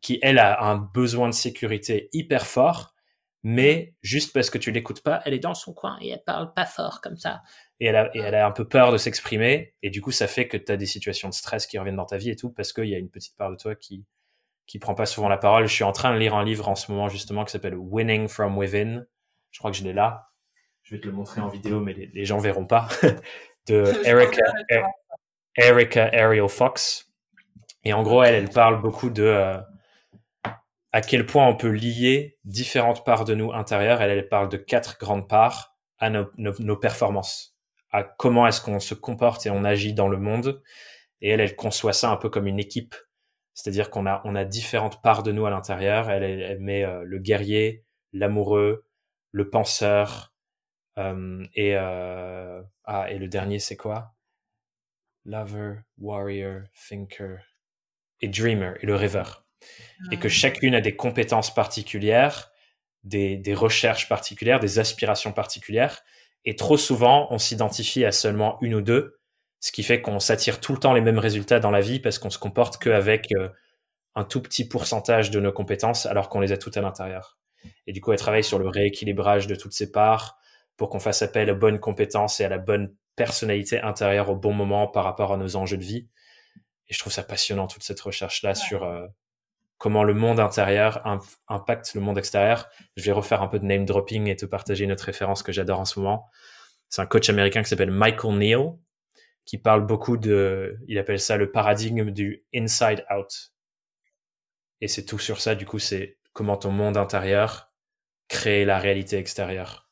qui, 0.00 0.18
elle, 0.22 0.38
a 0.38 0.62
un 0.62 0.76
besoin 0.76 1.28
de 1.28 1.34
sécurité 1.34 2.08
hyper 2.12 2.46
fort, 2.46 2.94
mais 3.42 3.94
juste 4.02 4.32
parce 4.32 4.50
que 4.50 4.58
tu 4.58 4.70
l'écoutes 4.70 5.02
pas, 5.02 5.20
elle 5.24 5.34
est 5.34 5.38
dans 5.38 5.54
son 5.54 5.72
coin 5.72 5.98
et 6.00 6.10
elle 6.10 6.22
parle 6.24 6.52
pas 6.54 6.66
fort 6.66 7.00
comme 7.00 7.16
ça. 7.16 7.42
Et 7.80 7.86
elle 7.86 7.96
a, 7.96 8.10
et 8.14 8.20
elle 8.20 8.34
a 8.34 8.46
un 8.46 8.50
peu 8.50 8.66
peur 8.66 8.92
de 8.92 8.96
s'exprimer. 8.96 9.74
Et 9.82 9.90
du 9.90 10.00
coup, 10.00 10.10
ça 10.10 10.26
fait 10.26 10.48
que 10.48 10.56
tu 10.56 10.70
as 10.70 10.76
des 10.76 10.86
situations 10.86 11.28
de 11.28 11.34
stress 11.34 11.66
qui 11.66 11.78
reviennent 11.78 11.96
dans 11.96 12.06
ta 12.06 12.16
vie 12.16 12.30
et 12.30 12.36
tout, 12.36 12.50
parce 12.50 12.72
qu'il 12.72 12.86
y 12.86 12.94
a 12.94 12.98
une 12.98 13.10
petite 13.10 13.36
part 13.36 13.50
de 13.50 13.56
toi 13.56 13.74
qui, 13.74 14.04
qui 14.66 14.78
prend 14.78 14.94
pas 14.94 15.06
souvent 15.06 15.28
la 15.28 15.38
parole. 15.38 15.66
Je 15.66 15.72
suis 15.72 15.84
en 15.84 15.92
train 15.92 16.12
de 16.12 16.18
lire 16.18 16.34
un 16.34 16.44
livre 16.44 16.68
en 16.68 16.74
ce 16.74 16.90
moment, 16.92 17.08
justement, 17.08 17.44
qui 17.44 17.52
s'appelle 17.52 17.76
Winning 17.76 18.28
from 18.28 18.56
Within. 18.58 19.04
Je 19.50 19.58
crois 19.58 19.70
que 19.70 19.76
je 19.76 19.84
l'ai 19.84 19.92
là 19.92 20.28
je 20.88 20.94
vais 20.94 21.00
te 21.02 21.06
le 21.06 21.12
montrer 21.12 21.42
en 21.42 21.48
vidéo, 21.48 21.80
mais 21.80 21.92
les, 21.92 22.24
gens 22.24 22.38
verront 22.38 22.64
pas, 22.64 22.88
de 23.66 23.84
Erica, 24.06 24.42
Erica 25.54 26.08
Ariel 26.14 26.48
Fox. 26.48 27.12
Et 27.84 27.92
en 27.92 28.02
gros, 28.02 28.22
elle, 28.22 28.34
elle 28.36 28.48
parle 28.48 28.80
beaucoup 28.80 29.10
de 29.10 29.22
euh, 29.22 29.58
à 30.92 31.02
quel 31.02 31.26
point 31.26 31.46
on 31.46 31.56
peut 31.56 31.68
lier 31.68 32.38
différentes 32.44 33.04
parts 33.04 33.26
de 33.26 33.34
nous 33.34 33.52
intérieures. 33.52 34.00
Elle, 34.00 34.12
elle 34.12 34.28
parle 34.30 34.48
de 34.48 34.56
quatre 34.56 34.98
grandes 34.98 35.28
parts 35.28 35.76
à 35.98 36.08
nos, 36.08 36.26
nos, 36.38 36.76
performances, 36.76 37.54
à 37.90 38.02
comment 38.02 38.46
est-ce 38.46 38.62
qu'on 38.62 38.80
se 38.80 38.94
comporte 38.94 39.44
et 39.44 39.50
on 39.50 39.64
agit 39.64 39.92
dans 39.92 40.08
le 40.08 40.16
monde. 40.16 40.62
Et 41.20 41.28
elle, 41.28 41.40
elle 41.40 41.54
conçoit 41.54 41.92
ça 41.92 42.10
un 42.10 42.16
peu 42.16 42.30
comme 42.30 42.46
une 42.46 42.58
équipe. 42.58 42.94
C'est-à-dire 43.52 43.90
qu'on 43.90 44.06
a, 44.06 44.22
on 44.24 44.34
a 44.34 44.46
différentes 44.46 45.02
parts 45.02 45.22
de 45.22 45.32
nous 45.32 45.44
à 45.44 45.50
l'intérieur. 45.50 46.08
Elle, 46.08 46.22
elle, 46.22 46.60
met 46.60 46.82
euh, 46.82 47.02
le 47.04 47.18
guerrier, 47.18 47.84
l'amoureux, 48.14 48.86
le 49.32 49.50
penseur, 49.50 50.27
et, 51.54 51.76
euh, 51.76 52.62
ah, 52.84 53.10
et 53.10 53.18
le 53.18 53.28
dernier, 53.28 53.58
c'est 53.58 53.76
quoi? 53.76 54.14
Lover, 55.24 55.74
Warrior, 55.98 56.62
Thinker 56.88 57.38
et 58.20 58.28
Dreamer, 58.28 58.74
et 58.82 58.86
le 58.86 58.94
rêveur. 58.94 59.46
Et 60.12 60.18
que 60.18 60.28
chacune 60.28 60.74
a 60.74 60.80
des 60.80 60.96
compétences 60.96 61.52
particulières, 61.52 62.50
des, 63.04 63.36
des 63.36 63.54
recherches 63.54 64.08
particulières, 64.08 64.60
des 64.60 64.78
aspirations 64.78 65.32
particulières. 65.32 66.02
Et 66.44 66.56
trop 66.56 66.76
souvent, 66.76 67.26
on 67.30 67.38
s'identifie 67.38 68.04
à 68.04 68.12
seulement 68.12 68.58
une 68.62 68.74
ou 68.74 68.80
deux, 68.80 69.18
ce 69.60 69.72
qui 69.72 69.82
fait 69.82 70.00
qu'on 70.00 70.20
s'attire 70.20 70.60
tout 70.60 70.72
le 70.72 70.78
temps 70.78 70.94
les 70.94 71.00
mêmes 71.00 71.18
résultats 71.18 71.60
dans 71.60 71.70
la 71.70 71.80
vie 71.80 72.00
parce 72.00 72.18
qu'on 72.18 72.30
se 72.30 72.38
comporte 72.38 72.78
qu'avec 72.82 73.32
euh, 73.32 73.48
un 74.14 74.24
tout 74.24 74.40
petit 74.40 74.66
pourcentage 74.66 75.30
de 75.30 75.40
nos 75.40 75.52
compétences 75.52 76.06
alors 76.06 76.28
qu'on 76.28 76.40
les 76.40 76.52
a 76.52 76.56
toutes 76.56 76.76
à 76.76 76.80
l'intérieur. 76.80 77.38
Et 77.86 77.92
du 77.92 78.00
coup, 78.00 78.12
elle 78.12 78.18
travaille 78.18 78.44
sur 78.44 78.58
le 78.58 78.68
rééquilibrage 78.68 79.46
de 79.46 79.54
toutes 79.54 79.72
ces 79.72 79.90
parts, 79.90 80.38
pour 80.78 80.88
qu'on 80.88 81.00
fasse 81.00 81.20
appel 81.20 81.50
aux 81.50 81.56
bonnes 81.56 81.80
compétences 81.80 82.40
et 82.40 82.44
à 82.44 82.48
la 82.48 82.56
bonne 82.56 82.94
personnalité 83.16 83.82
intérieure 83.82 84.30
au 84.30 84.36
bon 84.36 84.54
moment 84.54 84.86
par 84.86 85.04
rapport 85.04 85.32
à 85.32 85.36
nos 85.36 85.56
enjeux 85.56 85.76
de 85.76 85.84
vie. 85.84 86.08
Et 86.86 86.94
je 86.94 86.98
trouve 86.98 87.12
ça 87.12 87.24
passionnant, 87.24 87.66
toute 87.66 87.82
cette 87.82 88.00
recherche-là 88.00 88.54
sur 88.54 88.84
euh, 88.84 89.06
comment 89.76 90.04
le 90.04 90.14
monde 90.14 90.40
intérieur 90.40 91.02
impacte 91.48 91.92
le 91.94 92.00
monde 92.00 92.16
extérieur. 92.16 92.70
Je 92.96 93.04
vais 93.04 93.12
refaire 93.12 93.42
un 93.42 93.48
peu 93.48 93.58
de 93.58 93.64
name 93.64 93.84
dropping 93.84 94.28
et 94.28 94.36
te 94.36 94.46
partager 94.46 94.84
une 94.84 94.92
autre 94.92 95.04
référence 95.04 95.42
que 95.42 95.52
j'adore 95.52 95.80
en 95.80 95.84
ce 95.84 95.98
moment. 95.98 96.30
C'est 96.88 97.02
un 97.02 97.06
coach 97.06 97.28
américain 97.28 97.62
qui 97.62 97.68
s'appelle 97.68 97.90
Michael 97.90 98.38
Neal, 98.38 98.78
qui 99.44 99.58
parle 99.58 99.84
beaucoup 99.84 100.16
de, 100.16 100.78
il 100.86 100.96
appelle 100.98 101.20
ça 101.20 101.36
le 101.36 101.50
paradigme 101.50 102.12
du 102.12 102.44
inside 102.54 103.04
out. 103.14 103.52
Et 104.80 104.86
c'est 104.86 105.04
tout 105.04 105.18
sur 105.18 105.40
ça, 105.40 105.56
du 105.56 105.66
coup, 105.66 105.80
c'est 105.80 106.18
comment 106.32 106.56
ton 106.56 106.70
monde 106.70 106.96
intérieur 106.96 107.72
crée 108.28 108.64
la 108.64 108.78
réalité 108.78 109.16
extérieure. 109.18 109.87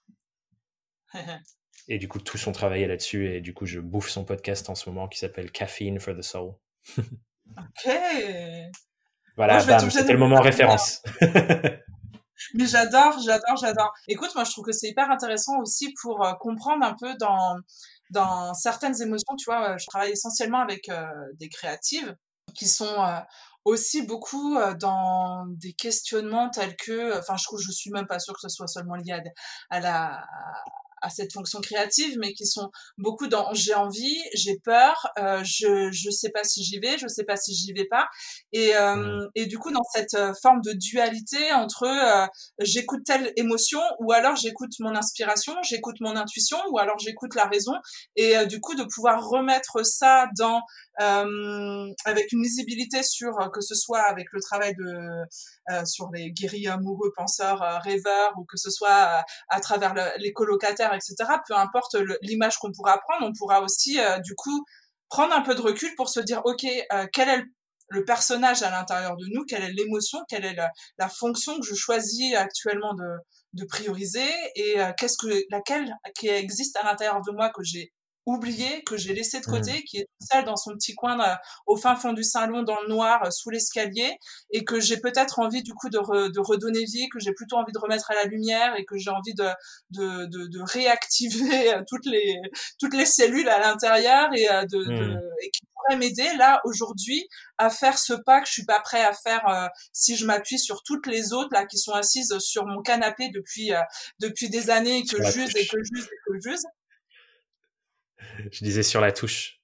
et 1.89 1.99
du 1.99 2.09
coup, 2.09 2.21
tout 2.21 2.39
son 2.39 2.53
travail 2.53 2.87
là-dessus. 2.87 3.29
Et 3.29 3.41
du 3.41 3.55
coup, 3.55 3.67
je 3.67 3.81
bouffe 3.81 4.09
son 4.09 4.25
podcast 4.25 4.69
en 4.71 4.75
ce 4.75 4.89
moment 4.89 5.09
qui 5.09 5.19
s'appelle 5.19 5.51
Caffeine 5.51 6.01
for 6.01 6.15
the 6.15 6.23
Soul. 6.23 6.55
ok. 6.99 7.93
Voilà, 9.37 9.61
c'était 9.91 10.13
le 10.13 10.19
moment 10.19 10.41
référence. 10.41 11.03
Mais 12.55 12.67
j'adore, 12.67 13.19
j'adore, 13.25 13.57
j'adore. 13.57 13.93
Écoute, 14.09 14.35
moi, 14.35 14.45
je 14.45 14.51
trouve 14.51 14.65
que 14.65 14.73
c'est 14.73 14.89
hyper 14.89 15.11
intéressant 15.11 15.59
aussi 15.61 15.95
pour 16.01 16.25
euh, 16.25 16.33
comprendre 16.35 16.85
un 16.85 16.95
peu 16.95 17.15
dans, 17.17 17.57
dans 18.11 18.55
certaines 18.55 19.01
émotions. 19.03 19.37
Tu 19.37 19.45
vois, 19.47 19.71
euh, 19.71 19.79
je 19.79 19.87
travaille 19.87 20.13
essentiellement 20.13 20.61
avec 20.61 20.89
euh, 20.89 21.07
des 21.35 21.49
créatives 21.49 22.15
qui 22.55 22.69
sont 22.69 22.97
aussi 23.65 24.03
beaucoup 24.03 24.57
dans 24.79 25.45
des 25.49 25.73
questionnements 25.73 26.49
tels 26.49 26.77
que, 26.77 27.19
enfin, 27.19 27.35
je, 27.37 27.45
je 27.61 27.73
suis 27.73 27.91
même 27.91 28.07
pas 28.07 28.21
sûre 28.21 28.35
que 28.35 28.41
ce 28.41 28.49
soit 28.49 28.69
seulement 28.69 28.95
lié 28.95 29.13
à, 29.13 29.21
à 29.69 29.81
la 29.81 30.25
à 31.03 31.11
cette 31.11 31.33
fonction 31.33 31.61
créative, 31.61 32.17
mais 32.19 32.33
qui 32.33 32.47
sont 32.47 32.71
beaucoup 32.99 33.27
dans 33.27 33.53
j'ai 33.53 33.75
envie, 33.75 34.19
j'ai 34.35 34.59
peur, 34.65 35.09
euh, 35.19 35.43
je 35.45 35.91
je 35.93 36.11
sais 36.11 36.31
pas 36.31 36.45
si 36.45 36.65
j'y 36.65 36.79
vais, 36.79 36.99
je 36.99 37.07
sais 37.09 37.25
pas 37.25 37.37
si 37.37 37.55
j'y 37.55 37.73
vais 37.73 37.87
pas, 37.87 38.09
et 38.53 38.75
euh, 38.77 38.97
mmh. 38.97 39.29
et 39.35 39.47
du 39.47 39.59
coup 39.59 39.71
dans 39.73 39.85
cette 39.93 40.15
euh, 40.15 40.33
forme 40.43 40.61
de 40.63 40.73
dualité 40.73 41.53
entre 41.53 41.85
euh, 41.85 42.27
j'écoute 42.61 43.03
telle 43.05 43.33
émotion 43.37 43.81
ou 44.01 44.13
alors 44.13 44.37
j'écoute 44.37 44.73
mon 44.81 44.95
inspiration, 44.95 45.55
j'écoute 45.63 45.97
mon 46.01 46.17
intuition 46.17 46.59
ou 46.71 46.79
alors 46.79 46.99
j'écoute 46.99 47.35
la 47.35 47.45
raison, 47.45 47.75
et 48.17 48.37
euh, 48.37 48.47
du 48.47 48.61
coup 48.61 48.75
de 48.75 48.85
pouvoir 48.85 49.27
remettre 49.29 49.85
ça 49.85 50.29
dans 50.39 50.63
avec 50.99 52.33
une 52.33 52.43
visibilité 52.43 53.03
sur 53.03 53.33
que 53.53 53.61
ce 53.61 53.75
soit 53.75 54.01
avec 54.01 54.29
le 54.33 54.41
travail 54.41 54.75
de 54.77 55.85
sur 55.85 56.09
les 56.11 56.31
guéris 56.31 56.69
amoureux, 56.69 57.13
penseurs, 57.15 57.61
rêveurs, 57.85 58.33
ou 58.39 58.45
que 58.45 58.57
ce 58.57 58.71
soit 58.71 59.23
à 59.51 59.61
travers 59.61 59.93
les 60.19 60.33
colocataires 60.33 60.86
etc. 60.95 61.15
Peu 61.47 61.55
importe 61.55 61.97
l'image 62.23 62.59
qu'on 62.59 62.73
pourra 62.73 62.99
prendre, 62.99 63.27
on 63.27 63.33
pourra 63.33 63.61
aussi 63.63 63.99
euh, 64.01 64.19
du 64.19 64.35
coup 64.35 64.65
prendre 65.09 65.35
un 65.35 65.43
peu 65.43 65.55
de 65.55 65.61
recul 65.61 65.95
pour 65.97 66.09
se 66.09 66.21
dire 66.21 66.43
ok, 66.45 66.65
euh, 66.93 67.07
quel 67.13 67.29
est 67.29 67.43
le, 67.89 68.05
personnage 68.05 68.63
à 68.63 68.71
l'intérieur 68.71 69.17
de 69.17 69.27
nous, 69.33 69.45
quelle 69.45 69.63
est 69.63 69.73
l'émotion, 69.73 70.19
quelle 70.29 70.45
est 70.45 70.57
la, 70.99 71.09
fonction 71.09 71.59
que 71.61 71.67
je 71.67 71.75
choisis 71.75 72.35
actuellement 72.35 72.95
de, 72.95 73.65
prioriser 73.69 74.29
et 74.55 74.81
euh, 74.81 74.93
qu'est-ce 74.99 75.17
que 75.17 75.43
laquelle 75.51 75.95
qui 76.15 76.29
existe 76.29 76.77
à 76.77 76.85
l'intérieur 76.85 77.23
de 77.23 77.33
moi 77.33 77.51
que 77.51 77.63
j'ai 77.63 77.91
oublié, 78.27 78.83
que 78.83 78.97
j'ai 78.97 79.15
laissé 79.15 79.41
de 79.41 79.47
côté, 79.47 79.73
mmh. 79.73 79.83
qui 79.85 79.99
est 79.99 80.09
seul 80.21 80.45
dans 80.45 80.57
son 80.57 80.73
petit 80.73 80.95
coin 80.95 81.19
euh, 81.21 81.35
au 81.67 81.77
fin 81.77 81.95
fond 81.95 82.13
du 82.13 82.25
salon, 82.25 82.65
dans 82.65 82.81
le 82.83 82.89
noir, 82.89 83.25
euh, 83.25 83.31
sous 83.31 83.51
l'escalier, 83.51 84.19
et 84.51 84.65
que 84.65 84.81
j'ai 84.81 84.99
peut-être 84.99 85.39
envie 85.39 85.63
du 85.63 85.73
coup 85.75 85.89
de, 85.89 86.29
de, 86.29 86.41
redonner 86.41 86.85
vie, 86.85 87.09
que 87.09 87.21
j'ai 87.21 87.33
plutôt 87.33 87.57
envie 87.57 87.73
de 87.73 87.79
remettre 87.79 88.11
à 88.11 88.15
la 88.15 88.25
lumière, 88.25 88.75
et 88.77 88.85
que 88.85 88.99
j'ai 88.99 89.11
envie 89.11 89.35
de, 89.35 89.47
de, 89.91 90.27
de, 90.27 90.47
de, 90.49 90.61
réactiver 90.61 91.73
euh, 91.73 91.83
toutes 91.87 92.07
les 92.07 92.37
toutes 92.81 92.95
les 92.95 93.07
cellules 93.07 93.49
à 93.49 93.61
l'intérieur 93.61 94.29
et 94.35 94.47
de, 94.67 94.79
mmh. 94.79 95.21
et 95.43 95.51
qui 95.51 95.61
pourrait 95.75 95.97
m'aider 95.97 96.29
là 96.37 96.61
aujourd'hui 96.65 97.29
à 97.59 97.71
faire 97.71 97.97
ce 97.97 98.13
pas 98.13 98.41
que 98.41 98.49
je 98.49 98.53
suis 98.53 98.65
pas 98.65 98.81
prêt 98.81 99.05
à 99.05 99.13
faire 99.13 99.71
si 99.93 100.17
je 100.17 100.27
m'appuie 100.27 100.59
sur 100.59 100.83
toutes 100.83 101.07
les 101.07 101.33
autres 101.33 101.51
là 101.53 101.65
qui 101.65 101.79
sont 101.79 101.93
assises 101.93 102.37
sur 102.39 102.67
mon 102.67 102.83
canapé 102.83 103.31
depuis 103.33 103.71
depuis 104.19 104.51
des 104.51 104.71
années 104.71 104.99
et 104.99 105.05
que 105.05 105.23
j'use 105.23 105.55
et 105.57 105.67
que 105.67 105.79
j'use 105.83 106.05
et 106.05 106.19
que 106.27 106.41
j'use 106.41 106.65
je 108.51 108.65
disais 108.65 108.83
sur 108.83 109.01
la 109.01 109.13
touche. 109.13 109.61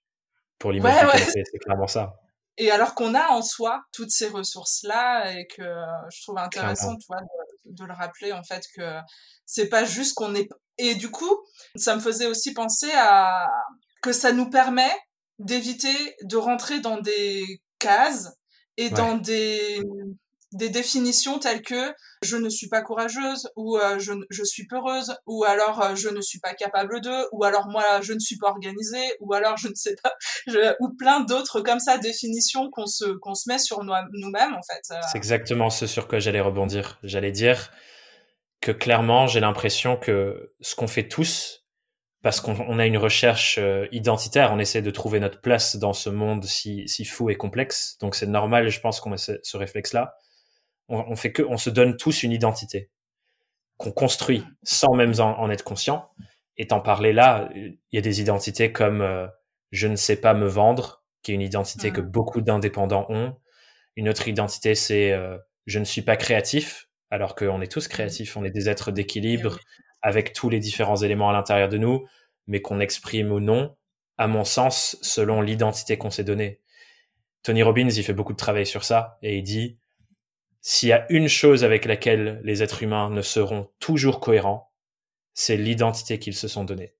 Pour 0.58 0.72
l'image 0.72 0.94
c'est 1.32 1.58
clairement 1.58 1.86
ça. 1.86 2.14
Et 2.58 2.70
alors 2.70 2.94
qu'on 2.94 3.14
a 3.14 3.28
en 3.30 3.42
soi 3.42 3.82
toutes 3.92 4.10
ces 4.10 4.28
ressources-là 4.28 5.32
et 5.32 5.46
que 5.46 5.62
je 6.10 6.22
trouve 6.22 6.38
intéressant 6.38 6.96
tu 6.96 7.06
vois, 7.08 7.20
de, 7.64 7.84
le 7.84 7.92
rappeler 7.92 8.32
en 8.32 8.44
fait 8.44 8.64
que 8.76 8.98
c'est 9.46 9.68
pas 9.68 9.84
juste 9.84 10.14
qu'on 10.14 10.34
est... 10.34 10.48
Et 10.78 10.94
du 10.94 11.10
coup, 11.10 11.44
ça 11.76 11.96
me 11.96 12.00
faisait 12.00 12.26
aussi 12.26 12.52
penser 12.52 12.90
à 12.94 13.48
que 14.02 14.12
ça 14.12 14.32
nous 14.32 14.50
permet 14.50 14.92
d'éviter 15.38 16.16
de 16.22 16.36
rentrer 16.36 16.80
dans 16.80 16.98
des 17.00 17.62
cases 17.78 18.32
et 18.76 18.90
dans 18.90 19.16
des 19.16 19.80
des 20.52 20.68
définitions 20.68 21.38
telles 21.38 21.62
que 21.62 21.94
je 22.22 22.36
ne 22.36 22.48
suis 22.48 22.68
pas 22.68 22.82
courageuse 22.82 23.50
ou 23.56 23.78
euh, 23.78 23.98
je, 23.98 24.44
suis 24.44 24.66
peureuse 24.66 25.16
ou 25.26 25.44
alors 25.44 25.82
euh, 25.82 25.94
je 25.94 26.08
ne 26.08 26.20
suis 26.20 26.38
pas 26.40 26.52
capable 26.54 27.00
de 27.00 27.26
ou 27.32 27.44
alors 27.44 27.68
moi 27.68 28.00
je 28.02 28.12
ne 28.12 28.18
suis 28.18 28.36
pas 28.36 28.48
organisée 28.48 29.16
ou 29.20 29.32
alors 29.32 29.56
je 29.56 29.68
ne 29.68 29.74
sais 29.74 29.96
pas 30.02 30.12
ou 30.80 30.90
plein 30.94 31.20
d'autres 31.20 31.60
comme 31.60 31.80
ça 31.80 31.98
définitions 31.98 32.70
qu'on 32.70 32.86
se 32.86 33.04
se 33.34 33.48
met 33.48 33.58
sur 33.58 33.82
nous-mêmes 33.82 34.54
en 34.54 34.62
fait. 34.62 34.94
Euh. 34.94 35.00
C'est 35.10 35.18
exactement 35.18 35.70
ce 35.70 35.86
sur 35.86 36.06
quoi 36.06 36.18
j'allais 36.18 36.40
rebondir. 36.40 36.98
J'allais 37.02 37.32
dire 37.32 37.70
que 38.60 38.72
clairement 38.72 39.26
j'ai 39.26 39.40
l'impression 39.40 39.96
que 39.96 40.52
ce 40.60 40.74
qu'on 40.74 40.88
fait 40.88 41.08
tous 41.08 41.60
parce 42.22 42.40
qu'on 42.40 42.78
a 42.78 42.86
une 42.86 42.98
recherche 42.98 43.58
identitaire, 43.90 44.52
on 44.52 44.60
essaie 44.60 44.80
de 44.80 44.92
trouver 44.92 45.18
notre 45.18 45.40
place 45.40 45.74
dans 45.74 45.92
ce 45.92 46.08
monde 46.08 46.44
si, 46.44 46.86
si 46.86 47.04
fou 47.04 47.30
et 47.30 47.34
complexe. 47.34 47.96
Donc 48.00 48.14
c'est 48.14 48.28
normal, 48.28 48.68
je 48.68 48.78
pense 48.78 49.00
qu'on 49.00 49.12
a 49.12 49.16
ce 49.16 49.56
réflexe-là 49.56 50.14
on, 50.88 51.16
fait 51.16 51.32
que, 51.32 51.42
on 51.42 51.56
se 51.56 51.70
donne 51.70 51.96
tous 51.96 52.22
une 52.22 52.32
identité 52.32 52.90
qu'on 53.76 53.92
construit 53.92 54.44
sans 54.62 54.94
même 54.94 55.12
en, 55.20 55.50
être 55.50 55.64
conscient. 55.64 56.10
Et 56.56 56.66
t'en 56.66 56.80
parler 56.80 57.12
là, 57.12 57.48
il 57.54 57.78
y 57.92 57.98
a 57.98 58.02
des 58.02 58.20
identités 58.20 58.72
comme 58.72 59.00
euh, 59.00 59.26
je 59.70 59.88
ne 59.88 59.96
sais 59.96 60.16
pas 60.16 60.34
me 60.34 60.46
vendre, 60.46 61.02
qui 61.22 61.32
est 61.32 61.34
une 61.34 61.40
identité 61.40 61.90
que 61.90 62.00
beaucoup 62.00 62.42
d'indépendants 62.42 63.06
ont. 63.08 63.36
Une 63.96 64.08
autre 64.08 64.28
identité, 64.28 64.74
c'est 64.74 65.12
euh, 65.12 65.38
je 65.66 65.78
ne 65.78 65.84
suis 65.84 66.02
pas 66.02 66.16
créatif, 66.16 66.88
alors 67.10 67.34
qu'on 67.34 67.60
est 67.60 67.70
tous 67.70 67.88
créatifs, 67.88 68.36
on 68.36 68.44
est 68.44 68.50
des 68.50 68.68
êtres 68.68 68.90
d'équilibre 68.90 69.58
avec 70.02 70.32
tous 70.32 70.50
les 70.50 70.58
différents 70.58 70.96
éléments 70.96 71.30
à 71.30 71.32
l'intérieur 71.32 71.68
de 71.68 71.78
nous, 71.78 72.06
mais 72.46 72.60
qu'on 72.60 72.80
exprime 72.80 73.30
ou 73.30 73.40
non, 73.40 73.76
à 74.18 74.26
mon 74.26 74.44
sens, 74.44 74.98
selon 75.00 75.40
l'identité 75.40 75.96
qu'on 75.96 76.10
s'est 76.10 76.24
donnée. 76.24 76.60
Tony 77.42 77.62
Robbins, 77.62 77.88
il 77.88 78.02
fait 78.02 78.12
beaucoup 78.12 78.32
de 78.32 78.38
travail 78.38 78.66
sur 78.66 78.84
ça, 78.84 79.18
et 79.22 79.38
il 79.38 79.42
dit, 79.42 79.78
s'il 80.62 80.88
y 80.90 80.92
a 80.92 81.06
une 81.10 81.28
chose 81.28 81.64
avec 81.64 81.84
laquelle 81.84 82.40
les 82.44 82.62
êtres 82.62 82.84
humains 82.84 83.10
ne 83.10 83.20
seront 83.20 83.68
toujours 83.80 84.20
cohérents, 84.20 84.72
c'est 85.34 85.56
l'identité 85.56 86.20
qu'ils 86.20 86.36
se 86.36 86.46
sont 86.46 86.64
donnée. 86.64 86.94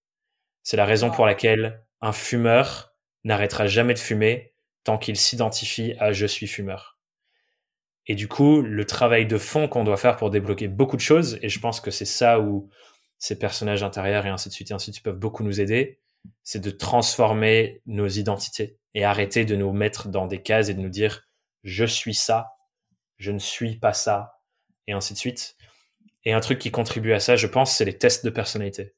C'est 0.65 0.77
la 0.77 0.85
raison 0.85 1.11
pour 1.11 1.27
laquelle 1.27 1.85
un 2.01 2.13
fumeur 2.13 2.93
n'arrêtera 3.23 3.69
jamais 3.69 3.95
de 3.95 4.01
fumer 4.01 4.55
tant 4.83 4.99
qu'il 4.99 5.17
s'identifie 5.17 5.95
à 6.01 6.13
je 6.13 6.27
suis 6.27 6.49
fumeur. 6.49 6.99
Et 8.09 8.17
du 8.17 8.27
coup, 8.27 8.63
le 8.63 8.85
travail 8.85 9.27
de 9.27 9.39
fond 9.39 9.69
qu'on 9.69 9.85
doit 9.85 9.97
faire 9.97 10.17
pour 10.17 10.31
débloquer 10.31 10.67
beaucoup 10.67 10.97
de 10.97 11.03
choses, 11.03 11.39
et 11.41 11.49
je 11.49 11.61
pense 11.61 11.81
que 11.81 11.93
c'est 11.93 12.05
ça 12.05 12.41
où 12.41 12.69
ces 13.19 13.39
personnages 13.39 13.85
intérieurs 13.85 14.27
et 14.27 14.31
ainsi 14.31 14.49
de 14.49 14.55
suite 14.55 14.73
et 14.73 14.75
ainsi 14.75 14.91
de 14.91 14.97
suite 14.97 15.05
peuvent 15.05 15.19
beaucoup 15.19 15.45
nous 15.45 15.61
aider, 15.61 16.01
c'est 16.43 16.61
de 16.61 16.71
transformer 16.71 17.81
nos 17.87 18.09
identités 18.09 18.77
et 18.95 19.05
arrêter 19.05 19.45
de 19.45 19.55
nous 19.55 19.73
mettre 19.73 20.09
dans 20.09 20.27
des 20.27 20.43
cases 20.43 20.69
et 20.69 20.75
de 20.75 20.81
nous 20.81 20.89
dire 20.89 21.29
je 21.63 21.85
suis 21.85 22.15
ça 22.15 22.49
je 23.23 23.31
ne 23.31 23.39
suis 23.39 23.77
pas 23.77 23.93
ça, 23.93 24.41
et 24.89 24.93
ainsi 24.93 25.13
de 25.15 25.19
suite. 25.19 25.57
Et 26.25 26.33
un 26.33 26.41
truc 26.41 26.59
qui 26.59 26.73
contribue 26.73 27.13
à 27.13 27.21
ça, 27.21 27.37
je 27.37 27.47
pense, 27.47 27.77
c'est 27.77 27.85
les 27.85 27.97
tests 27.97 28.25
de 28.25 28.31
personnalité. 28.31 28.95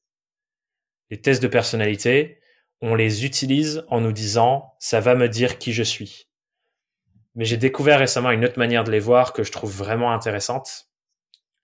Les 1.11 1.21
tests 1.21 1.43
de 1.43 1.49
personnalité, 1.49 2.41
on 2.81 2.95
les 2.95 3.27
utilise 3.27 3.85
en 3.89 4.01
nous 4.01 4.13
disant, 4.13 4.73
ça 4.79 5.01
va 5.01 5.15
me 5.15 5.29
dire 5.29 5.59
qui 5.59 5.75
je 5.75 5.83
suis. 5.83 6.31
Mais 7.35 7.45
j'ai 7.45 7.59
découvert 7.59 7.99
récemment 7.99 8.31
une 8.31 8.47
autre 8.47 8.59
manière 8.59 8.85
de 8.85 8.91
les 8.91 8.99
voir 8.99 9.35
que 9.35 9.43
je 9.43 9.53
trouve 9.53 9.77
vraiment 9.77 10.13
intéressante. 10.13 10.87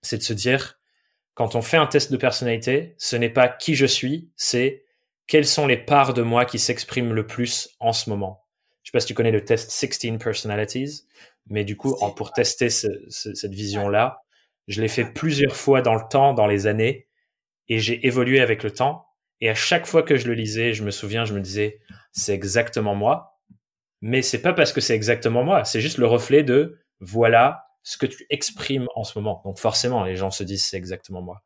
C'est 0.03 0.17
de 0.17 0.23
se 0.23 0.33
dire, 0.33 0.79
quand 1.33 1.55
on 1.55 1.63
fait 1.63 1.77
un 1.77 1.87
test 1.87 2.11
de 2.11 2.17
personnalité, 2.17 2.93
ce 2.99 3.15
n'est 3.15 3.31
pas 3.31 3.47
qui 3.49 3.73
je 3.73 3.87
suis, 3.87 4.29
c'est 4.35 4.85
quelles 5.25 5.47
sont 5.47 5.65
les 5.65 5.77
parts 5.77 6.13
de 6.13 6.21
moi 6.21 6.45
qui 6.45 6.59
s'expriment 6.59 7.13
le 7.13 7.25
plus 7.25 7.69
en 7.79 7.91
ce 7.91 8.11
moment. 8.11 8.45
Je 8.83 8.89
sais 8.89 8.91
pas 8.93 8.99
si 8.99 9.07
tu 9.07 9.13
connais 9.13 9.31
le 9.31 9.45
test 9.45 9.71
16 9.71 10.17
Personalities. 10.19 11.05
Mais 11.47 11.63
du 11.63 11.77
coup, 11.77 11.95
pour 12.15 12.31
tester 12.31 12.69
cette 12.69 13.53
vision-là, 13.53 14.21
je 14.67 14.81
l'ai 14.81 14.87
fait 14.87 15.05
plusieurs 15.05 15.55
fois 15.55 15.81
dans 15.81 15.95
le 15.95 16.03
temps, 16.09 16.33
dans 16.33 16.47
les 16.47 16.67
années, 16.67 17.07
et 17.67 17.79
j'ai 17.79 18.05
évolué 18.05 18.41
avec 18.41 18.63
le 18.63 18.71
temps. 18.71 19.07
Et 19.39 19.49
à 19.49 19.55
chaque 19.55 19.87
fois 19.87 20.03
que 20.03 20.17
je 20.17 20.27
le 20.27 20.33
lisais, 20.33 20.73
je 20.73 20.83
me 20.83 20.91
souviens, 20.91 21.25
je 21.25 21.33
me 21.33 21.41
disais, 21.41 21.79
c'est 22.11 22.33
exactement 22.33 22.95
moi. 22.95 23.39
Mais 24.01 24.21
c'est 24.21 24.41
pas 24.41 24.53
parce 24.53 24.71
que 24.73 24.81
c'est 24.81 24.95
exactement 24.95 25.43
moi, 25.43 25.63
c'est 25.63 25.81
juste 25.81 25.97
le 25.97 26.07
reflet 26.07 26.43
de 26.43 26.79
voilà 26.99 27.65
ce 27.83 27.97
que 27.97 28.05
tu 28.05 28.25
exprimes 28.29 28.87
en 28.95 29.03
ce 29.03 29.17
moment. 29.17 29.41
Donc 29.45 29.59
forcément, 29.59 30.03
les 30.03 30.15
gens 30.15 30.31
se 30.31 30.43
disent 30.43 30.65
c'est 30.65 30.77
exactement 30.77 31.21
moi. 31.21 31.43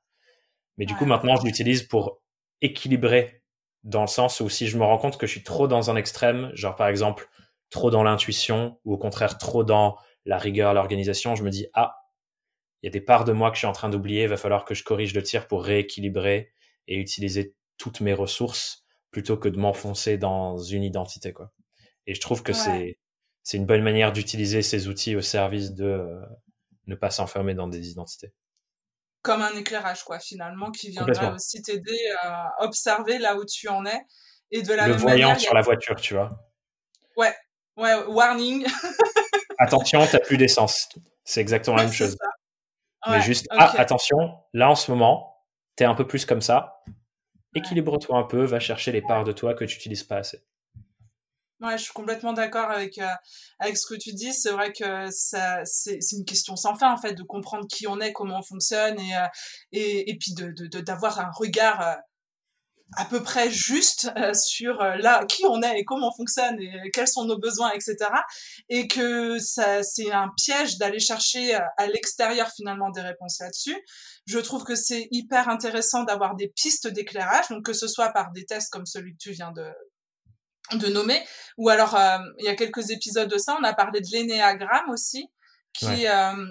Mais 0.78 0.86
du 0.86 0.96
coup, 0.96 1.06
maintenant, 1.06 1.38
je 1.38 1.46
l'utilise 1.46 1.84
pour 1.84 2.22
équilibrer 2.62 3.42
dans 3.86 4.02
le 4.02 4.08
sens 4.08 4.42
où 4.42 4.50
si 4.50 4.68
je 4.68 4.78
me 4.78 4.84
rends 4.84 4.98
compte 4.98 5.18
que 5.18 5.28
je 5.28 5.32
suis 5.32 5.44
trop 5.44 5.68
dans 5.68 5.90
un 5.92 5.96
extrême, 5.96 6.52
genre 6.54 6.76
par 6.76 6.88
exemple, 6.88 7.30
trop 7.70 7.92
dans 7.92 8.04
l'intuition 8.04 8.80
ou 8.84 8.94
au 8.94 8.98
contraire 8.98 9.38
trop 9.38 9.64
dans 9.64 9.96
la 10.26 10.40
rigueur, 10.40 10.74
l'organisation, 10.74 11.36
je 11.36 11.44
me 11.44 11.52
dis 11.52 11.68
ah, 11.74 11.96
il 12.82 12.88
y 12.88 12.90
a 12.90 12.92
des 12.92 13.02
parts 13.02 13.26
de 13.26 13.32
moi 13.32 13.52
que 13.52 13.56
je 13.56 13.60
suis 13.60 13.68
en 13.68 13.74
train 13.74 13.90
d'oublier, 13.90 14.24
il 14.24 14.30
va 14.30 14.38
falloir 14.38 14.66
que 14.66 14.74
je 14.74 14.84
corrige 14.84 15.14
le 15.14 15.24
tir 15.24 15.48
pour 15.48 15.64
rééquilibrer 15.64 16.52
et 16.88 16.98
utiliser 16.98 17.56
toutes 17.78 18.02
mes 18.02 18.14
ressources 18.14 18.84
plutôt 19.12 19.38
que 19.38 19.50
de 19.50 19.58
m'enfoncer 19.58 20.18
dans 20.18 20.58
une 20.58 20.84
identité 20.84 21.32
quoi. 21.32 21.52
Et 22.08 22.16
je 22.16 22.22
trouve 22.22 22.44
que 22.44 22.54
c'est 22.54 22.98
c'est 23.44 23.58
une 23.58 23.68
bonne 23.68 23.84
manière 23.84 24.12
d'utiliser 24.12 24.64
ces 24.64 24.88
outils 24.88 25.16
au 25.16 25.22
service 25.22 25.76
de 25.76 25.86
euh, 25.86 26.20
ne 26.88 26.96
pas 26.96 27.12
s'enfermer 27.12 27.54
dans 27.54 27.68
des 27.68 27.90
identités. 27.92 28.34
Comme 29.26 29.42
un 29.42 29.56
éclairage 29.56 30.04
quoi 30.04 30.20
finalement 30.20 30.72
qui 30.72 30.92
viendra 30.92 31.34
aussi 31.34 31.62
t'aider 31.62 32.00
à 32.22 32.54
observer 32.60 33.18
là 33.18 33.36
où 33.36 33.44
tu 33.44 33.68
en 33.68 33.86
es 33.86 34.02
et 34.52 34.62
de 34.62 34.74
la 34.74 34.88
le 34.88 34.94
voyant 34.94 35.38
sur 35.38 35.54
la 35.54 35.62
voiture, 35.62 35.96
tu 35.96 36.14
vois. 36.14 36.32
Ouais, 37.18 37.34
Ouais, 37.78 37.94
warning. 38.08 38.66
attention, 39.60 40.06
t'as 40.10 40.20
plus 40.20 40.38
d'essence. 40.38 40.90
C'est 41.24 41.42
exactement 41.42 41.76
la 41.76 41.84
même 41.84 41.94
chose. 41.94 42.18
Mais 43.08 43.22
juste, 43.22 43.48
ah, 43.52 43.74
attention, 43.78 44.18
là 44.54 44.70
en 44.70 44.76
ce 44.76 44.90
moment, 44.92 45.44
t'es 45.76 45.86
un 45.86 45.94
peu 45.94 46.08
plus 46.08 46.26
comme 46.26 46.42
ça. 46.42 46.84
Équilibre-toi 47.54 48.18
un 48.18 48.24
peu, 48.24 48.44
va 48.44 48.60
chercher 48.60 48.92
les 48.92 49.02
parts 49.02 49.24
de 49.24 49.32
toi 49.32 49.54
que 49.54 49.64
tu 49.66 49.76
n'utilises 49.76 50.04
pas 50.04 50.18
assez. 50.18 50.44
Ouais, 51.66 51.80
je 51.80 51.84
suis 51.86 51.94
complètement 51.94 52.34
d'accord 52.34 52.70
avec 52.70 53.00
euh, 53.00 53.08
avec 53.60 53.76
ce 53.78 53.88
que 53.88 53.96
tu 53.96 54.14
dis. 54.14 54.34
C'est 54.34 54.52
vrai 54.52 54.72
que 54.72 55.10
ça, 55.10 55.66
c'est, 55.66 56.00
une 56.12 56.24
question 56.24 56.56
sans 56.56 56.76
fin 56.76 56.94
en 56.94 56.98
fait 56.98 57.14
de 57.14 57.24
comprendre 57.24 57.66
qui 57.68 57.88
on 57.88 58.00
est, 58.00 58.14
comment 58.14 58.40
on 58.40 58.44
fonctionne 58.44 59.00
et 59.00 59.16
euh, 59.16 59.26
et, 59.72 60.16
puis 60.20 60.34
de, 60.34 60.68
d'avoir 60.82 61.20
un 61.20 61.32
regard 61.32 61.82
euh, 61.82 61.96
à 62.98 63.06
peu 63.06 63.24
près 63.24 63.50
juste 63.50 64.12
sur 64.36 64.76
là 64.78 65.26
qui 65.26 65.44
on 65.48 65.62
est 65.64 65.80
et 65.80 65.86
comment 65.86 66.10
on 66.10 66.16
fonctionne 66.16 66.60
et 66.62 66.92
quels 66.92 67.08
sont 67.08 67.26
nos 67.26 67.40
besoins, 67.40 67.72
etc. 67.72 67.96
Et 68.70 68.88
que 68.88 69.40
ça 69.40 69.82
c'est 69.82 70.12
un 70.12 70.30
piège 70.38 70.78
d'aller 70.78 71.00
chercher 71.00 71.56
à 71.56 71.88
l'extérieur 71.88 72.52
finalement 72.56 72.92
des 72.92 73.02
réponses 73.02 73.40
là-dessus. 73.40 73.76
Je 74.28 74.38
trouve 74.38 74.64
que 74.64 74.76
c'est 74.76 75.08
hyper 75.10 75.50
intéressant 75.50 76.04
d'avoir 76.04 76.36
des 76.36 76.48
pistes 76.50 76.88
d'éclairage, 76.88 77.50
donc 77.50 77.66
que 77.66 77.74
ce 77.74 77.88
soit 77.88 78.10
par 78.10 78.32
des 78.32 78.46
tests 78.46 78.72
comme 78.72 78.86
celui 78.86 79.14
que 79.14 79.20
tu 79.20 79.32
viens 79.32 79.52
de 79.52 79.66
de 80.74 80.88
nommer, 80.88 81.22
ou 81.58 81.70
alors 81.70 81.98
il 82.40 82.46
y 82.46 82.50
a 82.50 82.56
quelques 82.56 82.90
épisodes 82.90 83.30
de 83.30 83.38
ça, 83.38 83.56
on 83.60 83.64
a 83.64 83.74
parlé 83.74 84.02
de 84.02 84.08
l'énéagramme 84.12 84.90
aussi, 84.90 85.30
qui 85.74 86.06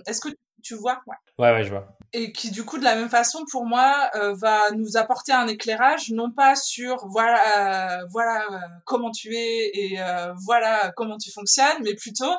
est-ce 0.07 0.21
que 0.21 0.29
tu 0.63 0.75
vois? 0.77 1.03
Ouais. 1.07 1.17
ouais. 1.39 1.53
ouais 1.53 1.65
je 1.65 1.71
vois 1.71 1.97
et 2.15 2.33
qui 2.33 2.51
du 2.53 2.65
coup 2.65 2.79
de 2.79 2.85
la 2.85 2.95
même 2.95 3.11
façon 3.11 3.45
pour 3.51 3.67
moi 3.67 4.09
euh, 4.15 4.35
va 4.35 4.71
nous 4.71 4.97
apporter 4.97 5.33
un 5.33 5.49
éclairage 5.49 6.11
non 6.11 6.31
pas 6.31 6.55
sur 6.55 7.09
voilà 7.09 7.99
euh, 7.99 8.07
voilà 8.11 8.47
euh, 8.51 8.59
comment 8.87 9.11
tu 9.11 9.35
es 9.35 9.71
et 9.75 9.99
voilà 10.47 10.93
comment 10.97 11.19
tu 11.19 11.31
fonctionnes 11.33 11.83
mais 11.83 11.95
plutôt 11.95 12.33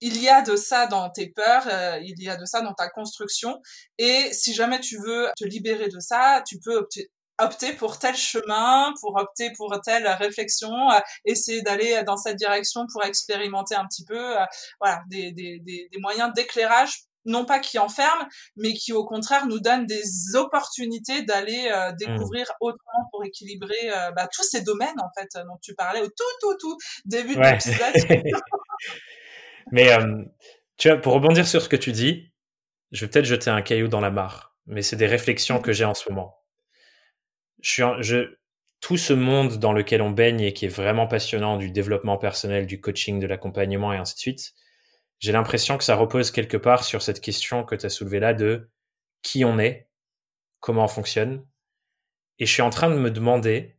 il 0.00 0.20
y 0.22 0.28
a 0.28 0.42
de 0.42 0.54
ça 0.54 0.86
dans 0.86 1.08
tes 1.08 1.28
peurs, 1.28 1.66
il 2.02 2.22
y 2.22 2.28
a 2.28 2.36
de 2.36 2.44
ça 2.44 2.60
dans 2.60 2.74
ta 2.74 2.90
construction 2.90 3.62
et 3.96 4.28
si 4.32 4.52
jamais 4.52 4.78
tu 4.80 4.98
veux 4.98 5.28
te 5.34 5.44
libérer 5.44 5.88
de 5.88 5.98
ça, 5.98 6.42
tu 6.46 6.58
peux 6.58 6.86
opter, 7.40 7.72
pour 7.72 7.98
tel 7.98 8.14
chemin, 8.14 8.92
pour 9.00 9.16
opter 9.16 9.50
pour 9.56 9.80
telle 9.84 10.06
réflexion, 10.06 10.72
essayer 11.24 11.62
d'aller 11.62 12.02
dans 12.04 12.16
cette 12.16 12.36
direction 12.36 12.86
pour 12.92 13.04
expérimenter 13.04 13.74
un 13.74 13.86
petit 13.86 14.04
peu, 14.04 14.36
voilà, 14.80 15.02
des, 15.08 15.32
des, 15.32 15.58
des, 15.60 15.88
des 15.90 15.98
moyens 16.00 16.32
d'éclairage 16.34 17.06
non 17.24 17.44
pas 17.44 17.58
qui 17.58 17.78
enferme, 17.78 18.26
mais 18.56 18.72
qui 18.72 18.92
au 18.92 19.04
contraire 19.04 19.46
nous 19.46 19.60
donne 19.60 19.86
des 19.86 20.34
opportunités 20.34 21.22
d'aller 21.22 21.70
euh, 21.72 21.90
mmh. 21.90 21.96
découvrir 21.96 22.46
autrement 22.60 23.08
pour 23.10 23.24
équilibrer 23.24 23.90
euh, 23.90 24.10
bah, 24.12 24.28
tous 24.32 24.42
ces 24.42 24.62
domaines 24.62 24.98
en 24.98 25.10
fait 25.18 25.28
dont 25.44 25.58
tu 25.62 25.74
parlais 25.74 26.00
au 26.00 26.08
tout 26.08 26.24
tout 26.40 26.56
tout 26.60 26.76
début 27.04 27.34
de 27.34 27.40
l'épisode. 27.40 28.22
mais 29.72 29.92
euh, 29.92 30.22
tu 30.76 30.88
vois, 30.88 30.98
pour 30.98 31.14
rebondir 31.14 31.46
sur 31.46 31.62
ce 31.62 31.68
que 31.68 31.76
tu 31.76 31.92
dis, 31.92 32.32
je 32.92 33.04
vais 33.04 33.10
peut-être 33.10 33.24
jeter 33.24 33.50
un 33.50 33.62
caillou 33.62 33.88
dans 33.88 34.00
la 34.00 34.10
mare, 34.10 34.56
mais 34.66 34.82
c'est 34.82 34.96
des 34.96 35.06
réflexions 35.06 35.60
que 35.60 35.72
j'ai 35.72 35.84
en 35.84 35.94
ce 35.94 36.08
moment. 36.10 36.43
Je 37.64 37.70
suis, 37.70 37.82
je, 38.00 38.36
tout 38.80 38.96
ce 38.96 39.12
monde 39.12 39.56
dans 39.56 39.72
lequel 39.72 40.02
on 40.02 40.10
baigne 40.10 40.40
et 40.40 40.52
qui 40.52 40.66
est 40.66 40.68
vraiment 40.68 41.06
passionnant 41.06 41.56
du 41.56 41.70
développement 41.70 42.18
personnel, 42.18 42.66
du 42.66 42.80
coaching, 42.80 43.18
de 43.18 43.26
l'accompagnement 43.26 43.92
et 43.92 43.96
ainsi 43.96 44.14
de 44.14 44.20
suite 44.20 44.54
j'ai 45.24 45.32
l'impression 45.32 45.78
que 45.78 45.84
ça 45.84 45.96
repose 45.96 46.30
quelque 46.30 46.58
part 46.58 46.84
sur 46.84 47.00
cette 47.00 47.22
question 47.22 47.64
que 47.64 47.74
tu 47.74 47.86
as 47.86 47.90
soulevée 47.90 48.20
là 48.20 48.34
de 48.34 48.70
qui 49.22 49.44
on 49.44 49.58
est, 49.58 49.88
comment 50.60 50.84
on 50.84 50.88
fonctionne. 50.88 51.46
Et 52.38 52.44
je 52.44 52.52
suis 52.52 52.60
en 52.60 52.68
train 52.68 52.90
de 52.90 52.98
me 52.98 53.10
demander, 53.10 53.78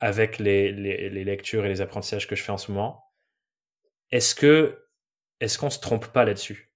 avec 0.00 0.38
les, 0.38 0.72
les, 0.72 1.24
lectures 1.24 1.64
et 1.64 1.70
les 1.70 1.80
apprentissages 1.80 2.28
que 2.28 2.36
je 2.36 2.42
fais 2.42 2.52
en 2.52 2.58
ce 2.58 2.70
moment, 2.70 3.02
est-ce 4.10 4.34
que 4.34 4.86
est-ce 5.40 5.56
qu'on 5.56 5.70
se 5.70 5.80
trompe 5.80 6.08
pas 6.08 6.26
là-dessus? 6.26 6.70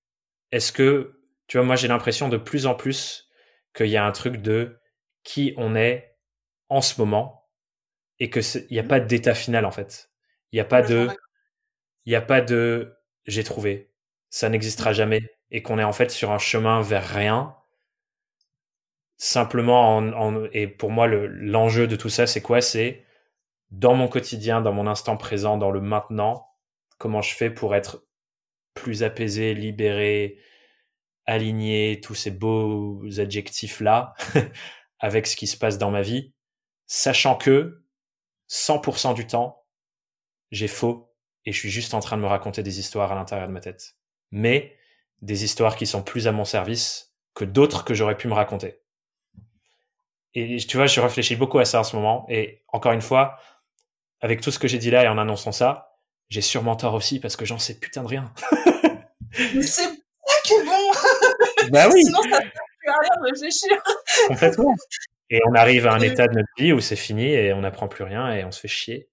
Est-ce 0.53 0.73
que, 0.73 1.21
tu 1.47 1.59
vois, 1.59 1.67
moi 1.67 1.77
j'ai 1.77 1.89
l'impression 1.89 2.31
de 2.31 2.39
plus 2.39 2.65
en 2.65 2.75
plus 2.75 3.29
qu'il 3.75 3.89
y 3.89 3.99
a 3.99 4.07
un 4.07 4.13
truc 4.13 4.39
de 4.41 4.81
qui 5.23 5.53
on 5.59 5.75
est 5.75 6.17
en 6.69 6.81
ce 6.81 7.01
moment 7.01 7.49
et 8.19 8.31
que 8.31 8.41
il 8.71 8.73
n'y 8.73 8.79
a 8.79 8.85
pas 8.85 9.01
d'état 9.01 9.35
final 9.35 9.65
en 9.65 9.71
fait. 9.71 10.11
Il 10.53 10.57
n'y 10.57 10.61
a 10.61 10.65
pas 10.65 10.83
de, 10.83 11.09
il 12.07 12.11
n'y 12.11 12.17
a 12.17 12.23
pas 12.23 12.41
de 12.41 12.97
j'ai 13.27 13.45
trouvé, 13.45 13.91
ça 14.31 14.49
n'existera 14.49 14.93
jamais 14.93 15.21
et 15.51 15.63
qu'on 15.63 15.79
est 15.79 15.85
en 15.85 15.93
fait 15.93 16.11
sur 16.11 16.31
un 16.31 16.39
chemin 16.39 16.81
vers 16.83 17.07
rien. 17.07 17.55
Simplement, 19.17 19.97
en, 19.97 20.45
et 20.53 20.69
pour 20.69 20.91
moi, 20.91 21.09
l'enjeu 21.09 21.89
de 21.89 21.97
tout 21.97 22.09
ça, 22.09 22.27
c'est 22.27 22.41
quoi? 22.41 22.61
C'est 22.61 23.05
dans 23.71 23.95
mon 23.95 24.09
quotidien, 24.09 24.61
dans 24.61 24.73
mon 24.73 24.87
instant 24.87 25.17
présent, 25.17 25.59
dans 25.59 25.71
le 25.71 25.81
maintenant, 25.81 26.49
comment 26.99 27.23
je 27.23 27.35
fais 27.35 27.51
pour 27.51 27.75
être 27.75 28.07
plus 28.75 29.03
apaisé, 29.03 29.55
libéré, 29.55 30.39
aligné, 31.27 32.01
tous 32.01 32.15
ces 32.15 32.31
beaux 32.31 33.03
adjectifs-là, 33.19 34.15
avec 35.01 35.27
ce 35.27 35.37
qui 35.37 35.47
se 35.47 35.57
passe 35.57 35.79
dans 35.79 35.91
ma 35.91 36.03
vie, 36.03 36.33
sachant 36.89 37.37
que 37.37 37.85
100% 38.51 39.15
du 39.15 39.27
temps, 39.27 39.65
j'ai 40.51 40.69
faux 40.69 41.15
et 41.45 41.53
je 41.53 41.59
suis 41.59 41.71
juste 41.71 41.95
en 41.95 42.01
train 42.01 42.17
de 42.17 42.23
me 42.23 42.27
raconter 42.27 42.63
des 42.63 42.81
histoires 42.81 43.13
à 43.13 43.15
l'intérieur 43.15 43.47
de 43.47 43.53
ma 43.53 43.61
tête. 43.61 43.95
Mais 44.33 44.77
des 45.23 45.45
histoires 45.45 45.77
qui 45.77 45.87
sont 45.87 46.03
plus 46.03 46.27
à 46.27 46.33
mon 46.33 46.45
service 46.45 47.15
que 47.35 47.45
d'autres 47.45 47.85
que 47.85 47.95
j'aurais 47.95 48.17
pu 48.17 48.27
me 48.27 48.35
raconter. 48.35 48.81
Et 50.35 50.59
tu 50.59 50.77
vois, 50.77 50.87
je 50.87 51.01
réfléchis 51.01 51.37
beaucoup 51.37 51.59
à 51.59 51.65
ça 51.65 51.81
en 51.81 51.85
ce 51.85 51.97
moment. 51.97 52.27
Et 52.29 52.63
encore 52.69 52.93
une 52.93 53.01
fois, 53.01 53.39
avec 54.21 54.41
tout 54.41 54.51
ce 54.51 54.59
que 54.59 54.69
j'ai 54.69 54.79
dit 54.79 54.91
là 54.91 55.05
et 55.05 55.09
en 55.09 55.19
annonçant 55.19 55.53
ça, 55.53 55.97
j'ai 56.29 56.43
sûrement 56.43 56.77
tort 56.77 56.95
aussi 56.95 57.21
parce 57.21 57.37
que 57.37 57.45
j'en 57.45 57.59
sais 57.59 57.79
putain 57.79 58.03
de 58.03 58.09
rien. 58.09 58.33
Mais 59.55 59.63
c'est 59.63 59.85
ça 59.85 59.91
qui 60.45 60.55
est 60.55 60.65
bon. 60.65 61.71
Bah 61.71 61.89
oui. 61.93 62.03
Sinon, 62.05 62.23
ça 62.23 62.41
ne 62.41 62.51
plus 62.51 62.89
à 62.89 62.99
rien 63.01 63.11
de 63.21 63.31
réfléchir. 63.31 63.83
Complètement. 64.29 64.75
Et 65.31 65.41
on 65.47 65.55
arrive 65.55 65.87
à 65.87 65.93
un 65.93 66.01
état 66.01 66.27
de 66.27 66.35
notre 66.35 66.49
vie 66.57 66.73
où 66.73 66.81
c'est 66.81 66.97
fini 66.97 67.27
et 67.27 67.53
on 67.53 67.61
n'apprend 67.61 67.89
plus 67.89 68.05
rien 68.05 68.33
et 68.33 68.45
on 68.45 68.51
se 68.51 68.61
fait 68.61 68.69
chier. 68.69 69.09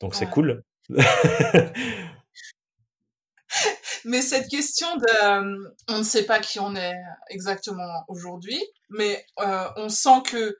Donc 0.00 0.14
c'est 0.14 0.28
cool. 0.28 0.62
mais 4.04 4.20
cette 4.20 4.48
question 4.48 4.86
de, 4.96 5.24
euh, 5.24 5.72
on 5.88 5.98
ne 5.98 6.02
sait 6.02 6.24
pas 6.24 6.38
qui 6.38 6.60
on 6.60 6.76
est 6.76 6.94
exactement 7.30 8.04
aujourd'hui, 8.08 8.62
mais 8.90 9.24
euh, 9.40 9.68
on 9.76 9.88
sent 9.88 10.22
que 10.26 10.58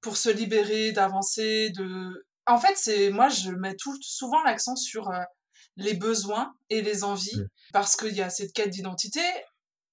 pour 0.00 0.16
se 0.16 0.30
libérer, 0.30 0.92
d'avancer, 0.92 1.70
de, 1.70 2.26
en 2.46 2.58
fait, 2.58 2.76
c'est 2.76 3.10
moi 3.10 3.28
je 3.28 3.50
mets 3.50 3.76
tout 3.76 3.96
souvent 4.00 4.42
l'accent 4.44 4.76
sur 4.76 5.10
euh, 5.10 5.22
les 5.76 5.94
besoins 5.94 6.54
et 6.70 6.82
les 6.82 7.04
envies 7.04 7.40
mmh. 7.40 7.48
parce 7.72 7.96
qu'il 7.96 8.14
y 8.14 8.22
a 8.22 8.30
cette 8.30 8.52
quête 8.52 8.70
d'identité. 8.70 9.20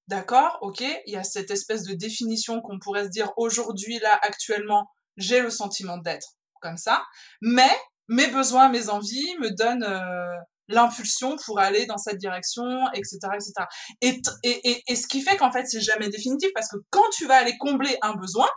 D'accord, 0.10 0.58
ok, 0.62 0.82
il 0.82 1.14
y 1.14 1.18
a 1.18 1.24
cette 1.24 1.52
espèce 1.52 1.84
de 1.84 1.94
définition 1.94 2.62
qu'on 2.62 2.80
pourrait 2.80 3.04
se 3.04 3.10
dire 3.10 3.32
aujourd'hui, 3.38 4.00
là, 4.00 4.18
actuellement, 4.24 4.90
j'ai 5.18 5.40
le 5.40 5.52
sentiment 5.52 6.00
d'être 6.00 6.30
comme 6.62 6.78
ça, 6.78 7.06
mais 7.42 7.70
mes 8.08 8.26
besoins, 8.26 8.70
mes 8.70 8.90
envies 8.90 9.38
me 9.40 9.52
donnent 9.52 9.84
euh, 9.84 10.36
l'impulsion 10.68 11.36
pour 11.46 11.60
aller 11.60 11.86
dans 11.86 12.00
cette 12.00 12.18
direction, 12.18 12.66
etc., 12.96 13.20
etc. 13.36 13.54
Et, 14.02 14.20
et, 14.42 14.84
et, 14.88 14.96
ce 14.96 15.06
qui 15.08 15.22
fait 15.22 15.38
qu'en 15.38 15.52
fait, 15.52 15.68
c'est 15.68 15.80
jamais 15.80 16.10
définitif 16.10 16.50
parce 16.56 16.70
que 16.70 16.78
quand 16.90 17.08
tu 17.16 17.28
vas 17.28 17.36
aller 17.36 17.56
combler 17.60 17.96
un 18.02 18.16
besoin, 18.16 18.48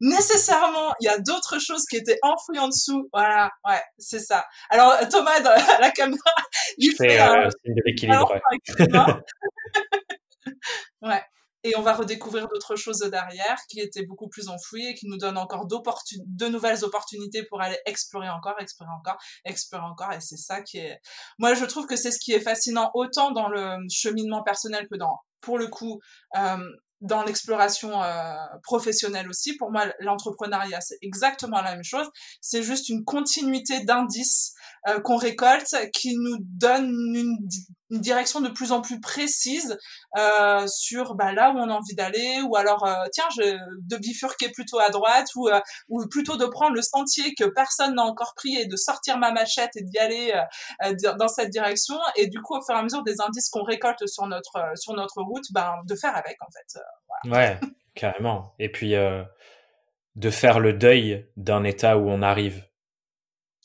nécessairement, 0.00 0.94
il 1.00 1.04
y 1.04 1.08
a 1.08 1.18
d'autres 1.18 1.58
choses 1.58 1.84
qui 1.84 1.96
étaient 1.96 2.18
enfouies 2.22 2.58
en 2.58 2.68
dessous. 2.68 3.10
Voilà, 3.12 3.50
ouais, 3.68 3.82
c'est 3.98 4.20
ça. 4.20 4.46
Alors, 4.70 4.96
Thomas, 5.10 5.32
à 5.32 5.80
la 5.82 5.90
caméra, 5.90 6.32
il 6.78 6.94
fait 6.96 7.20
euh, 7.20 7.46
un... 7.46 7.48
l'équilibre. 7.84 8.40
ouais 11.02 11.22
et 11.64 11.76
on 11.76 11.82
va 11.82 11.94
redécouvrir 11.94 12.46
d'autres 12.46 12.76
choses 12.76 13.00
derrière 13.00 13.58
qui 13.68 13.80
étaient 13.80 14.04
beaucoup 14.04 14.28
plus 14.28 14.48
enfouies 14.48 14.86
et 14.86 14.94
qui 14.94 15.08
nous 15.08 15.16
donnent 15.16 15.38
encore 15.38 15.66
de 15.66 16.46
nouvelles 16.46 16.84
opportunités 16.84 17.42
pour 17.42 17.62
aller 17.62 17.78
explorer 17.86 18.28
encore, 18.28 18.54
explorer 18.60 18.90
encore, 18.98 19.16
explorer 19.46 19.84
encore. 19.84 20.12
Et 20.12 20.20
c'est 20.20 20.36
ça 20.36 20.60
qui 20.60 20.76
est, 20.76 21.00
moi, 21.38 21.54
je 21.54 21.64
trouve 21.64 21.86
que 21.86 21.96
c'est 21.96 22.10
ce 22.10 22.18
qui 22.18 22.32
est 22.32 22.40
fascinant 22.40 22.90
autant 22.92 23.30
dans 23.30 23.48
le 23.48 23.78
cheminement 23.90 24.42
personnel 24.42 24.86
que 24.90 24.96
dans, 24.96 25.18
pour 25.40 25.56
le 25.56 25.68
coup, 25.68 26.00
euh, 26.36 26.58
dans 27.00 27.22
l'exploration 27.22 28.02
euh, 28.02 28.34
professionnelle 28.62 29.28
aussi. 29.28 29.56
Pour 29.56 29.70
moi, 29.70 29.86
l'entrepreneuriat, 30.00 30.80
c'est 30.82 30.98
exactement 31.00 31.62
la 31.62 31.74
même 31.74 31.84
chose. 31.84 32.08
C'est 32.42 32.62
juste 32.62 32.90
une 32.90 33.04
continuité 33.04 33.84
d'indices 33.84 34.54
euh, 34.86 35.00
qu'on 35.00 35.16
récolte 35.16 35.74
qui 35.94 36.14
nous 36.16 36.36
donne 36.40 36.90
une, 37.14 37.38
une, 37.90 38.00
direction 38.00 38.42
de 38.42 38.50
plus 38.50 38.70
en 38.70 38.82
plus 38.82 39.00
précise 39.00 39.78
euh, 40.18 40.66
sur 40.66 41.14
bah, 41.14 41.32
là 41.32 41.52
où 41.52 41.58
on 41.58 41.70
a 41.70 41.72
envie 41.72 41.94
d'aller, 41.94 42.42
ou 42.46 42.54
alors 42.56 42.84
euh, 42.84 42.94
tiens, 43.10 43.24
je, 43.34 43.56
de 43.80 43.96
bifurquer 43.96 44.50
plutôt 44.50 44.78
à 44.78 44.90
droite, 44.90 45.28
ou, 45.36 45.48
euh, 45.48 45.60
ou 45.88 46.06
plutôt 46.08 46.36
de 46.36 46.44
prendre 46.44 46.74
le 46.74 46.82
sentier 46.82 47.34
que 47.34 47.44
personne 47.44 47.94
n'a 47.94 48.02
encore 48.02 48.34
pris 48.36 48.56
et 48.56 48.66
de 48.66 48.76
sortir 48.76 49.16
ma 49.16 49.32
machette 49.32 49.70
et 49.76 49.82
d'y 49.82 49.98
aller 49.98 50.32
dans 51.18 51.28
cette 51.28 51.48
direction. 51.48 51.96
Et 52.16 52.26
du 52.26 52.42
coup, 52.42 52.54
au 52.54 52.62
fur 52.62 52.74
et 52.74 52.78
à 52.78 52.82
mesure 52.82 53.02
des 53.04 53.20
indices 53.20 53.48
qu'on 53.48 53.64
récolte 53.64 54.06
sur 54.06 54.26
notre 54.26 54.72
sur 54.74 54.92
notre 54.94 55.22
route, 55.22 55.44
ben 55.52 55.76
de 55.86 55.94
faire 55.94 56.14
avec 56.14 56.36
en 56.42 56.48
fait. 56.50 57.30
Ouais, 57.30 57.58
carrément. 57.94 58.54
Et 58.58 58.70
puis 58.70 58.94
de 60.16 60.30
faire 60.30 60.60
le 60.60 60.74
deuil 60.74 61.26
d'un 61.38 61.64
état 61.64 61.96
où 61.96 62.10
on 62.10 62.20
arrive. 62.20 62.66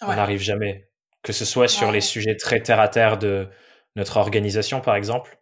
On 0.02 0.16
n'arrive 0.16 0.40
jamais 0.40 0.89
que 1.24 1.34
ce 1.34 1.46
soit 1.46 1.68
sur 1.68 1.92
les 1.92 2.02
sujets 2.02 2.36
très 2.36 2.62
terre 2.62 2.80
à 2.80 2.88
terre 2.88 3.18
de 3.18 3.48
notre 3.96 4.18
organisation, 4.18 4.82
par 4.82 4.96
exemple. 4.96 5.40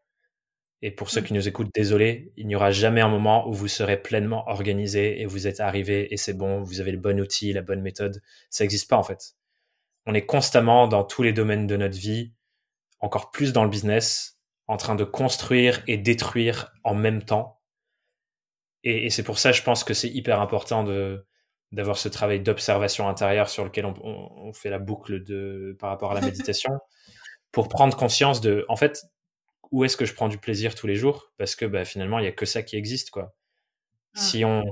Et 0.82 0.91
pour 0.91 1.09
ceux 1.09 1.21
mmh. 1.21 1.23
qui 1.23 1.34
nous 1.34 1.47
écoutent, 1.47 1.73
désolé, 1.73 2.32
il 2.38 2.47
n'y 2.47 2.55
aura 2.55 2.71
jamais 2.71 3.01
un 3.01 3.07
moment 3.07 3.47
où 3.47 3.53
vous 3.53 3.67
serez 3.67 4.01
pleinement 4.01 4.47
organisé 4.47 5.21
et 5.21 5.25
vous 5.25 5.47
êtes 5.47 5.59
arrivé 5.59 6.13
et 6.13 6.17
c'est 6.17 6.34
bon, 6.34 6.61
vous 6.61 6.82
avez 6.82 6.91
le 6.91 6.99
bon 6.99 7.19
outil, 7.19 7.51
la 7.51 7.63
bonne 7.63 7.82
méthode. 7.82 8.21
Ça 8.49 8.63
n'existe 8.63 8.89
pas 8.89 8.97
en 8.97 9.03
fait. 9.03 9.34
On 10.05 10.13
est 10.13 10.25
constamment 10.25 10.88
dans 10.88 11.03
tous 11.03 11.23
les 11.23 11.34
domaines 11.34 11.65
de 11.65 11.78
notre 11.78 11.97
vie, 11.97 12.32
encore 12.99 13.32
plus 13.32 13.53
dans 13.53 13.63
le 13.63 13.69
business, 13.69 14.39
en 14.67 14.78
train 14.78 14.95
de 14.95 15.03
construire 15.03 15.84
et 15.88 15.97
détruire 15.97 16.71
en 16.84 16.93
même 16.93 17.23
temps. 17.23 17.59
Et, 18.84 19.07
et 19.07 19.09
c'est 19.09 19.23
pour 19.23 19.39
ça, 19.39 19.51
je 19.51 19.63
pense 19.63 19.84
que 19.84 19.95
c'est 19.95 20.09
hyper 20.09 20.41
important 20.41 20.84
de 20.84 21.25
d'avoir 21.72 21.97
ce 21.97 22.09
travail 22.09 22.39
d'observation 22.39 23.09
intérieure 23.09 23.49
sur 23.49 23.65
lequel 23.65 23.86
on, 23.86 24.53
fait 24.53 24.70
la 24.70 24.80
boucle 24.80 25.24
de 25.24 25.76
par 25.80 25.89
rapport 25.89 26.11
à 26.11 26.15
la 26.15 26.22
méditation 26.26 26.80
pour 27.51 27.68
prendre 27.68 27.95
conscience 27.95 28.41
de 28.41 28.65
en 28.70 28.76
fait 28.76 29.03
où 29.72 29.84
est-ce 29.84 29.97
que 29.97 30.05
je 30.05 30.13
prends 30.13 30.30
du 30.30 30.38
plaisir 30.38 30.76
tous 30.76 30.88
les 30.88 30.95
jours? 30.95 31.34
Parce 31.38 31.55
que 31.55 31.65
bah, 31.65 31.84
finalement 31.84 32.20
il 32.20 32.26
y 32.26 32.30
a 32.30 32.32
que 32.32 32.45
ça 32.45 32.63
qui 32.63 32.78
existe 32.78 33.11
quoi. 33.11 33.36
Ah. 34.15 34.20
si 34.20 34.45
on 34.45 34.63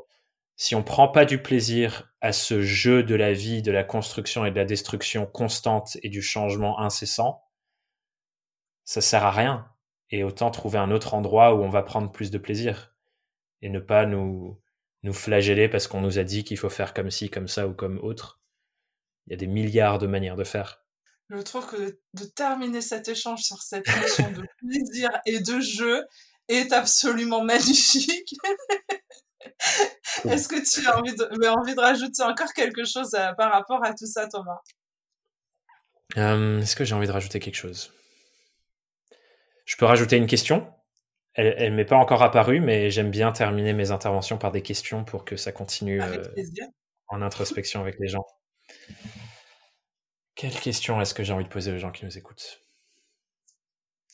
si 0.57 0.73
on 0.73 0.83
prend 0.83 1.09
pas 1.09 1.25
du 1.25 1.41
plaisir 1.41 2.13
à 2.21 2.31
ce 2.31 2.61
jeu 2.61 3.03
de 3.03 3.15
la 3.15 3.33
vie 3.33 3.61
de 3.61 3.71
la 3.71 3.83
construction 3.83 4.45
et 4.45 4.51
de 4.51 4.55
la 4.55 4.63
destruction 4.63 5.25
constante 5.25 5.97
et 6.01 6.09
du 6.09 6.21
changement 6.21 6.79
incessant 6.79 7.45
ça 8.85 9.01
sert 9.01 9.23
à 9.23 9.31
rien. 9.31 9.67
Et 10.11 10.23
autant 10.23 10.51
trouver 10.51 10.77
un 10.77 10.91
autre 10.91 11.15
endroit 11.15 11.55
où 11.55 11.63
on 11.63 11.69
va 11.69 11.81
prendre 11.81 12.11
plus 12.11 12.31
de 12.31 12.37
plaisir 12.37 12.95
et 13.61 13.69
ne 13.69 13.79
pas 13.79 14.05
nous 14.05 14.61
nous 15.05 15.13
flageller 15.13 15.69
parce 15.69 15.87
qu'on 15.87 16.01
nous 16.01 16.19
a 16.19 16.23
dit 16.23 16.43
qu'il 16.43 16.57
faut 16.57 16.69
faire 16.69 16.93
comme 16.93 17.11
ci, 17.11 17.29
comme 17.29 17.47
ça 17.47 17.67
ou 17.67 17.73
comme 17.73 17.99
autre. 17.99 18.41
Il 19.27 19.31
y 19.31 19.33
a 19.33 19.37
des 19.37 19.47
milliards 19.47 19.99
de 19.99 20.07
manières 20.07 20.35
de 20.35 20.43
faire. 20.43 20.83
Je 21.29 21.37
trouve 21.37 21.65
que 21.67 21.99
de 22.13 22.25
terminer 22.25 22.81
cet 22.81 23.07
échange 23.07 23.41
sur 23.41 23.61
cette 23.61 23.87
notion 23.87 24.31
de 24.31 24.43
plaisir 24.59 25.09
et 25.25 25.39
de 25.39 25.59
jeu 25.59 26.03
est 26.47 26.71
absolument 26.73 27.43
magnifique. 27.43 28.35
Est-ce 30.25 30.47
que 30.47 30.61
tu 30.61 30.87
as 30.87 30.97
envie 30.97 31.15
de, 31.15 31.47
envie 31.47 31.75
de 31.75 31.79
rajouter 31.79 32.23
encore 32.23 32.53
quelque 32.53 32.83
chose 32.83 33.13
euh, 33.13 33.31
par 33.33 33.51
rapport 33.51 33.83
à 33.83 33.93
tout 33.93 34.07
ça, 34.07 34.27
Thomas? 34.27 34.59
Euh, 36.17 36.61
Est-ce 36.61 36.75
que 36.75 36.83
j'ai 36.83 36.95
envie 36.95 37.07
de 37.07 37.11
rajouter 37.11 37.39
quelque 37.39 37.55
chose? 37.55 37.91
Je 39.65 39.75
peux 39.75 39.85
rajouter 39.85 40.17
une 40.17 40.27
question? 40.27 40.71
Elle, 41.35 41.71
ne 41.71 41.75
m'est 41.75 41.85
pas 41.85 41.97
encore 41.97 42.23
apparue, 42.23 42.61
mais 42.61 42.89
j'aime 42.89 43.11
bien 43.11 43.31
terminer 43.31 43.73
mes 43.73 43.91
interventions 43.91 44.37
par 44.37 44.51
des 44.51 44.61
questions 44.61 45.03
pour 45.03 45.25
que 45.25 45.35
ça 45.35 45.51
continue 45.51 46.01
euh, 46.01 46.23
en 47.07 47.21
introspection 47.21 47.81
avec 47.81 47.99
les 47.99 48.07
gens. 48.07 48.25
Quelle 50.35 50.57
question 50.57 51.01
est-ce 51.01 51.13
que 51.13 51.23
j'ai 51.23 51.33
envie 51.33 51.43
de 51.43 51.49
poser 51.49 51.73
aux 51.73 51.77
gens 51.77 51.91
qui 51.91 52.05
nous 52.05 52.17
écoutent? 52.17 52.61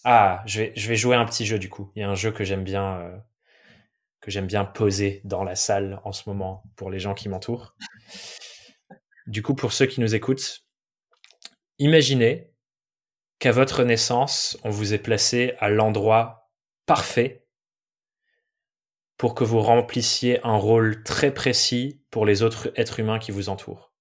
Ah, 0.03 0.41
je 0.47 0.61
vais, 0.61 0.73
je 0.75 0.87
vais 0.87 0.95
jouer 0.95 1.15
un 1.15 1.25
petit 1.25 1.45
jeu 1.45 1.59
du 1.59 1.69
coup. 1.69 1.91
Il 1.95 2.01
y 2.01 2.03
a 2.03 2.09
un 2.09 2.15
jeu 2.15 2.31
que 2.31 2.43
j'aime 2.43 2.63
bien, 2.63 2.99
euh, 3.01 3.17
que 4.19 4.31
j'aime 4.31 4.47
bien 4.47 4.65
poser 4.65 5.21
dans 5.23 5.43
la 5.43 5.55
salle 5.55 6.01
en 6.03 6.11
ce 6.11 6.27
moment 6.27 6.63
pour 6.75 6.89
les 6.89 6.99
gens 6.99 7.13
qui 7.13 7.29
m'entourent. 7.29 7.75
Du 9.27 9.43
coup, 9.43 9.53
pour 9.53 9.73
ceux 9.73 9.85
qui 9.85 10.01
nous 10.01 10.15
écoutent, 10.15 10.65
imaginez 11.77 12.51
qu'à 13.37 13.51
votre 13.51 13.83
naissance, 13.83 14.57
on 14.63 14.71
vous 14.71 14.95
ait 14.95 14.99
placé 14.99 15.53
à 15.59 15.69
l'endroit 15.69 16.40
parfait 16.91 17.47
pour 19.15 19.33
que 19.33 19.45
vous 19.45 19.61
remplissiez 19.61 20.45
un 20.45 20.57
rôle 20.57 21.03
très 21.03 21.33
précis 21.33 22.03
pour 22.11 22.25
les 22.25 22.43
autres 22.43 22.73
êtres 22.75 22.99
humains 22.99 23.17
qui 23.17 23.31
vous 23.31 23.47
entourent. 23.47 23.93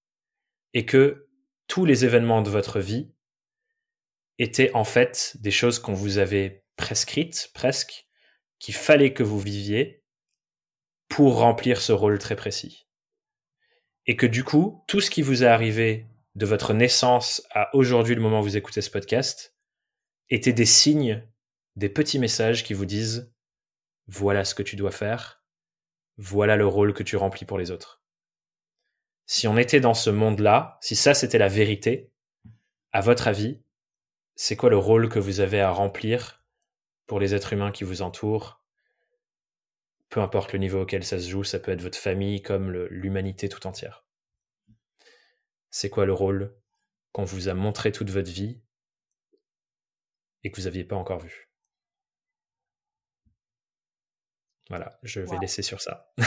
Et 0.75 0.87
que 0.87 1.29
tous 1.69 1.85
les 1.85 2.05
événements 2.05 2.43
de 2.43 2.51
votre 2.51 2.81
vie 2.81 3.15
étaient 4.39 4.73
en 4.75 4.83
fait 4.83 5.37
des 5.39 5.53
choses 5.53 5.79
qu'on 5.79 5.95
vous 5.95 6.19
avait 6.19 6.65
prescrites, 6.75 7.53
presque, 7.55 8.09
qu'il 8.59 8.75
fallait 8.75 9.15
que 9.15 9.23
vous 9.23 9.39
viviez 9.39 10.03
pour 11.07 11.39
remplir 11.39 11.81
ce 11.81 11.93
rôle 11.93 12.19
très 12.19 12.35
précis. 12.35 12.89
Et 14.07 14.17
que 14.17 14.27
du 14.27 14.43
coup, 14.43 14.83
tout 14.89 15.01
ce 15.01 15.11
qui 15.11 15.23
vous 15.23 15.45
est 15.45 15.47
arrivé 15.47 16.09
de 16.35 16.45
votre 16.45 16.75
naissance 16.75 17.47
à 17.53 17.73
aujourd'hui, 17.73 18.17
le 18.17 18.21
moment 18.21 18.41
où 18.41 18.45
vous 18.45 18.57
écoutez 18.57 18.81
ce 18.81 18.91
podcast, 18.91 19.55
étaient 20.29 20.53
des 20.53 20.67
signes 20.67 21.25
des 21.81 21.89
petits 21.89 22.19
messages 22.19 22.63
qui 22.63 22.75
vous 22.75 22.85
disent 22.85 23.33
voilà 24.07 24.45
ce 24.45 24.55
que 24.55 24.63
tu 24.63 24.77
dois 24.77 24.91
faire, 24.91 25.43
voilà 26.19 26.57
le 26.57 26.67
rôle 26.67 26.93
que 26.93 27.03
tu 27.03 27.17
remplis 27.17 27.47
pour 27.47 27.57
les 27.57 27.71
autres. 27.71 28.03
Si 29.25 29.49
on 29.49 29.57
était 29.57 29.81
dans 29.81 29.95
ce 29.95 30.11
monde-là, 30.11 30.77
si 30.83 30.95
ça 30.95 31.15
c'était 31.15 31.39
la 31.39 31.49
vérité, 31.49 32.13
à 32.93 33.01
votre 33.01 33.29
avis, 33.29 33.63
c'est 34.37 34.57
quoi 34.57 34.69
le 34.69 34.77
rôle 34.77 35.09
que 35.09 35.19
vous 35.19 35.41
avez 35.41 35.63
à 35.63 35.71
remplir 35.71 36.45
pour 37.07 37.19
les 37.19 37.35
êtres 37.35 37.55
humains 37.55 37.73
qui 37.73 37.85
vous 37.85 38.03
entourent? 38.03 38.63
Peu 40.11 40.21
importe 40.21 40.53
le 40.53 40.59
niveau 40.59 40.83
auquel 40.83 41.03
ça 41.03 41.19
se 41.19 41.31
joue, 41.31 41.45
ça 41.45 41.61
peut 41.61 41.73
être 41.73 41.81
votre 41.81 41.99
famille 41.99 42.43
comme 42.43 42.71
l'humanité 42.91 43.49
tout 43.49 43.67
entière. 43.67 44.05
C'est 45.71 45.89
quoi 45.89 46.05
le 46.05 46.13
rôle 46.13 46.55
qu'on 47.13 47.25
vous 47.25 47.49
a 47.49 47.55
montré 47.55 47.91
toute 47.91 48.11
votre 48.11 48.31
vie 48.31 48.61
et 50.45 50.51
que 50.51 50.61
vous 50.61 50.67
n'aviez 50.67 50.85
pas 50.85 50.97
encore 50.97 51.21
vu? 51.21 51.50
Voilà, 54.71 54.93
je 55.03 55.21
vais 55.21 55.39
laisser 55.41 55.63
sur 55.63 55.81
ça. 55.81 56.07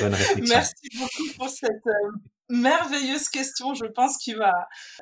Bonne 0.00 0.14
réflexion. 0.14 0.56
Merci 0.56 0.88
beaucoup 0.98 1.32
pour 1.38 1.48
cette 1.48 1.86
euh, 1.86 2.10
merveilleuse 2.48 3.28
question. 3.28 3.72
Je 3.74 3.84
pense 3.86 4.16
qu'il 4.18 4.36
va 4.36 4.52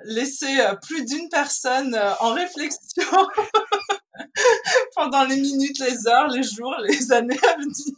laisser 0.04 0.60
euh, 0.60 0.74
plus 0.86 1.06
d'une 1.06 1.30
personne 1.30 1.94
euh, 1.94 2.12
en 2.20 2.34
réflexion 2.34 3.04
pendant 4.96 5.24
les 5.24 5.36
minutes, 5.36 5.78
les 5.80 6.06
heures, 6.06 6.28
les 6.28 6.42
jours, 6.42 6.74
les 6.86 7.10
années 7.10 7.40
à 7.42 7.56
venir. 7.56 7.96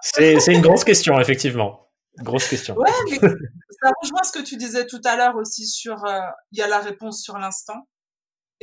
C'est 0.00 0.54
une 0.54 0.62
grosse 0.62 0.84
question, 0.84 1.20
effectivement. 1.20 1.90
Grosse 2.18 2.48
question. 2.48 2.76
Ouais, 2.76 2.90
mais 3.10 3.18
ça 3.18 3.90
rejoint 4.00 4.22
ce 4.22 4.32
que 4.32 4.42
tu 4.42 4.56
disais 4.56 4.86
tout 4.86 5.00
à 5.04 5.16
l'heure 5.16 5.36
aussi 5.36 5.66
sur 5.66 6.02
il 6.52 6.58
y 6.58 6.62
a 6.62 6.68
la 6.68 6.78
réponse 6.78 7.22
sur 7.22 7.36
l'instant. 7.38 7.86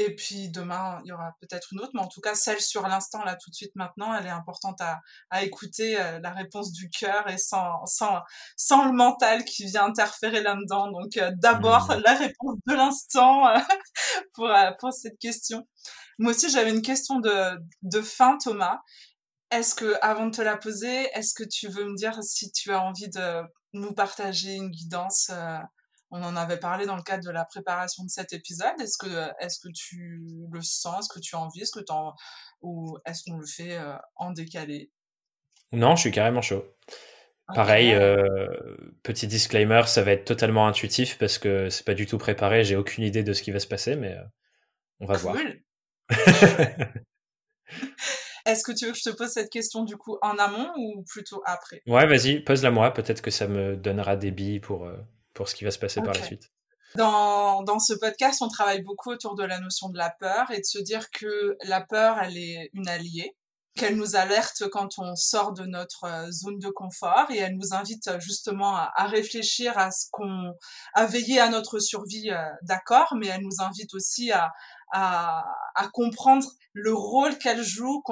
Et 0.02 0.16
puis 0.16 0.50
demain, 0.50 1.02
il 1.04 1.10
y 1.10 1.12
aura 1.12 1.34
peut-être 1.42 1.74
une 1.74 1.82
autre, 1.82 1.92
mais 1.94 2.00
en 2.00 2.08
tout 2.08 2.22
cas, 2.22 2.34
celle 2.34 2.62
sur 2.62 2.88
l'instant, 2.88 3.22
là, 3.26 3.36
tout 3.36 3.50
de 3.50 3.56
suite 3.56 3.76
maintenant, 3.76 4.14
elle 4.14 4.28
est 4.28 4.30
importante 4.30 4.80
à, 4.80 5.02
à 5.30 5.44
écouter 5.44 6.00
euh, 6.00 6.22
la 6.24 6.32
réponse 6.32 6.72
du 6.72 6.90
cœur 6.90 7.30
et 7.30 7.38
sans, 7.38 7.86
sans, 7.86 8.22
sans 8.56 8.86
le 8.86 8.94
mental 8.94 9.44
qui 9.44 9.66
vient 9.66 9.88
interférer 9.88 10.42
là-dedans. 10.42 10.90
Donc, 10.90 11.18
euh, 11.18 11.32
d'abord, 11.36 11.90
mmh. 11.90 12.02
la 12.06 12.14
réponse 12.16 12.56
de 12.66 12.76
l'instant 12.76 13.50
euh, 13.50 13.60
pour, 14.36 14.50
pour 14.80 14.94
cette 14.94 15.20
question. 15.20 15.68
Moi 16.18 16.32
aussi, 16.32 16.50
j'avais 16.50 16.72
une 16.72 16.82
question 16.82 17.20
de, 17.20 17.60
de 17.82 18.02
fin, 18.02 18.38
Thomas. 18.38 18.80
Est-ce 19.52 19.76
que, 19.76 19.98
avant 20.02 20.28
de 20.28 20.32
te 20.38 20.42
la 20.42 20.56
poser, 20.56 21.10
est-ce 21.14 21.34
que 21.34 21.44
tu 21.44 21.68
veux 21.68 21.84
me 21.84 21.98
dire 21.98 22.24
si 22.24 22.54
tu 22.54 22.72
as 22.72 22.82
envie 22.82 23.10
de 23.10 23.42
nous 23.74 23.94
partager 23.94 24.54
une 24.54 24.70
guidance 24.70 25.30
on 26.12 26.24
en 26.24 26.36
avait 26.36 26.58
parlé 26.58 26.86
dans 26.86 26.96
le 26.96 27.04
cadre 27.04 27.24
de 27.24 27.32
la 27.32 27.46
préparation 27.46 28.04
de 28.04 28.10
cet 28.10 28.34
épisode. 28.34 28.80
Est-ce 28.80 28.98
que, 28.98 29.30
est-ce 29.44 29.60
que 29.60 29.70
tu 29.74 30.22
le 30.52 30.62
sens, 30.62 31.06
est-ce 31.06 31.14
que 31.14 31.20
tu 31.20 31.36
as 31.36 31.40
envie, 31.40 31.62
est-ce 31.62 31.72
que 31.72 31.84
ou 32.62 32.98
est-ce 33.06 33.24
qu'on 33.24 33.38
le 33.38 33.46
fait 33.46 33.78
euh, 33.78 33.96
en 34.16 34.32
décalé? 34.32 34.92
Non, 35.72 35.96
je 35.96 36.02
suis 36.02 36.12
carrément 36.12 36.42
chaud. 36.42 36.66
Pareil, 37.54 37.94
euh, 37.94 38.58
petit 39.02 39.28
disclaimer, 39.28 39.84
ça 39.88 40.04
va 40.04 40.12
être 40.12 40.26
totalement 40.26 40.68
intuitif 40.68 41.18
parce 41.18 41.40
que 41.40 41.70
c'est 41.70 41.86
pas 41.86 41.96
du 41.96 42.06
tout 42.06 42.18
préparé. 42.20 42.64
J'ai 42.64 42.76
aucune 42.76 43.04
idée 43.04 43.24
de 43.24 43.34
ce 43.34 43.42
qui 43.42 43.52
va 43.52 43.60
se 43.60 43.68
passer, 43.68 43.96
mais 43.96 44.14
euh, 44.14 44.24
on 45.00 45.08
va 45.08 45.18
voir. 45.18 45.36
Est-ce 48.46 48.64
que 48.64 48.72
tu 48.72 48.86
veux 48.86 48.92
que 48.92 48.98
je 48.98 49.10
te 49.10 49.16
pose 49.16 49.30
cette 49.30 49.52
question 49.52 49.84
du 49.84 49.98
coup 49.98 50.18
en 50.22 50.38
amont 50.38 50.72
ou 50.78 51.04
plutôt 51.04 51.42
après? 51.46 51.82
Ouais, 51.88 52.06
vas-y, 52.08 52.40
pose-la 52.40 52.72
moi. 52.72 52.92
Peut-être 52.94 53.22
que 53.22 53.32
ça 53.32 53.48
me 53.48 53.76
donnera 53.76 54.16
des 54.16 54.32
billes 54.32 54.60
pour 54.60 54.88
pour 55.40 55.48
ce 55.48 55.56
qui 55.56 55.64
va 55.64 55.72
se 55.72 55.80
passer 55.80 56.02
par 56.02 56.14
la 56.14 56.22
suite. 56.22 56.52
Dans, 56.96 57.64
dans, 57.64 57.80
ce 57.80 57.94
podcast, 57.94 58.42
on 58.42 58.50
travaille 58.50 58.82
beaucoup 58.82 59.10
autour 59.10 59.36
de 59.36 59.46
la 59.46 59.62
notion 59.62 59.88
de 59.88 59.98
la 59.98 60.14
peur 60.20 60.52
et 60.52 60.60
de 60.60 60.66
se 60.66 60.80
dire 60.80 61.10
que 61.12 61.56
la 61.64 61.80
peur, 61.80 62.20
elle 62.22 62.36
est 62.36 62.70
une 62.74 62.90
alliée, 62.90 63.38
qu'elle 63.78 63.96
nous 63.96 64.18
alerte 64.18 64.68
quand 64.70 65.00
on 65.00 65.16
sort 65.16 65.54
de 65.54 65.64
notre 65.64 66.04
euh, 66.04 66.30
zone 66.30 66.60
de 66.60 66.68
confort 66.68 67.28
et 67.30 67.38
elle 67.38 67.56
nous 67.56 67.74
invite 67.74 68.10
euh, 68.10 68.20
justement 68.20 68.76
à, 68.76 68.92
à 68.98 69.08
réfléchir 69.08 69.78
à 69.78 69.92
ce 69.92 70.08
qu'on, 70.12 70.52
à 70.94 71.06
veiller 71.06 71.40
à 71.40 71.48
notre 71.48 71.80
survie, 71.80 72.32
euh, 72.32 72.50
d'accord, 72.64 73.16
mais 73.16 73.28
elle 73.28 73.44
nous 73.44 73.64
invite 73.64 73.94
aussi 73.94 74.34
à, 74.34 74.52
à, 74.92 75.46
à 75.76 75.88
comprendre 75.94 76.50
le 76.74 76.94
rôle 76.94 77.38
qu'elle 77.38 77.64
joue 77.64 78.04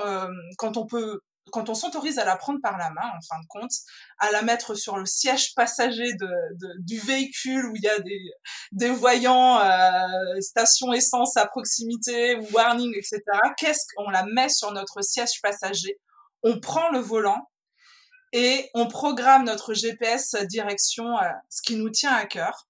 quand 0.57 0.77
on 0.77 0.85
peut 0.85 1.19
quand 1.51 1.69
on 1.69 1.75
s'autorise 1.75 2.19
à 2.19 2.25
la 2.25 2.35
prendre 2.35 2.59
par 2.61 2.77
la 2.77 2.89
main, 2.89 3.07
en 3.15 3.21
fin 3.21 3.39
de 3.39 3.47
compte, 3.47 3.71
à 4.19 4.31
la 4.31 4.41
mettre 4.41 4.75
sur 4.75 4.97
le 4.97 5.05
siège 5.05 5.53
passager 5.55 6.13
du 6.79 6.99
véhicule 6.99 7.65
où 7.65 7.75
il 7.75 7.83
y 7.83 7.89
a 7.89 7.99
des, 7.99 8.19
des 8.71 8.89
voyants, 8.89 9.59
euh, 9.59 10.41
station 10.41 10.93
essence 10.93 11.37
à 11.37 11.47
proximité, 11.47 12.35
warning, 12.53 12.93
etc. 12.95 13.21
Qu'est-ce 13.57 13.85
qu'on 13.95 14.09
la 14.09 14.25
met 14.25 14.49
sur 14.49 14.71
notre 14.71 15.01
siège 15.01 15.41
passager? 15.41 15.99
On 16.43 16.59
prend 16.59 16.89
le 16.89 16.99
volant 16.99 17.49
et 18.33 18.69
on 18.73 18.87
programme 18.87 19.45
notre 19.45 19.73
GPS 19.73 20.35
direction 20.35 21.17
euh, 21.17 21.29
ce 21.49 21.61
qui 21.61 21.75
nous 21.75 21.89
tient 21.89 22.13
à 22.13 22.25
cœur. 22.25 22.67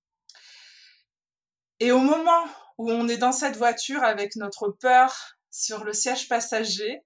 Et 1.79 1.91
au 1.91 1.99
moment 1.99 2.47
où 2.77 2.91
on 2.91 3.07
est 3.07 3.17
dans 3.17 3.31
cette 3.31 3.55
voiture 3.55 4.03
avec 4.03 4.35
notre 4.35 4.69
peur 4.69 5.37
sur 5.51 5.83
le 5.83 5.93
siège 5.93 6.27
passager, 6.27 7.01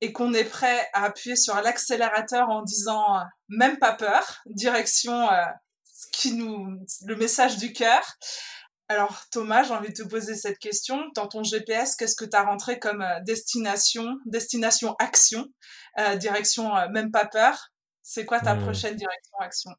et 0.00 0.12
qu'on 0.12 0.32
est 0.32 0.44
prêt 0.44 0.88
à 0.92 1.04
appuyer 1.04 1.36
sur 1.36 1.54
l'accélérateur 1.60 2.48
en 2.48 2.62
disant 2.62 3.16
euh, 3.16 3.20
même 3.48 3.78
pas 3.78 3.92
peur, 3.92 4.42
direction 4.46 5.30
euh, 5.30 5.44
ce 5.84 6.06
qui 6.12 6.34
nous 6.34 6.86
le 7.06 7.16
message 7.16 7.58
du 7.58 7.72
cœur. 7.72 8.02
Alors 8.88 9.22
Thomas, 9.30 9.62
j'ai 9.62 9.72
envie 9.72 9.90
de 9.92 10.02
te 10.02 10.08
poser 10.08 10.34
cette 10.34 10.58
question. 10.58 11.04
Dans 11.14 11.28
ton 11.28 11.44
GPS, 11.44 11.94
qu'est-ce 11.94 12.16
que 12.16 12.24
tu 12.24 12.36
as 12.36 12.42
rentré 12.42 12.78
comme 12.78 13.02
euh, 13.02 13.20
destination, 13.24 14.18
destination 14.26 14.96
action, 14.98 15.46
direction 16.16 16.72
même 16.90 17.10
pas 17.10 17.26
peur? 17.26 17.70
C'est 18.02 18.24
quoi 18.24 18.40
ta 18.40 18.54
hmm. 18.54 18.62
prochaine 18.62 18.96
direction 18.96 19.38
action? 19.38 19.70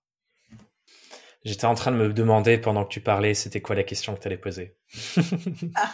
J'étais 1.43 1.65
en 1.65 1.73
train 1.73 1.91
de 1.91 1.97
me 1.97 2.13
demander 2.13 2.59
pendant 2.59 2.85
que 2.85 2.89
tu 2.89 3.01
parlais, 3.01 3.33
c'était 3.33 3.61
quoi 3.61 3.75
la 3.75 3.83
question 3.83 4.15
que 4.15 4.19
tu 4.19 4.27
allais 4.27 4.37
poser. 4.37 4.77
Ah. 5.75 5.91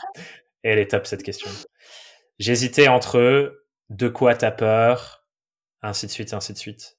Et 0.64 0.70
elle 0.70 0.80
est 0.80 0.92
top 0.92 1.08
cette 1.08 1.24
question. 1.24 1.50
J'hésitais 2.38 2.90
entre 2.90 3.67
de 3.90 4.08
quoi 4.08 4.36
t'as 4.36 4.52
peur, 4.52 5.26
ainsi 5.82 6.06
de 6.08 6.12
suite, 6.12 6.34
ainsi 6.34 6.54
de 6.54 6.58
suite. 6.58 6.98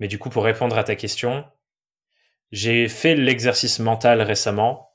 Mais 0.00 0.08
du 0.08 0.18
coup, 0.18 0.30
pour 0.30 0.44
répondre 0.44 0.76
à 0.76 0.84
ta 0.84 0.96
question, 0.96 1.44
j'ai 2.50 2.88
fait 2.88 3.14
l'exercice 3.14 3.78
mental 3.78 4.20
récemment 4.20 4.90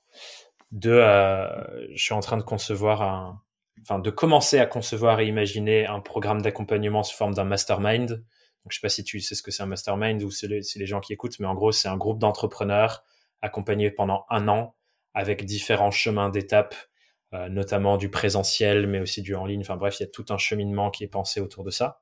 de, 0.72 0.92
euh, 0.92 1.96
je 1.96 2.04
suis 2.04 2.14
en 2.14 2.20
train 2.20 2.38
de 2.38 2.44
concevoir 2.44 3.02
un, 3.02 3.42
enfin, 3.82 4.00
de 4.00 4.10
commencer 4.10 4.60
à 4.60 4.66
concevoir 4.66 5.20
et 5.20 5.28
imaginer 5.28 5.86
un 5.86 6.00
programme 6.00 6.42
d'accompagnement 6.42 7.04
sous 7.04 7.16
forme 7.16 7.34
d'un 7.34 7.46
mastermind. 7.46 8.10
Donc, 8.10 8.72
je 8.72 8.76
sais 8.76 8.82
pas 8.82 8.90
si 8.90 9.04
tu 9.04 9.20
sais 9.22 9.36
ce 9.36 9.44
que 9.44 9.52
c'est 9.52 9.64
un 9.64 9.68
mastermind 9.68 10.22
ou 10.24 10.32
c'est 10.32 10.48
les, 10.48 10.62
les, 10.76 10.86
gens 10.86 11.00
qui 11.00 11.14
écoutent, 11.14 11.40
mais 11.40 11.48
en 11.48 11.56
gros, 11.56 11.72
c'est 11.72 11.88
un 11.88 11.98
groupe 11.98 12.20
d'entrepreneurs 12.20 13.04
accompagnés 13.42 13.92
pendant 13.92 14.26
un 14.30 14.48
an 14.48 14.76
avec 15.14 15.46
différents 15.46 15.92
chemins 15.92 16.30
d'étapes, 16.30 16.76
euh, 17.34 17.50
notamment 17.50 17.98
du 17.98 18.10
présentiel, 18.10 18.88
mais 18.88 19.00
aussi 19.00 19.22
du 19.22 19.36
en 19.36 19.46
ligne. 19.46 19.62
Enfin 19.62 19.76
bref, 19.76 20.00
il 20.00 20.04
y 20.04 20.06
a 20.06 20.10
tout 20.10 20.26
un 20.30 20.38
cheminement 20.38 20.92
qui 20.92 21.04
est 21.04 21.10
pensé 21.10 21.42
autour 21.42 21.64
de 21.64 21.72
ça. 21.72 22.02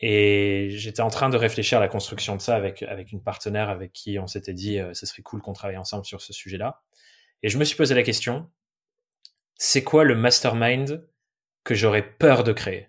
Et 0.00 0.68
j'étais 0.70 1.02
en 1.02 1.10
train 1.10 1.28
de 1.28 1.36
réfléchir 1.36 1.78
à 1.78 1.80
la 1.80 1.88
construction 1.88 2.34
de 2.34 2.40
ça 2.40 2.56
avec, 2.56 2.82
avec 2.82 3.12
une 3.12 3.22
partenaire 3.22 3.68
avec 3.68 3.92
qui 3.92 4.18
on 4.18 4.26
s'était 4.26 4.54
dit, 4.54 4.78
euh, 4.78 4.94
ce 4.94 5.06
serait 5.06 5.22
cool 5.22 5.42
qu'on 5.42 5.52
travaille 5.52 5.76
ensemble 5.76 6.06
sur 6.06 6.22
ce 6.22 6.32
sujet-là. 6.32 6.82
Et 7.42 7.48
je 7.48 7.58
me 7.58 7.64
suis 7.64 7.76
posé 7.76 7.94
la 7.94 8.02
question, 8.02 8.50
c'est 9.56 9.84
quoi 9.84 10.04
le 10.04 10.14
mastermind 10.14 11.06
que 11.64 11.74
j'aurais 11.74 12.16
peur 12.16 12.44
de 12.44 12.52
créer? 12.52 12.88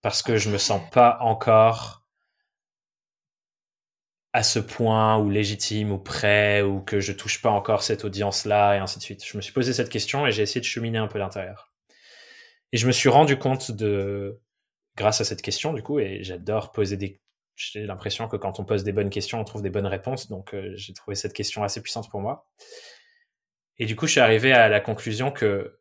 Parce 0.00 0.22
que 0.22 0.36
je 0.36 0.48
me 0.48 0.58
sens 0.58 0.80
pas 0.90 1.18
encore 1.20 1.97
à 4.32 4.42
ce 4.42 4.58
point 4.58 5.18
ou 5.18 5.30
légitime 5.30 5.90
ou 5.90 5.98
prêt 5.98 6.62
ou 6.62 6.80
que 6.80 7.00
je 7.00 7.12
touche 7.12 7.40
pas 7.40 7.50
encore 7.50 7.82
cette 7.82 8.04
audience-là 8.04 8.76
et 8.76 8.78
ainsi 8.78 8.98
de 8.98 9.04
suite. 9.04 9.24
Je 9.24 9.36
me 9.36 9.42
suis 9.42 9.52
posé 9.52 9.72
cette 9.72 9.88
question 9.88 10.26
et 10.26 10.32
j'ai 10.32 10.42
essayé 10.42 10.60
de 10.60 10.66
cheminer 10.66 10.98
un 10.98 11.08
peu 11.08 11.18
l'intérieur. 11.18 11.72
Et 12.72 12.76
je 12.76 12.86
me 12.86 12.92
suis 12.92 13.08
rendu 13.08 13.38
compte 13.38 13.70
de, 13.70 14.40
grâce 14.96 15.20
à 15.20 15.24
cette 15.24 15.42
question 15.42 15.72
du 15.72 15.82
coup, 15.82 15.98
et 15.98 16.22
j'adore 16.22 16.72
poser 16.72 16.96
des, 16.96 17.20
j'ai 17.56 17.86
l'impression 17.86 18.28
que 18.28 18.36
quand 18.36 18.60
on 18.60 18.64
pose 18.64 18.84
des 18.84 18.92
bonnes 18.92 19.10
questions, 19.10 19.40
on 19.40 19.44
trouve 19.44 19.62
des 19.62 19.70
bonnes 19.70 19.86
réponses. 19.86 20.28
Donc 20.28 20.54
euh, 20.54 20.72
j'ai 20.74 20.92
trouvé 20.92 21.14
cette 21.14 21.32
question 21.32 21.62
assez 21.62 21.80
puissante 21.82 22.10
pour 22.10 22.20
moi. 22.20 22.46
Et 23.78 23.86
du 23.86 23.96
coup, 23.96 24.06
je 24.06 24.12
suis 24.12 24.20
arrivé 24.20 24.52
à 24.52 24.68
la 24.68 24.80
conclusion 24.80 25.30
que 25.30 25.77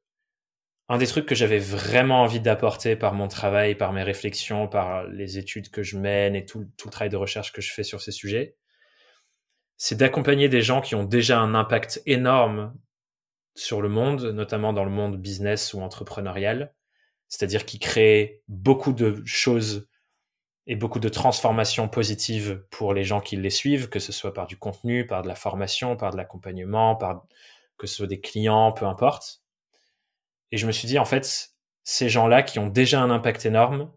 un 0.89 0.97
des 0.97 1.07
trucs 1.07 1.25
que 1.25 1.35
j'avais 1.35 1.59
vraiment 1.59 2.21
envie 2.21 2.39
d'apporter 2.39 2.95
par 2.95 3.13
mon 3.13 3.27
travail, 3.27 3.75
par 3.75 3.91
mes 3.91 4.03
réflexions, 4.03 4.67
par 4.67 5.05
les 5.07 5.37
études 5.37 5.69
que 5.69 5.83
je 5.83 5.97
mène 5.97 6.35
et 6.35 6.45
tout, 6.45 6.65
tout 6.77 6.87
le 6.87 6.91
travail 6.91 7.09
de 7.09 7.17
recherche 7.17 7.51
que 7.51 7.61
je 7.61 7.73
fais 7.73 7.83
sur 7.83 8.01
ces 8.01 8.11
sujets, 8.11 8.55
c'est 9.77 9.97
d'accompagner 9.97 10.49
des 10.49 10.61
gens 10.61 10.81
qui 10.81 10.95
ont 10.95 11.03
déjà 11.03 11.39
un 11.39 11.53
impact 11.55 12.01
énorme 12.05 12.73
sur 13.55 13.81
le 13.81 13.89
monde, 13.89 14.23
notamment 14.23 14.73
dans 14.73 14.85
le 14.85 14.91
monde 14.91 15.17
business 15.17 15.73
ou 15.73 15.81
entrepreneurial, 15.81 16.73
c'est-à-dire 17.27 17.65
qui 17.65 17.79
créent 17.79 18.41
beaucoup 18.47 18.93
de 18.93 19.21
choses 19.25 19.87
et 20.67 20.75
beaucoup 20.75 20.99
de 20.99 21.09
transformations 21.09 21.87
positives 21.87 22.63
pour 22.71 22.93
les 22.93 23.03
gens 23.03 23.21
qui 23.21 23.35
les 23.37 23.49
suivent, 23.49 23.89
que 23.89 23.99
ce 23.99 24.11
soit 24.11 24.33
par 24.33 24.47
du 24.47 24.57
contenu, 24.57 25.05
par 25.05 25.21
de 25.21 25.27
la 25.27 25.35
formation, 25.35 25.95
par 25.95 26.11
de 26.11 26.17
l'accompagnement, 26.17 26.95
par 26.95 27.25
que 27.77 27.87
ce 27.87 27.95
soit 27.95 28.07
des 28.07 28.19
clients, 28.19 28.71
peu 28.71 28.85
importe. 28.85 29.41
Et 30.51 30.57
je 30.57 30.67
me 30.67 30.71
suis 30.71 30.87
dit, 30.87 30.99
en 30.99 31.05
fait, 31.05 31.51
ces 31.83 32.09
gens-là 32.09 32.43
qui 32.43 32.59
ont 32.59 32.67
déjà 32.67 33.01
un 33.01 33.09
impact 33.09 33.45
énorme, 33.45 33.91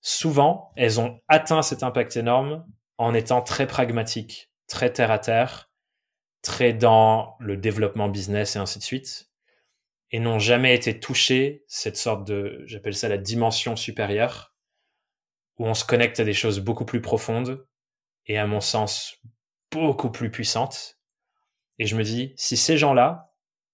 souvent, 0.00 0.72
elles 0.76 1.00
ont 1.00 1.20
atteint 1.28 1.62
cet 1.62 1.82
impact 1.82 2.16
énorme 2.16 2.66
en 2.98 3.14
étant 3.14 3.42
très 3.42 3.66
pragmatiques, 3.66 4.50
très 4.66 4.92
terre 4.92 5.10
à 5.10 5.18
terre, 5.18 5.70
très 6.42 6.72
dans 6.72 7.36
le 7.38 7.56
développement 7.56 8.08
business 8.08 8.56
et 8.56 8.58
ainsi 8.58 8.78
de 8.78 8.84
suite, 8.84 9.30
et 10.10 10.20
n'ont 10.20 10.38
jamais 10.38 10.74
été 10.74 11.00
touchées 11.00 11.64
cette 11.68 11.96
sorte 11.96 12.26
de, 12.26 12.62
j'appelle 12.66 12.94
ça 12.94 13.08
la 13.08 13.18
dimension 13.18 13.76
supérieure, 13.76 14.54
où 15.58 15.66
on 15.66 15.74
se 15.74 15.84
connecte 15.84 16.20
à 16.20 16.24
des 16.24 16.34
choses 16.34 16.60
beaucoup 16.60 16.84
plus 16.84 17.00
profondes 17.00 17.66
et 18.26 18.38
à 18.38 18.46
mon 18.46 18.60
sens 18.60 19.20
beaucoup 19.70 20.10
plus 20.10 20.30
puissantes. 20.30 20.98
Et 21.78 21.86
je 21.86 21.96
me 21.96 22.02
dis, 22.02 22.34
si 22.36 22.56
ces 22.56 22.76
gens-là, 22.76 23.31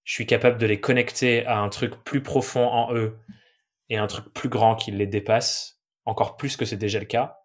je 0.08 0.14
suis 0.14 0.24
capable 0.24 0.56
de 0.56 0.64
les 0.64 0.80
connecter 0.80 1.44
à 1.44 1.58
un 1.58 1.68
truc 1.68 2.02
plus 2.02 2.22
profond 2.22 2.66
en 2.66 2.94
eux 2.94 3.18
et 3.90 3.98
un 3.98 4.06
truc 4.06 4.32
plus 4.32 4.48
grand 4.48 4.74
qui 4.74 4.90
les 4.90 5.06
dépasse, 5.06 5.82
encore 6.06 6.38
plus 6.38 6.56
que 6.56 6.64
c'est 6.64 6.78
déjà 6.78 6.98
le 6.98 7.04
cas, 7.04 7.40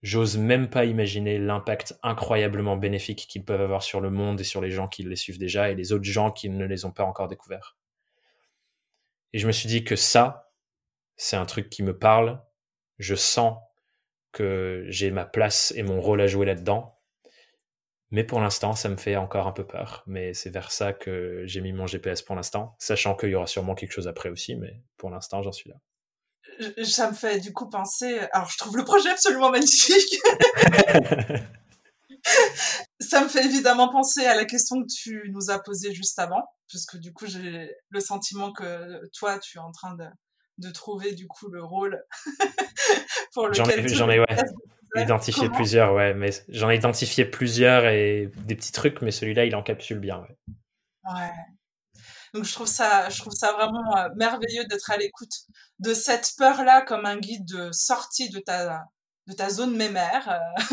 j'ose 0.00 0.38
même 0.38 0.70
pas 0.70 0.84
imaginer 0.84 1.36
l'impact 1.36 1.98
incroyablement 2.04 2.76
bénéfique 2.76 3.26
qu'ils 3.28 3.44
peuvent 3.44 3.60
avoir 3.60 3.82
sur 3.82 4.00
le 4.00 4.10
monde 4.10 4.40
et 4.40 4.44
sur 4.44 4.60
les 4.60 4.70
gens 4.70 4.86
qui 4.86 5.02
les 5.02 5.16
suivent 5.16 5.40
déjà 5.40 5.68
et 5.68 5.74
les 5.74 5.92
autres 5.92 6.04
gens 6.04 6.30
qui 6.30 6.48
ne 6.48 6.64
les 6.64 6.84
ont 6.84 6.92
pas 6.92 7.02
encore 7.02 7.26
découverts. 7.26 7.76
Et 9.32 9.40
je 9.40 9.48
me 9.48 9.52
suis 9.52 9.66
dit 9.66 9.82
que 9.82 9.96
ça, 9.96 10.52
c'est 11.16 11.36
un 11.36 11.44
truc 11.44 11.70
qui 11.70 11.82
me 11.82 11.98
parle. 11.98 12.40
Je 12.98 13.16
sens 13.16 13.58
que 14.30 14.86
j'ai 14.90 15.10
ma 15.10 15.24
place 15.24 15.74
et 15.76 15.82
mon 15.82 16.00
rôle 16.00 16.20
à 16.20 16.28
jouer 16.28 16.46
là-dedans. 16.46 16.93
Mais 18.14 18.22
pour 18.22 18.40
l'instant, 18.40 18.76
ça 18.76 18.88
me 18.88 18.96
fait 18.96 19.16
encore 19.16 19.48
un 19.48 19.52
peu 19.52 19.66
peur. 19.66 20.04
Mais 20.06 20.34
c'est 20.34 20.50
vers 20.50 20.70
ça 20.70 20.92
que 20.92 21.42
j'ai 21.46 21.60
mis 21.60 21.72
mon 21.72 21.88
GPS 21.88 22.22
pour 22.22 22.36
l'instant, 22.36 22.76
sachant 22.78 23.16
qu'il 23.16 23.30
y 23.30 23.34
aura 23.34 23.48
sûrement 23.48 23.74
quelque 23.74 23.90
chose 23.90 24.06
après 24.06 24.28
aussi, 24.28 24.54
mais 24.54 24.80
pour 24.98 25.10
l'instant, 25.10 25.42
j'en 25.42 25.50
suis 25.50 25.68
là. 25.68 25.74
Ça 26.84 27.10
me 27.10 27.16
fait 27.16 27.40
du 27.40 27.52
coup 27.52 27.68
penser. 27.68 28.20
Alors, 28.30 28.48
je 28.48 28.56
trouve 28.56 28.76
le 28.76 28.84
projet 28.84 29.10
absolument 29.10 29.50
magnifique. 29.50 30.20
ça 33.00 33.24
me 33.24 33.28
fait 33.28 33.44
évidemment 33.44 33.88
penser 33.88 34.24
à 34.24 34.36
la 34.36 34.44
question 34.44 34.80
que 34.82 34.86
tu 34.86 35.28
nous 35.32 35.50
as 35.50 35.58
posée 35.58 35.92
juste 35.92 36.20
avant, 36.20 36.44
puisque 36.68 36.98
du 36.98 37.12
coup, 37.12 37.26
j'ai 37.26 37.68
le 37.88 37.98
sentiment 37.98 38.52
que 38.52 39.00
toi, 39.18 39.40
tu 39.40 39.58
es 39.58 39.60
en 39.60 39.72
train 39.72 39.96
de, 39.96 40.06
de 40.58 40.70
trouver 40.70 41.16
du 41.16 41.26
coup 41.26 41.48
le 41.50 41.64
rôle 41.64 42.00
pour 43.34 43.48
lequel 43.48 43.88
j'en 43.88 44.08
ai, 44.08 44.20
ouais 44.20 44.26
identifié 45.02 45.48
plusieurs, 45.48 45.94
ouais, 45.94 46.14
mais 46.14 46.30
j'en 46.48 46.70
ai 46.70 46.76
identifié 46.76 47.24
plusieurs 47.24 47.86
et 47.86 48.30
des 48.44 48.54
petits 48.54 48.72
trucs, 48.72 49.02
mais 49.02 49.10
celui-là, 49.10 49.44
il 49.44 49.54
encapsule 49.56 49.98
bien, 49.98 50.18
ouais. 50.20 50.36
Ouais. 51.04 51.30
Donc 52.34 52.44
je 52.44 52.52
trouve 52.52 52.66
ça, 52.66 53.08
je 53.10 53.20
trouve 53.20 53.32
ça 53.32 53.52
vraiment 53.52 53.96
euh, 53.96 54.08
merveilleux 54.16 54.64
d'être 54.64 54.90
à 54.90 54.96
l'écoute 54.96 55.32
de 55.78 55.94
cette 55.94 56.32
peur-là 56.36 56.82
comme 56.82 57.06
un 57.06 57.16
guide 57.16 57.44
de 57.46 57.70
sortie 57.70 58.28
de 58.28 58.40
ta, 58.40 58.82
de 59.28 59.34
ta 59.34 59.50
zone 59.50 59.76
mémère, 59.76 60.28
euh, 60.28 60.64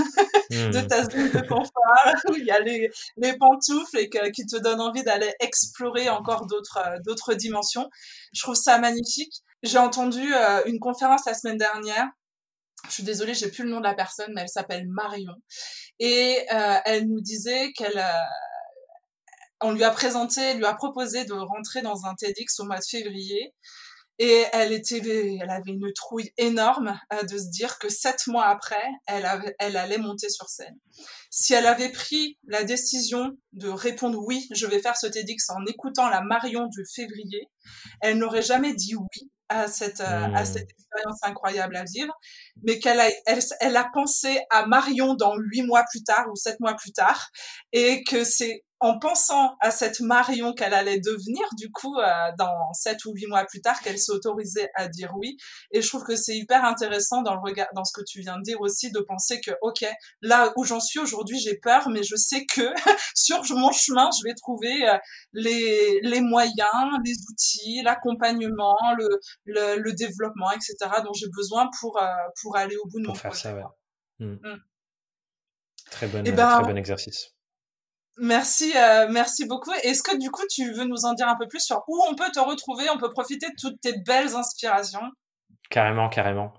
de 0.71 0.79
hmm. 0.79 0.87
ta 0.87 1.03
zone 1.03 1.29
de 1.29 1.47
confort, 1.47 2.15
où 2.29 2.35
il 2.35 2.45
y 2.45 2.51
a 2.51 2.59
les, 2.59 2.89
les 3.17 3.37
pantoufles 3.37 3.97
et 3.99 4.09
qui 4.31 4.45
te 4.47 4.57
donnent 4.57 4.81
envie 4.81 5.03
d'aller 5.03 5.31
explorer 5.39 6.09
encore 6.09 6.47
d'autres, 6.47 6.79
euh, 6.83 6.97
d'autres 7.05 7.35
dimensions. 7.35 7.89
Je 8.33 8.41
trouve 8.41 8.55
ça 8.55 8.79
magnifique. 8.79 9.43
J'ai 9.61 9.77
entendu 9.77 10.33
une 10.65 10.79
conférence 10.79 11.23
la 11.27 11.35
semaine 11.35 11.57
dernière 11.57 12.09
je 12.87 12.93
suis 12.93 13.03
désolée, 13.03 13.33
j'ai 13.33 13.49
plus 13.49 13.63
le 13.63 13.69
nom 13.69 13.79
de 13.79 13.83
la 13.83 13.93
personne, 13.93 14.31
mais 14.33 14.41
elle 14.41 14.49
s'appelle 14.49 14.87
Marion. 14.87 15.35
Et 15.99 16.45
euh, 16.53 16.77
elle 16.85 17.07
nous 17.07 17.21
disait 17.21 17.71
qu'elle, 17.73 17.97
euh, 17.97 18.25
on 19.61 19.71
lui 19.71 19.83
a 19.83 19.91
présenté, 19.91 20.55
lui 20.55 20.65
a 20.65 20.73
proposé 20.73 21.25
de 21.25 21.33
rentrer 21.33 21.81
dans 21.81 22.05
un 22.05 22.15
TEDx 22.15 22.59
au 22.59 22.65
mois 22.65 22.79
de 22.79 22.85
février. 22.85 23.53
Et 24.19 24.45
elle 24.53 24.71
était, 24.71 25.01
elle 25.41 25.49
avait 25.49 25.71
une 25.71 25.91
trouille 25.93 26.31
énorme 26.37 26.99
euh, 27.11 27.23
de 27.23 27.37
se 27.37 27.49
dire 27.49 27.79
que 27.79 27.89
sept 27.89 28.27
mois 28.27 28.45
après, 28.45 28.83
elle, 29.07 29.25
avait, 29.25 29.55
elle 29.57 29.77
allait 29.77 29.97
monter 29.97 30.29
sur 30.29 30.47
scène. 30.47 30.77
Si 31.31 31.53
elle 31.53 31.65
avait 31.65 31.89
pris 31.89 32.37
la 32.45 32.63
décision 32.63 33.35
de 33.53 33.69
répondre 33.69 34.19
oui, 34.23 34.47
je 34.51 34.67
vais 34.67 34.79
faire 34.79 34.97
ce 34.97 35.07
TEDx 35.07 35.49
en 35.49 35.65
écoutant 35.65 36.07
la 36.09 36.21
Marion 36.21 36.65
de 36.65 36.83
février, 36.93 37.47
elle 38.01 38.17
n'aurait 38.17 38.43
jamais 38.43 38.73
dit 38.73 38.95
oui 38.95 39.31
à 39.51 39.67
cette, 39.67 39.99
euh, 39.99 40.33
à 40.33 40.45
cette 40.45 40.69
mmh. 40.69 40.75
expérience 40.79 41.19
incroyable 41.23 41.75
à 41.75 41.83
vivre, 41.83 42.13
mais 42.63 42.79
qu'elle 42.79 42.99
a, 42.99 43.09
elle, 43.25 43.39
elle, 43.59 43.75
a 43.75 43.89
pensé 43.93 44.39
à 44.49 44.65
Marion 44.65 45.13
dans 45.13 45.35
huit 45.37 45.63
mois 45.63 45.83
plus 45.91 46.03
tard 46.03 46.25
ou 46.31 46.35
sept 46.35 46.59
mois 46.59 46.75
plus 46.75 46.93
tard, 46.93 47.29
et 47.73 48.03
que 48.03 48.23
c'est 48.23 48.63
en 48.81 48.97
pensant 48.97 49.55
à 49.59 49.69
cette 49.69 49.99
Marion 49.99 50.53
qu'elle 50.53 50.73
allait 50.73 50.99
devenir, 50.99 51.43
du 51.55 51.71
coup, 51.71 51.99
euh, 51.99 52.31
dans 52.39 52.73
sept 52.73 53.05
ou 53.05 53.13
huit 53.13 53.27
mois 53.27 53.45
plus 53.45 53.61
tard, 53.61 53.79
qu'elle 53.79 53.99
s'est 53.99 54.11
autorisée 54.11 54.69
à 54.73 54.87
dire 54.87 55.13
oui. 55.15 55.37
Et 55.69 55.83
je 55.83 55.87
trouve 55.87 56.03
que 56.03 56.15
c'est 56.15 56.35
hyper 56.35 56.65
intéressant 56.65 57.21
dans 57.21 57.35
le 57.35 57.41
regard, 57.41 57.67
dans 57.75 57.83
ce 57.83 57.93
que 57.93 58.03
tu 58.03 58.21
viens 58.21 58.37
de 58.37 58.41
dire 58.41 58.59
aussi, 58.59 58.91
de 58.91 58.99
penser 58.99 59.39
que, 59.39 59.51
ok, 59.61 59.85
là 60.21 60.51
où 60.57 60.63
j'en 60.63 60.79
suis 60.79 60.99
aujourd'hui, 60.99 61.39
j'ai 61.39 61.57
peur, 61.57 61.89
mais 61.89 62.01
je 62.01 62.15
sais 62.15 62.47
que 62.47 62.73
sur 63.15 63.43
mon 63.55 63.71
chemin, 63.71 64.09
je 64.19 64.27
vais 64.27 64.33
trouver 64.33 64.89
euh, 64.89 64.97
les, 65.33 65.99
les 66.01 66.21
moyens, 66.21 66.99
les 67.05 67.17
outils, 67.29 67.83
l'accompagnement, 67.83 68.77
le, 68.97 69.19
le, 69.45 69.77
le, 69.77 69.93
développement, 69.93 70.49
etc., 70.51 70.75
dont 71.03 71.13
j'ai 71.13 71.29
besoin 71.35 71.69
pour, 71.79 72.01
euh, 72.01 72.07
pour 72.41 72.57
aller 72.57 72.77
au 72.77 72.87
bout 72.87 72.99
de 72.99 73.05
pour 73.05 73.13
mon 73.13 73.19
faire 73.19 73.29
projet. 73.29 73.43
Ça, 73.43 73.53
ouais. 73.55 73.63
Mmh. 74.17 74.33
Mmh. 74.41 74.59
Très, 75.91 76.07
bon, 76.07 76.23
eh 76.25 76.31
ben, 76.31 76.61
très 76.61 76.73
bon 76.73 76.77
exercice. 76.77 77.35
Merci, 78.17 78.73
euh, 78.75 79.07
merci 79.09 79.45
beaucoup. 79.45 79.71
Est-ce 79.83 80.03
que 80.03 80.17
du 80.17 80.29
coup, 80.29 80.43
tu 80.49 80.71
veux 80.73 80.83
nous 80.85 81.05
en 81.05 81.13
dire 81.13 81.27
un 81.27 81.37
peu 81.37 81.47
plus 81.47 81.61
sur 81.61 81.83
où 81.87 82.01
on 82.09 82.15
peut 82.15 82.29
te 82.33 82.39
retrouver, 82.39 82.85
on 82.93 82.97
peut 82.97 83.09
profiter 83.09 83.47
de 83.47 83.55
toutes 83.59 83.79
tes 83.81 83.97
belles 83.99 84.35
inspirations 84.35 85.01
Carrément, 85.69 86.09
carrément. 86.09 86.53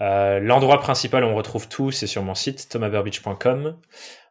Euh, 0.00 0.38
L'endroit 0.38 0.80
principal 0.80 1.24
où 1.24 1.26
on 1.26 1.34
retrouve 1.34 1.68
tout, 1.68 1.90
c'est 1.90 2.06
sur 2.06 2.22
mon 2.22 2.34
site 2.34 2.68
thomasburbidge.com. 2.68 3.78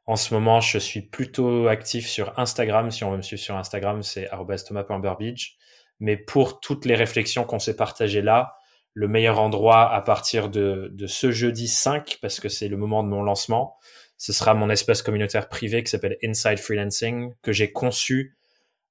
En 0.08 0.16
ce 0.16 0.34
moment, 0.34 0.62
je 0.62 0.78
suis 0.78 1.02
plutôt 1.02 1.68
actif 1.68 2.08
sur 2.08 2.38
Instagram. 2.40 2.90
Si 2.92 3.04
on 3.04 3.12
veut 3.12 3.18
me 3.18 3.22
suivre 3.22 3.42
sur 3.42 3.58
Instagram, 3.58 4.02
c'est 4.02 4.30
thomas.burbidge. 4.66 5.58
Mais 6.00 6.18
pour 6.18 6.62
toutes 6.62 6.86
les 6.86 6.96
réflexions 6.96 7.44
qu'on 7.44 7.60
s'est 7.60 7.76
partagées 7.76 8.22
là, 8.22 8.56
le 8.94 9.08
meilleur 9.08 9.40
endroit 9.40 9.94
à 9.94 10.02
partir 10.02 10.50
de, 10.50 10.90
de 10.94 11.08
ce 11.08 11.32
jeudi 11.32 11.68
5, 11.68 12.18
parce 12.22 12.40
que 12.40 12.50
c'est 12.50 12.68
le 12.68 12.78
moment 12.78 13.04
de 13.04 13.10
mon 13.10 13.22
lancement, 13.22 13.78
ce 14.22 14.34
sera 14.34 14.54
mon 14.54 14.70
espace 14.70 15.02
communautaire 15.02 15.50
privé 15.50 15.84
qui 15.84 15.90
s'appelle 15.90 16.16
Inside 16.24 16.60
Freelancing, 16.60 17.34
que 17.42 17.52
j'ai 17.52 17.72
conçu 17.72 18.38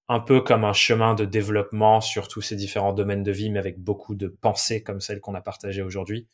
un 0.09 0.19
peu 0.19 0.41
comme 0.41 0.65
un 0.65 0.73
chemin 0.73 1.15
de 1.15 1.25
développement 1.25 2.01
sur 2.01 2.27
tous 2.27 2.41
ces 2.43 2.57
différents 2.57 2.93
domaines 2.93 3.23
de 3.23 3.31
vie, 3.31 3.49
mais 3.49 3.61
avec 3.61 3.79
beaucoup 3.79 4.17
de 4.17 4.27
pensées 4.27 4.83
comme 4.83 5.01
celles 5.01 5.21
qu'on 5.21 5.37
a 5.37 5.41
partagées 5.41 5.83
aujourd'hui. 5.83 6.27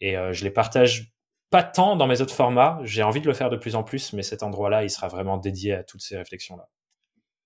Et 0.00 0.16
euh, 0.16 0.32
je 0.32 0.42
les 0.42 0.50
partage 0.50 1.12
pas 1.50 1.62
tant 1.62 1.94
dans 1.94 2.08
mes 2.08 2.20
autres 2.22 2.34
formats. 2.34 2.80
J'ai 2.82 3.04
envie 3.04 3.20
de 3.20 3.28
le 3.28 3.34
faire 3.34 3.50
de 3.50 3.56
plus 3.56 3.76
en 3.76 3.84
plus, 3.84 4.12
mais 4.12 4.24
cet 4.24 4.42
endroit-là, 4.42 4.82
il 4.82 4.90
sera 4.90 5.06
vraiment 5.06 5.36
dédié 5.36 5.74
à 5.74 5.84
toutes 5.84 6.02
ces 6.02 6.16
réflexions-là. 6.16 6.68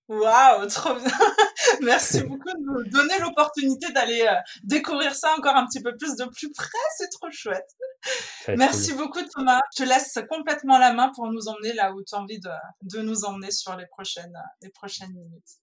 Waouh, 0.07 0.65
trop 0.69 0.95
bien. 0.95 1.03
Merci 1.81 2.23
beaucoup 2.23 2.49
de 2.49 2.59
nous 2.63 2.89
donner 2.89 3.17
l'opportunité 3.19 3.91
d'aller 3.91 4.21
euh, 4.21 4.35
découvrir 4.63 5.15
ça 5.15 5.33
encore 5.37 5.55
un 5.55 5.65
petit 5.65 5.81
peu 5.81 5.95
plus 5.97 6.15
de 6.15 6.25
plus 6.25 6.51
près. 6.51 6.67
C'est 6.97 7.09
trop 7.09 7.29
chouette. 7.31 7.69
Merci 8.57 8.93
beaucoup 8.93 9.19
Thomas. 9.33 9.59
Je 9.75 9.83
te 9.83 9.89
laisse 9.89 10.19
complètement 10.29 10.77
la 10.77 10.93
main 10.93 11.11
pour 11.15 11.31
nous 11.31 11.47
emmener 11.47 11.73
là 11.73 11.93
où 11.93 12.03
tu 12.03 12.15
as 12.15 12.19
envie 12.19 12.39
de, 12.39 12.49
de, 12.83 12.99
nous 12.99 13.25
emmener 13.25 13.51
sur 13.51 13.75
les 13.75 13.85
prochaines, 13.87 14.37
les 14.61 14.69
prochaines 14.69 15.13
minutes. 15.13 15.59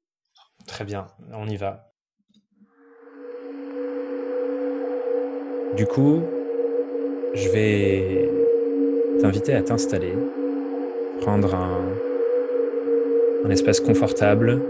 Très 0.67 0.85
bien, 0.85 1.07
on 1.33 1.49
y 1.49 1.57
va. 1.57 1.93
Du 5.77 5.87
coup, 5.87 6.23
je 7.35 7.49
vais 7.51 8.31
t'inviter 9.21 9.55
à 9.55 9.63
t'installer, 9.63 10.15
prendre 11.21 11.55
un, 11.55 11.95
un 13.45 13.51
espace 13.51 13.81
confortable, 13.81 14.63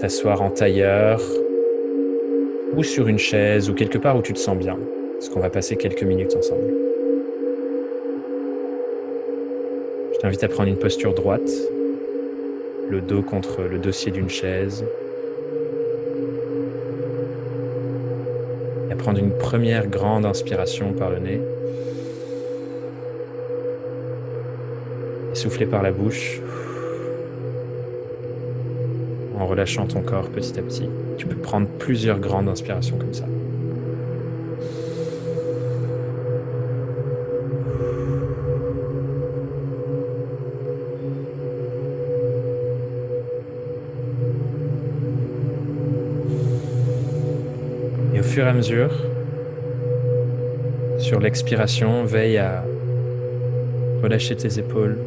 t'asseoir 0.00 0.42
en 0.42 0.50
tailleur 0.50 1.20
ou 2.74 2.82
sur 2.82 3.08
une 3.08 3.18
chaise 3.18 3.70
ou 3.70 3.74
quelque 3.74 3.98
part 3.98 4.16
où 4.16 4.22
tu 4.22 4.32
te 4.32 4.38
sens 4.38 4.56
bien, 4.56 4.78
parce 5.14 5.28
qu'on 5.28 5.40
va 5.40 5.48
passer 5.48 5.76
quelques 5.76 6.02
minutes 6.02 6.34
ensemble. 6.36 6.74
Je 10.12 10.18
t'invite 10.18 10.44
à 10.44 10.48
prendre 10.48 10.68
une 10.68 10.78
posture 10.78 11.14
droite, 11.14 11.50
le 12.88 13.00
dos 13.00 13.22
contre 13.22 13.62
le 13.62 13.78
dossier 13.78 14.12
d'une 14.12 14.28
chaise, 14.28 14.84
et 18.88 18.92
à 18.92 18.96
prendre 18.96 19.18
une 19.18 19.32
première 19.32 19.86
grande 19.86 20.26
inspiration 20.26 20.92
par 20.92 21.10
le 21.10 21.18
nez. 21.18 21.40
Et 25.32 25.34
souffler 25.34 25.66
par 25.66 25.82
la 25.82 25.92
bouche 25.92 26.40
en 29.46 29.48
relâchant 29.48 29.86
ton 29.86 30.02
corps 30.02 30.28
petit 30.28 30.58
à 30.58 30.62
petit. 30.62 30.88
Tu 31.16 31.26
peux 31.26 31.36
prendre 31.36 31.68
plusieurs 31.78 32.18
grandes 32.18 32.48
inspirations 32.48 32.98
comme 32.98 33.14
ça. 33.14 33.24
Et 48.14 48.18
au 48.18 48.22
fur 48.24 48.44
et 48.44 48.48
à 48.48 48.52
mesure, 48.52 48.90
sur 50.98 51.20
l'expiration, 51.20 52.04
veille 52.04 52.38
à 52.38 52.64
relâcher 54.02 54.34
tes 54.34 54.58
épaules, 54.58 54.98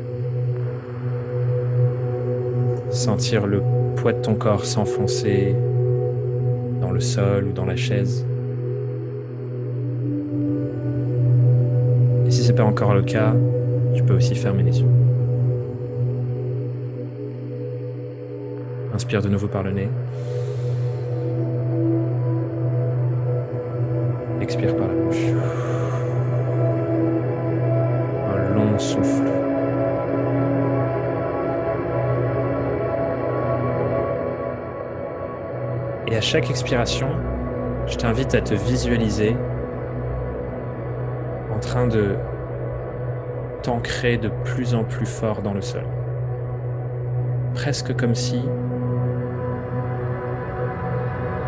sentir 2.89 3.45
le 3.45 3.61
poids 3.99 4.13
de 4.13 4.21
ton 4.21 4.35
corps 4.35 4.63
s'enfoncer 4.63 5.53
dans 6.79 6.91
le 6.91 7.01
sol 7.01 7.47
ou 7.49 7.51
dans 7.51 7.65
la 7.65 7.75
chaise. 7.75 8.25
Et 12.25 12.31
si 12.31 12.43
ce 12.43 12.47
n'est 12.49 12.55
pas 12.55 12.63
encore 12.63 12.93
le 12.93 13.01
cas, 13.01 13.33
tu 13.93 14.03
peux 14.03 14.13
aussi 14.13 14.35
fermer 14.35 14.63
les 14.63 14.79
yeux. 14.79 14.87
Inspire 18.93 19.21
de 19.21 19.27
nouveau 19.27 19.47
par 19.47 19.63
le 19.63 19.71
nez. 19.71 19.89
Expire 24.39 24.77
par 24.77 24.87
la 24.87 24.93
bouche. 24.93 25.25
Un 28.33 28.55
long 28.55 28.79
souffle. 28.79 29.38
Et 36.11 36.17
à 36.17 36.21
chaque 36.21 36.49
expiration, 36.49 37.09
je 37.85 37.95
t'invite 37.95 38.33
à 38.33 38.41
te 38.41 38.55
visualiser 38.55 39.35
en 41.53 41.59
train 41.59 41.85
de 41.85 42.15
t'ancrer 43.61 44.17
de 44.17 44.29
plus 44.43 44.73
en 44.73 44.83
plus 44.83 45.05
fort 45.05 45.43
dans 45.43 45.53
le 45.53 45.61
sol. 45.61 45.83
Presque 47.53 47.95
comme 47.95 48.15
si 48.15 48.37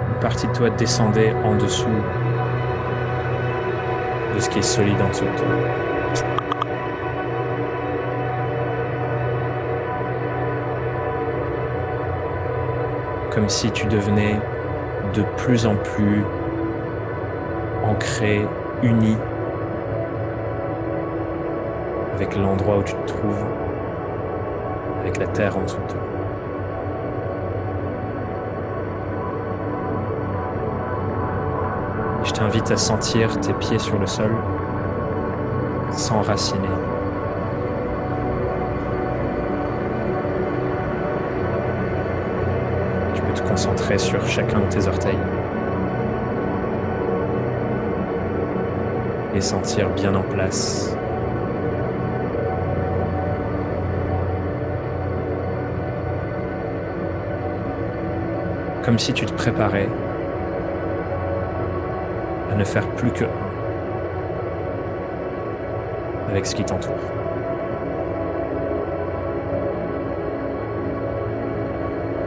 une 0.09 0.19
partie 0.21 0.45
de 0.47 0.53
toi 0.53 0.69
descendait 0.69 1.33
en 1.43 1.55
dessous 1.55 1.87
de 4.35 4.39
ce 4.39 4.47
qui 4.47 4.59
est 4.59 4.61
solide 4.61 5.01
en 5.01 5.09
dessous 5.09 5.25
de 5.25 5.31
toi. 5.31 5.47
Comme 13.31 13.49
si 13.49 13.71
tu 13.71 13.87
devenais 13.87 14.39
de 15.13 15.23
plus 15.37 15.65
en 15.65 15.75
plus 15.75 16.23
ancré, 17.83 18.47
uni 18.81 19.17
avec 22.13 22.35
l'endroit 22.35 22.77
où 22.77 22.83
tu 22.83 22.93
te 22.93 23.07
trouves, 23.07 23.43
avec 25.01 25.17
la 25.17 25.27
terre 25.27 25.57
en 25.57 25.63
dessous 25.63 25.81
de 25.81 25.93
toi. 25.93 26.01
Je 32.23 32.31
t'invite 32.31 32.71
à 32.71 32.77
sentir 32.77 33.39
tes 33.39 33.53
pieds 33.53 33.79
sur 33.79 33.97
le 33.97 34.07
sol, 34.07 34.31
s'enraciner. 35.91 36.90
Concentrer 43.51 43.97
sur 43.97 44.25
chacun 44.25 44.59
de 44.61 44.65
tes 44.67 44.87
orteils. 44.87 45.17
Les 49.33 49.41
sentir 49.41 49.89
bien 49.89 50.15
en 50.15 50.21
place. 50.21 50.95
Comme 58.85 58.97
si 58.97 59.11
tu 59.11 59.25
te 59.25 59.33
préparais 59.33 59.89
à 62.53 62.55
ne 62.55 62.63
faire 62.63 62.87
plus 62.91 63.11
que 63.11 63.25
un 63.25 63.27
avec 66.29 66.45
ce 66.45 66.55
qui 66.55 66.63
t'entoure. 66.63 66.95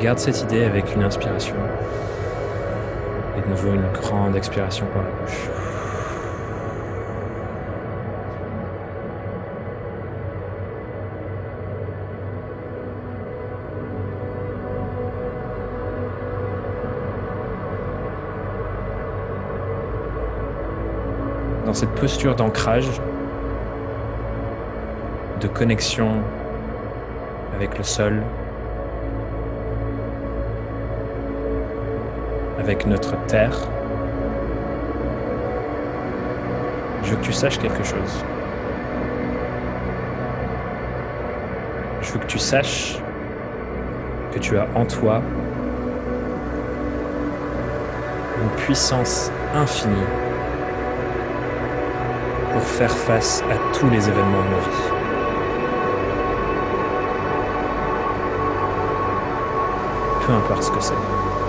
Garde 0.00 0.18
cette 0.18 0.42
idée 0.42 0.64
avec 0.64 0.94
une 0.94 1.02
inspiration 1.02 1.54
et 3.38 3.40
de 3.40 3.48
nouveau 3.48 3.72
une 3.72 3.90
grande 3.92 4.36
expiration 4.36 4.84
par 4.92 5.02
la 5.02 5.08
bouche. 5.08 5.48
Dans 21.64 21.72
cette 21.72 21.94
posture 21.94 22.34
d'ancrage, 22.34 23.00
de 25.40 25.48
connexion 25.48 26.10
avec 27.56 27.78
le 27.78 27.84
sol, 27.84 28.22
avec 32.58 32.86
notre 32.86 33.16
terre, 33.26 33.56
je 37.02 37.10
veux 37.10 37.16
que 37.16 37.22
tu 37.22 37.32
saches 37.32 37.58
quelque 37.58 37.82
chose. 37.82 38.24
Je 42.00 42.12
veux 42.12 42.18
que 42.18 42.26
tu 42.26 42.38
saches 42.38 43.02
que 44.30 44.38
tu 44.38 44.58
as 44.58 44.68
en 44.74 44.86
toi 44.86 45.22
une 48.42 48.50
puissance 48.50 49.32
infinie 49.52 50.08
pour 52.52 52.62
faire 52.62 52.96
face 52.96 53.44
à 53.50 53.58
tous 53.72 53.88
les 53.90 54.08
événements 54.08 54.42
de 54.42 54.48
nos 54.48 54.60
vies. 54.60 54.94
Peu 60.20 60.32
importe 60.32 60.62
ce 60.62 60.70
que 60.70 60.80
c'est. 60.80 61.43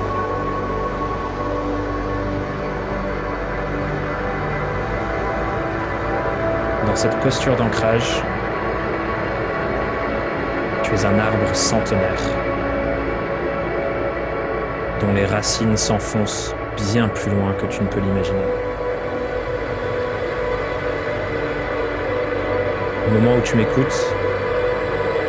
Dans 6.95 7.01
cette 7.01 7.19
posture 7.19 7.57
d'ancrage, 7.57 8.23
tu 10.81 10.95
es 10.95 11.03
un 11.03 11.19
arbre 11.19 11.53
centenaire 11.53 12.21
dont 15.01 15.11
les 15.11 15.25
racines 15.25 15.75
s'enfoncent 15.75 16.55
bien 16.77 17.09
plus 17.09 17.31
loin 17.31 17.53
que 17.53 17.65
tu 17.65 17.83
ne 17.83 17.89
peux 17.89 17.99
l'imaginer. 17.99 18.45
Au 23.05 23.11
moment 23.11 23.35
où 23.35 23.41
tu 23.41 23.57
m'écoutes, 23.57 24.15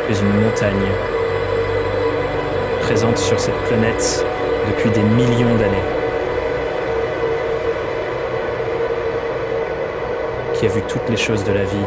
tu 0.05 0.13
es 0.13 0.19
une 0.19 0.39
montagne 0.39 0.93
présente 2.79 3.17
sur 3.17 3.41
cette 3.41 3.61
planète 3.65 4.25
depuis 4.69 4.89
des 4.89 5.03
millions 5.03 5.57
d'années, 5.57 5.96
qui 10.57 10.65
a 10.65 10.69
vu 10.69 10.81
toutes 10.87 11.07
les 11.07 11.17
choses 11.17 11.43
de 11.43 11.51
la 11.51 11.63
vie 11.63 11.85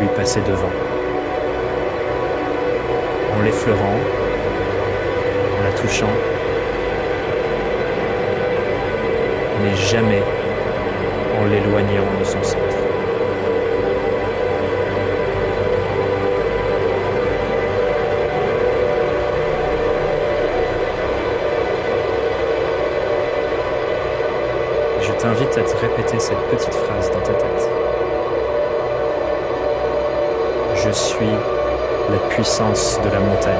lui 0.00 0.08
passer 0.16 0.40
devant, 0.40 0.70
en 3.36 3.42
l'effleurant, 3.42 3.98
en 5.58 5.64
la 5.64 5.72
touchant, 5.72 6.08
mais 9.62 9.76
jamais 9.76 10.22
en 11.38 11.44
l'éloignant 11.44 12.04
de 12.18 12.24
son 12.24 12.42
centre. 12.42 12.62
Je 25.02 25.12
t'invite 25.12 25.45
répéter 25.64 26.18
cette 26.18 26.38
petite 26.50 26.74
phrase 26.74 27.10
dans 27.10 27.20
ta 27.20 27.32
tête. 27.32 27.68
Je 30.74 30.90
suis 30.90 31.30
la 32.10 32.18
puissance 32.28 33.00
de 33.02 33.08
la 33.08 33.20
montagne. 33.20 33.54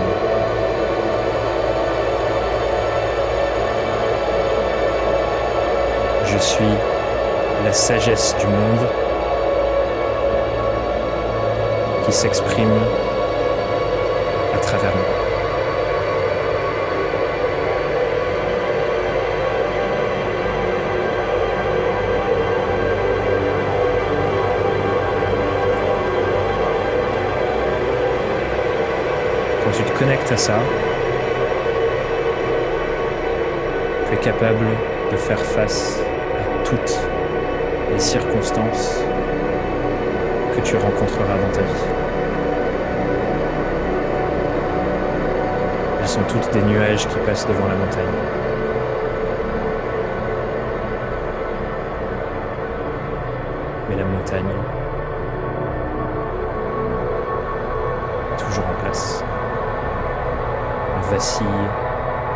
Je 6.24 6.38
suis 6.38 6.64
la 7.64 7.72
sagesse 7.72 8.36
du 8.38 8.46
monde 8.46 8.86
qui 12.04 12.12
s'exprime 12.12 12.78
à 14.54 14.58
travers 14.58 14.94
moi. 14.94 15.15
Quand 30.16 30.24
tu 30.24 30.24
te 30.24 30.28
connectes 30.28 30.32
à 30.32 30.36
ça, 30.36 30.58
tu 34.08 34.14
es 34.14 34.18
capable 34.18 34.66
de 35.10 35.16
faire 35.16 35.40
face 35.40 36.00
à 36.00 36.64
toutes 36.64 36.98
les 37.92 37.98
circonstances 37.98 39.00
que 40.54 40.60
tu 40.62 40.76
rencontreras 40.76 41.38
dans 41.38 41.52
ta 41.52 41.62
vie. 41.62 41.86
Elles 46.00 46.08
sont 46.08 46.22
toutes 46.24 46.50
des 46.52 46.62
nuages 46.62 47.06
qui 47.08 47.18
passent 47.26 47.46
devant 47.46 47.66
la 47.68 47.74
montagne. 47.74 48.06
Mais 53.88 53.96
la 53.96 54.04
montagne, 54.04 54.75
vacille 61.16 61.46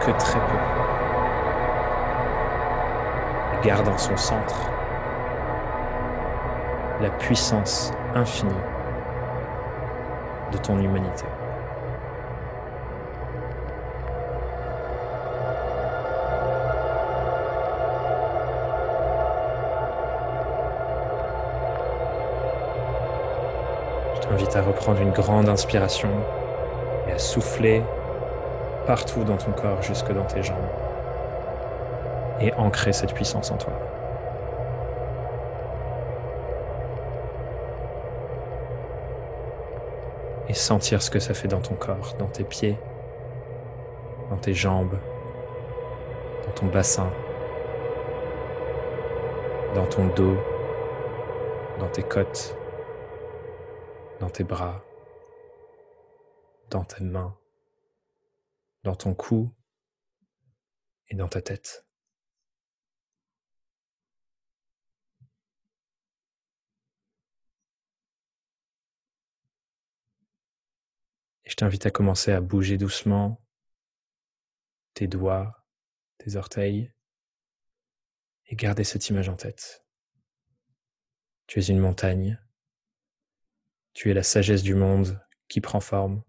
que 0.01 0.11
très 0.13 0.41
peu 0.41 0.57
garde 3.63 3.89
en 3.89 3.99
son 3.99 4.17
centre 4.17 4.71
la 7.03 7.11
puissance 7.11 7.93
infinie 8.15 8.55
de 10.51 10.57
ton 10.57 10.79
humanité. 10.79 11.27
Je 24.15 24.21
t'invite 24.21 24.57
à 24.57 24.63
reprendre 24.63 25.03
une 25.03 25.11
grande 25.11 25.51
inspiration 25.51 26.09
et 27.07 27.13
à 27.13 27.19
souffler 27.19 27.83
partout 28.87 29.25
dans 29.25 29.37
ton 29.37 29.53
corps 29.53 29.83
jusque 29.83 30.13
dans 30.13 30.25
tes 30.25 30.43
jambes 30.43 30.57
et 32.41 32.53
ancrer 32.55 32.93
cette 32.93 33.15
puissance 33.15 33.51
en 33.51 33.57
toi. 33.57 33.73
Et 40.49 40.55
sentir 40.55 41.01
ce 41.01 41.11
que 41.11 41.21
ça 41.21 41.35
fait 41.35 41.49
dans 41.49 41.61
ton 41.61 41.75
corps, 41.75 42.15
dans 42.19 42.27
tes 42.27 42.45
pieds, 42.45 42.77
dans 44.31 44.37
tes 44.37 44.55
jambes, 44.55 44.99
dans 46.47 46.53
ton 46.53 46.67
bassin, 46.67 47.11
dans 49.75 49.87
ton 49.87 50.07
dos, 50.09 50.37
dans 51.79 51.89
tes 51.89 52.03
côtes, 52.03 52.57
dans 54.19 54.31
tes 54.31 54.45
bras, 54.45 54.83
dans 56.71 56.83
tes 56.83 57.05
mains, 57.05 57.35
dans 58.83 58.97
ton 58.97 59.15
cou 59.15 59.55
et 61.09 61.15
dans 61.15 61.29
ta 61.29 61.43
tête. 61.43 61.87
Et 71.45 71.51
je 71.51 71.57
t'invite 71.57 71.87
à 71.87 71.91
commencer 71.91 72.33
à 72.33 72.41
bouger 72.41 72.79
doucement 72.79 73.45
tes 74.95 75.09
doigts, 75.09 75.67
tes 76.19 76.37
orteils, 76.37 76.93
et 78.47 78.57
garder 78.57 78.85
cette 78.85 79.09
image 79.09 79.29
en 79.29 79.37
tête. 79.37 79.85
Tu 81.47 81.59
es 81.59 81.63
une 81.63 81.79
montagne, 81.79 82.39
tu 83.93 84.11
es 84.11 84.15
la 84.15 84.23
sagesse 84.23 84.63
du 84.63 84.75
monde 84.75 85.21
qui 85.49 85.61
prend 85.61 85.81
forme, 85.81 86.23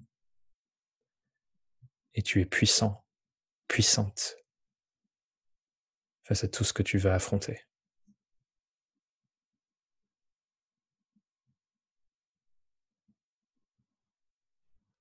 et 2.14 2.22
tu 2.22 2.41
es 2.41 2.45
puissant, 2.45 3.05
puissante 3.68 4.36
face 6.24 6.43
à 6.43 6.47
tout 6.47 6.64
ce 6.64 6.74
que 6.74 6.84
tu 6.84 6.97
vas 6.97 7.14
affronter. 7.14 7.62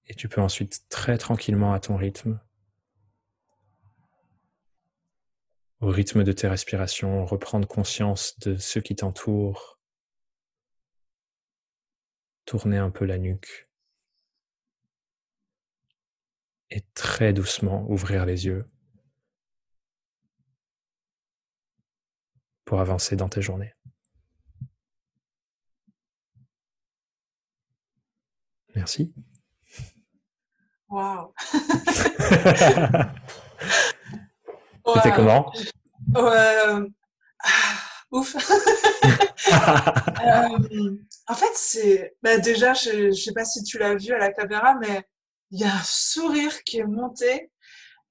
Et 0.07 0.15
tu 0.15 0.29
peux 0.29 0.41
ensuite 0.41 0.89
très 0.89 1.19
tranquillement 1.19 1.73
à 1.73 1.79
ton 1.79 1.97
rythme, 1.97 2.41
au 5.81 5.89
rythme 5.89 6.25
de 6.25 6.33
tes 6.33 6.49
respirations, 6.49 7.25
reprendre 7.25 7.69
conscience 7.69 8.39
de 8.41 8.57
ce 8.57 8.81
qui 8.81 8.97
t'entoure, 8.97 9.81
tourner 12.45 12.79
un 12.79 12.91
peu 12.91 13.05
la 13.05 13.19
nuque 13.19 13.70
et 16.71 16.83
très 16.95 17.33
doucement 17.33 17.85
ouvrir 17.89 18.27
les 18.27 18.47
yeux 18.47 18.69
pour 22.65 22.81
avancer 22.81 23.17
dans 23.17 23.29
tes 23.29 23.43
journées. 23.43 23.75
Merci. 28.75 29.13
Waouh. 30.89 31.35
C'était 34.95 35.13
comment? 35.15 35.53
Euh, 36.17 36.89
ah, 37.45 37.49
Ouf. 38.13 38.35
euh, 40.25 40.97
en 41.29 41.35
fait, 41.35 41.53
c'est 41.55 42.17
bah 42.23 42.39
déjà, 42.39 42.75
je, 42.75 43.09
ne 43.09 43.13
sais 43.13 43.33
pas 43.33 43.45
si 43.45 43.63
tu 43.63 43.79
l'as 43.79 43.95
vu 43.95 44.13
à 44.13 44.19
la 44.19 44.33
caméra, 44.33 44.75
mais 44.81 45.05
il 45.51 45.61
y 45.61 45.65
a 45.65 45.75
un 45.75 45.83
sourire 45.83 46.63
qui 46.65 46.79
est 46.79 46.85
monté. 46.85 47.51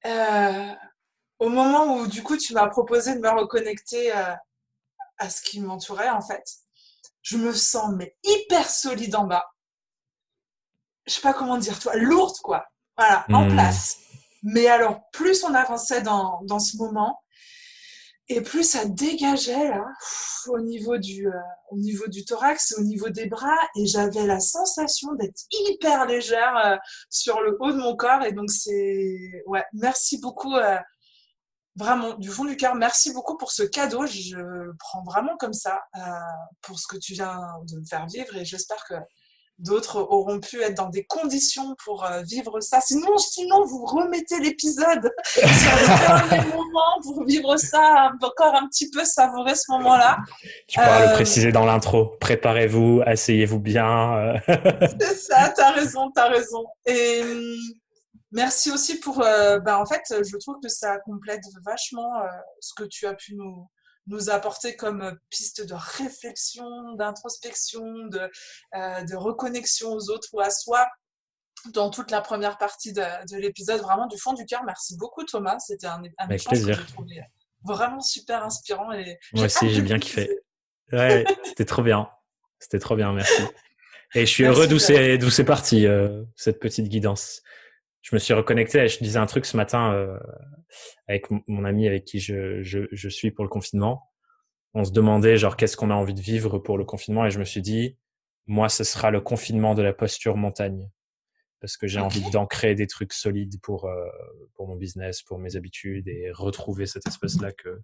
Euh, 0.06 0.74
au 1.40 1.50
moment 1.50 1.96
où 1.98 2.08
du 2.08 2.24
coup 2.24 2.38
tu 2.38 2.54
m'as 2.54 2.68
proposé 2.68 3.16
de 3.16 3.20
me 3.20 3.30
reconnecter 3.30 4.16
euh, 4.16 4.34
à 5.18 5.30
ce 5.30 5.42
qui 5.42 5.60
m'entourait 5.62 6.10
en 6.10 6.22
fait, 6.22 6.44
je 7.22 7.38
me 7.38 7.54
sens 7.54 7.94
mais 7.96 8.16
hyper 8.24 8.70
solide 8.70 9.16
en 9.16 9.26
bas. 9.26 9.46
Je 11.06 11.14
sais 11.14 11.22
pas 11.22 11.34
comment 11.34 11.58
dire, 11.58 11.80
toi, 11.80 11.96
lourde 11.96 12.38
quoi. 12.44 12.66
Voilà, 12.98 13.26
en 13.34 13.46
Hmm. 13.46 13.54
place. 13.54 13.98
Mais 14.44 14.68
alors, 14.68 15.02
plus 15.12 15.44
on 15.44 15.54
avançait 15.54 16.02
dans, 16.02 16.42
dans 16.44 16.60
ce 16.60 16.78
moment, 16.78 17.22
et 18.30 18.42
plus 18.42 18.64
ça 18.64 18.86
dégageait 18.86 19.70
là, 19.70 19.84
au 20.48 20.60
niveau 20.60 20.98
du, 20.98 21.28
euh, 21.28 21.32
au 21.72 21.78
niveau 21.78 22.08
du 22.08 22.24
thorax, 22.26 22.76
au 22.78 22.82
niveau 22.84 23.10
des 23.10 23.26
bras, 23.26 23.58
et 23.76 23.88
j'avais 23.88 24.26
la 24.28 24.40
sensation 24.40 25.14
d'être 25.16 25.42
hyper 25.52 26.06
légère 26.06 26.56
euh, 26.64 26.78
sur 27.10 27.42
le 27.42 27.58
haut 27.60 27.72
de 27.72 27.78
mon 27.78 27.96
corps. 27.96 28.24
Et 28.24 28.32
donc 28.32 28.52
c'est, 28.52 29.44
ouais, 29.48 29.64
merci 29.74 30.20
beaucoup, 30.20 30.56
euh, 30.56 30.78
vraiment 31.76 32.14
du 32.16 32.30
fond 32.30 32.46
du 32.46 32.56
cœur, 32.56 32.76
merci 32.76 33.12
beaucoup 33.14 33.36
pour 33.36 33.52
ce 33.52 33.64
cadeau. 33.64 34.06
Je 34.06 34.38
prends 34.78 35.04
vraiment 35.04 35.36
comme 35.38 35.54
ça 35.54 35.82
pour 36.62 36.80
ce 36.80 36.88
que 36.88 36.98
tu 36.98 37.14
viens 37.14 37.40
de 37.68 37.80
me 37.80 37.86
faire 37.86 38.06
vivre, 38.08 38.36
et 38.36 38.46
j'espère 38.46 38.84
que 38.88 38.96
d'autres 39.60 39.97
auront 39.97 40.39
pu 40.39 40.62
être 40.62 40.76
dans 40.76 40.89
des 40.89 41.03
conditions 41.03 41.76
pour 41.84 42.05
euh, 42.05 42.22
vivre 42.24 42.60
ça. 42.62 42.80
Sinon, 42.82 43.18
sinon 43.18 43.66
vous 43.66 43.86
remettez 43.86 44.39
l'épisode 44.39 45.12
sur 45.26 45.41
le 45.43 46.30
dernier 46.30 46.47
moment 46.55 47.01
pour 47.03 47.26
vivre 47.26 47.57
ça, 47.57 48.12
encore 48.22 48.55
un 48.55 48.68
petit 48.68 48.89
peu 48.89 49.03
savourer 49.05 49.55
ce 49.55 49.72
moment-là. 49.72 50.18
Tu 50.68 50.80
pourras 50.80 51.01
Euh, 51.01 51.07
le 51.10 51.14
préciser 51.14 51.51
dans 51.51 51.66
l'intro. 51.66 52.16
Préparez-vous, 52.20 53.01
asseyez-vous 53.05 53.60
bien. 53.60 54.18
euh. 54.18 54.38
C'est 54.99 55.16
ça, 55.16 55.49
t'as 55.55 55.72
raison, 55.72 56.12
t'as 56.12 56.30
raison. 56.30 56.66
Et 56.86 57.22
hum, 57.22 57.55
merci 58.32 58.72
aussi 58.72 58.99
pour, 58.99 59.22
euh, 59.22 59.60
ben, 59.60 59.78
en 59.78 59.86
fait, 59.86 60.01
je 60.10 60.38
trouve 60.38 60.55
que 60.62 60.70
ça 60.70 60.97
complète 60.99 61.43
vachement 61.66 62.22
euh, 62.22 62.28
ce 62.60 62.74
que 62.76 62.84
tu 62.88 63.05
as 63.07 63.14
pu 63.14 63.36
nous, 63.36 63.68
nous 64.10 64.30
apporter 64.30 64.76
comme 64.76 65.01
euh, 65.01 65.14
piste 65.30 65.66
de 65.66 65.74
réflexion, 65.74 66.93
d'introspection, 66.95 67.86
de, 68.07 68.30
euh, 68.76 69.03
de 69.03 69.16
reconnexion 69.16 69.91
aux 69.93 70.10
autres 70.10 70.28
ou 70.34 70.41
à 70.41 70.49
soi 70.49 70.88
dans 71.74 71.89
toute 71.89 72.12
la 72.12 72.22
première 72.22 72.57
partie 72.57 72.93
de, 72.93 73.01
de 73.01 73.38
l'épisode. 73.38 73.82
Vraiment 73.82 74.07
du 74.07 74.18
fond 74.18 74.34
du 74.34 74.45
cœur, 74.45 74.64
merci 74.66 74.97
beaucoup 74.97 75.24
Thomas. 75.24 75.60
C'était 75.60 75.88
un, 75.88 76.01
un 76.18 76.26
Avec 76.26 76.41
échange 76.41 76.49
plaisir. 76.51 76.76
que 76.78 76.82
j'ai 76.88 76.93
trouvé 76.93 77.22
vraiment 77.64 78.01
super 78.01 78.43
inspirant. 78.43 78.91
Et 78.93 79.18
Moi 79.34 79.45
aussi, 79.45 79.70
j'ai 79.70 79.82
bien 79.82 79.99
kiffé. 79.99 80.30
Ouais, 80.91 81.26
c'était 81.45 81.66
trop 81.66 81.84
bien. 81.84 82.10
C'était 82.60 82.80
trop 82.80 82.95
bien, 82.95 83.14
merci. 83.14 83.41
Et 84.16 84.22
je 84.26 84.32
suis 84.32 84.43
Merci, 84.43 84.57
heureux 84.57 84.68
d'où 84.68 84.78
Pierre. 84.78 84.88
c'est, 84.97 85.18
d'où 85.18 85.30
c'est 85.30 85.43
parti, 85.43 85.86
euh, 85.86 86.24
cette 86.36 86.60
petite 86.60 86.88
guidance. 86.88 87.41
Je 88.10 88.16
me 88.16 88.20
suis 88.20 88.34
reconnecté 88.34 88.88
je 88.88 88.97
disais 89.03 89.20
un 89.20 89.28
truc 89.28 89.45
ce 89.45 89.55
matin 89.55 89.93
euh, 89.93 90.18
avec 91.07 91.28
mon- 91.47 91.64
ami 91.64 91.88
avec 91.88 92.05
qui 92.05 92.20
je, 92.20 92.64
je, 92.64 92.88
je 92.91 93.10
suis 93.10 93.30
pour 93.30 93.43
le 93.45 93.49
confinement. 93.49 94.10
On 94.74 94.84
se 94.84 94.91
demandait 94.91 95.38
genre 95.38 95.55
qu'est-ce 95.55 95.78
qu'on 95.78 95.91
a 95.91 95.93
envie 95.93 96.16
de 96.16 96.22
vivre 96.22 96.57
pour 96.57 96.80
le 96.80 96.86
confinement? 96.86 97.26
Et 97.28 97.30
je 97.30 97.38
me 97.38 97.45
suis 97.45 97.62
dit, 97.62 97.97
moi, 98.47 98.68
ce 98.68 98.84
sera 98.84 99.12
le 99.12 99.22
confinement 99.22 99.76
de 99.76 99.84
la 99.84 99.93
posture 99.93 100.38
montagne. 100.38 100.89
Parce 101.62 101.78
que 101.78 101.86
j'ai 101.86 101.99
envie 101.99 102.28
d'ancrer 102.32 102.74
des 102.74 102.88
trucs 102.88 103.14
solides 103.14 103.60
pour, 103.62 103.86
euh, 103.86 104.07
pour 104.55 104.68
mon 104.68 104.76
business, 104.76 105.22
pour 105.22 105.38
mes 105.38 105.55
habitudes 105.55 106.07
et 106.07 106.32
retrouver 106.32 106.88
cette 106.88 107.05
espèce-là 107.07 107.51
que, 107.51 107.80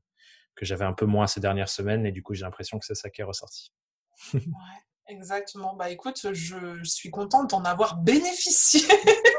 que 0.56 0.66
j'avais 0.66 0.86
un 0.86 0.94
peu 0.94 1.06
moins 1.06 1.28
ces 1.28 1.40
dernières 1.40 1.70
semaines 1.70 2.06
et 2.08 2.12
du 2.12 2.24
coup 2.24 2.34
j'ai 2.34 2.46
l'impression 2.46 2.80
que 2.80 2.86
c'est 2.86 2.96
ça 2.96 3.10
qui 3.12 3.22
est 3.22 3.26
ressorti. 3.26 3.72
Ouais, 4.34 4.42
exactement. 5.08 5.76
Bah 5.76 5.92
écoute, 5.92 6.34
je 6.34 6.80
suis 6.84 7.12
contente 7.12 7.52
d'en 7.52 7.64
avoir 7.64 7.98
bénéficié. 7.98 8.82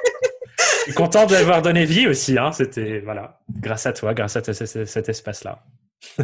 Je 0.86 0.92
suis 0.92 0.94
content 0.94 1.26
d'avoir 1.26 1.62
donné 1.62 1.84
vie 1.84 2.06
aussi, 2.06 2.38
hein. 2.38 2.52
C'était 2.52 3.00
voilà, 3.00 3.40
grâce 3.50 3.86
à 3.86 3.92
toi, 3.92 4.14
grâce 4.14 4.36
à 4.36 4.42
cet 4.54 5.08
espace-là. 5.08 5.64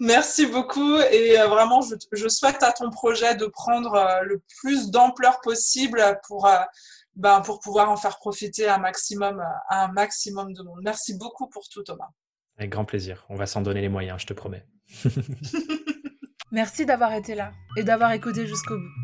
Merci 0.00 0.46
beaucoup 0.46 0.98
et 1.12 1.38
euh, 1.38 1.46
vraiment, 1.46 1.80
je, 1.80 1.94
je 2.10 2.28
souhaite 2.28 2.62
à 2.64 2.72
ton 2.72 2.90
projet 2.90 3.36
de 3.36 3.46
prendre 3.46 3.94
euh, 3.94 4.22
le 4.22 4.42
plus 4.60 4.90
d'ampleur 4.90 5.40
possible 5.40 6.02
pour, 6.26 6.46
euh, 6.46 6.58
ben, 7.14 7.40
pour 7.42 7.60
pouvoir 7.60 7.88
en 7.90 7.96
faire 7.96 8.18
profiter 8.18 8.68
un 8.68 8.78
maximum, 8.78 9.40
un 9.70 9.88
maximum 9.92 10.52
de 10.52 10.62
monde. 10.64 10.80
Merci 10.82 11.16
beaucoup 11.16 11.48
pour 11.48 11.62
tout, 11.68 11.84
Thomas. 11.84 12.08
Avec 12.58 12.70
grand 12.70 12.84
plaisir. 12.84 13.24
On 13.28 13.36
va 13.36 13.46
s'en 13.46 13.62
donner 13.62 13.82
les 13.82 13.88
moyens, 13.88 14.20
je 14.20 14.26
te 14.26 14.32
promets. 14.32 14.66
Merci 16.50 16.86
d'avoir 16.86 17.12
été 17.12 17.36
là 17.36 17.52
et 17.76 17.84
d'avoir 17.84 18.10
écouté 18.12 18.48
jusqu'au 18.48 18.76
bout. 18.76 19.03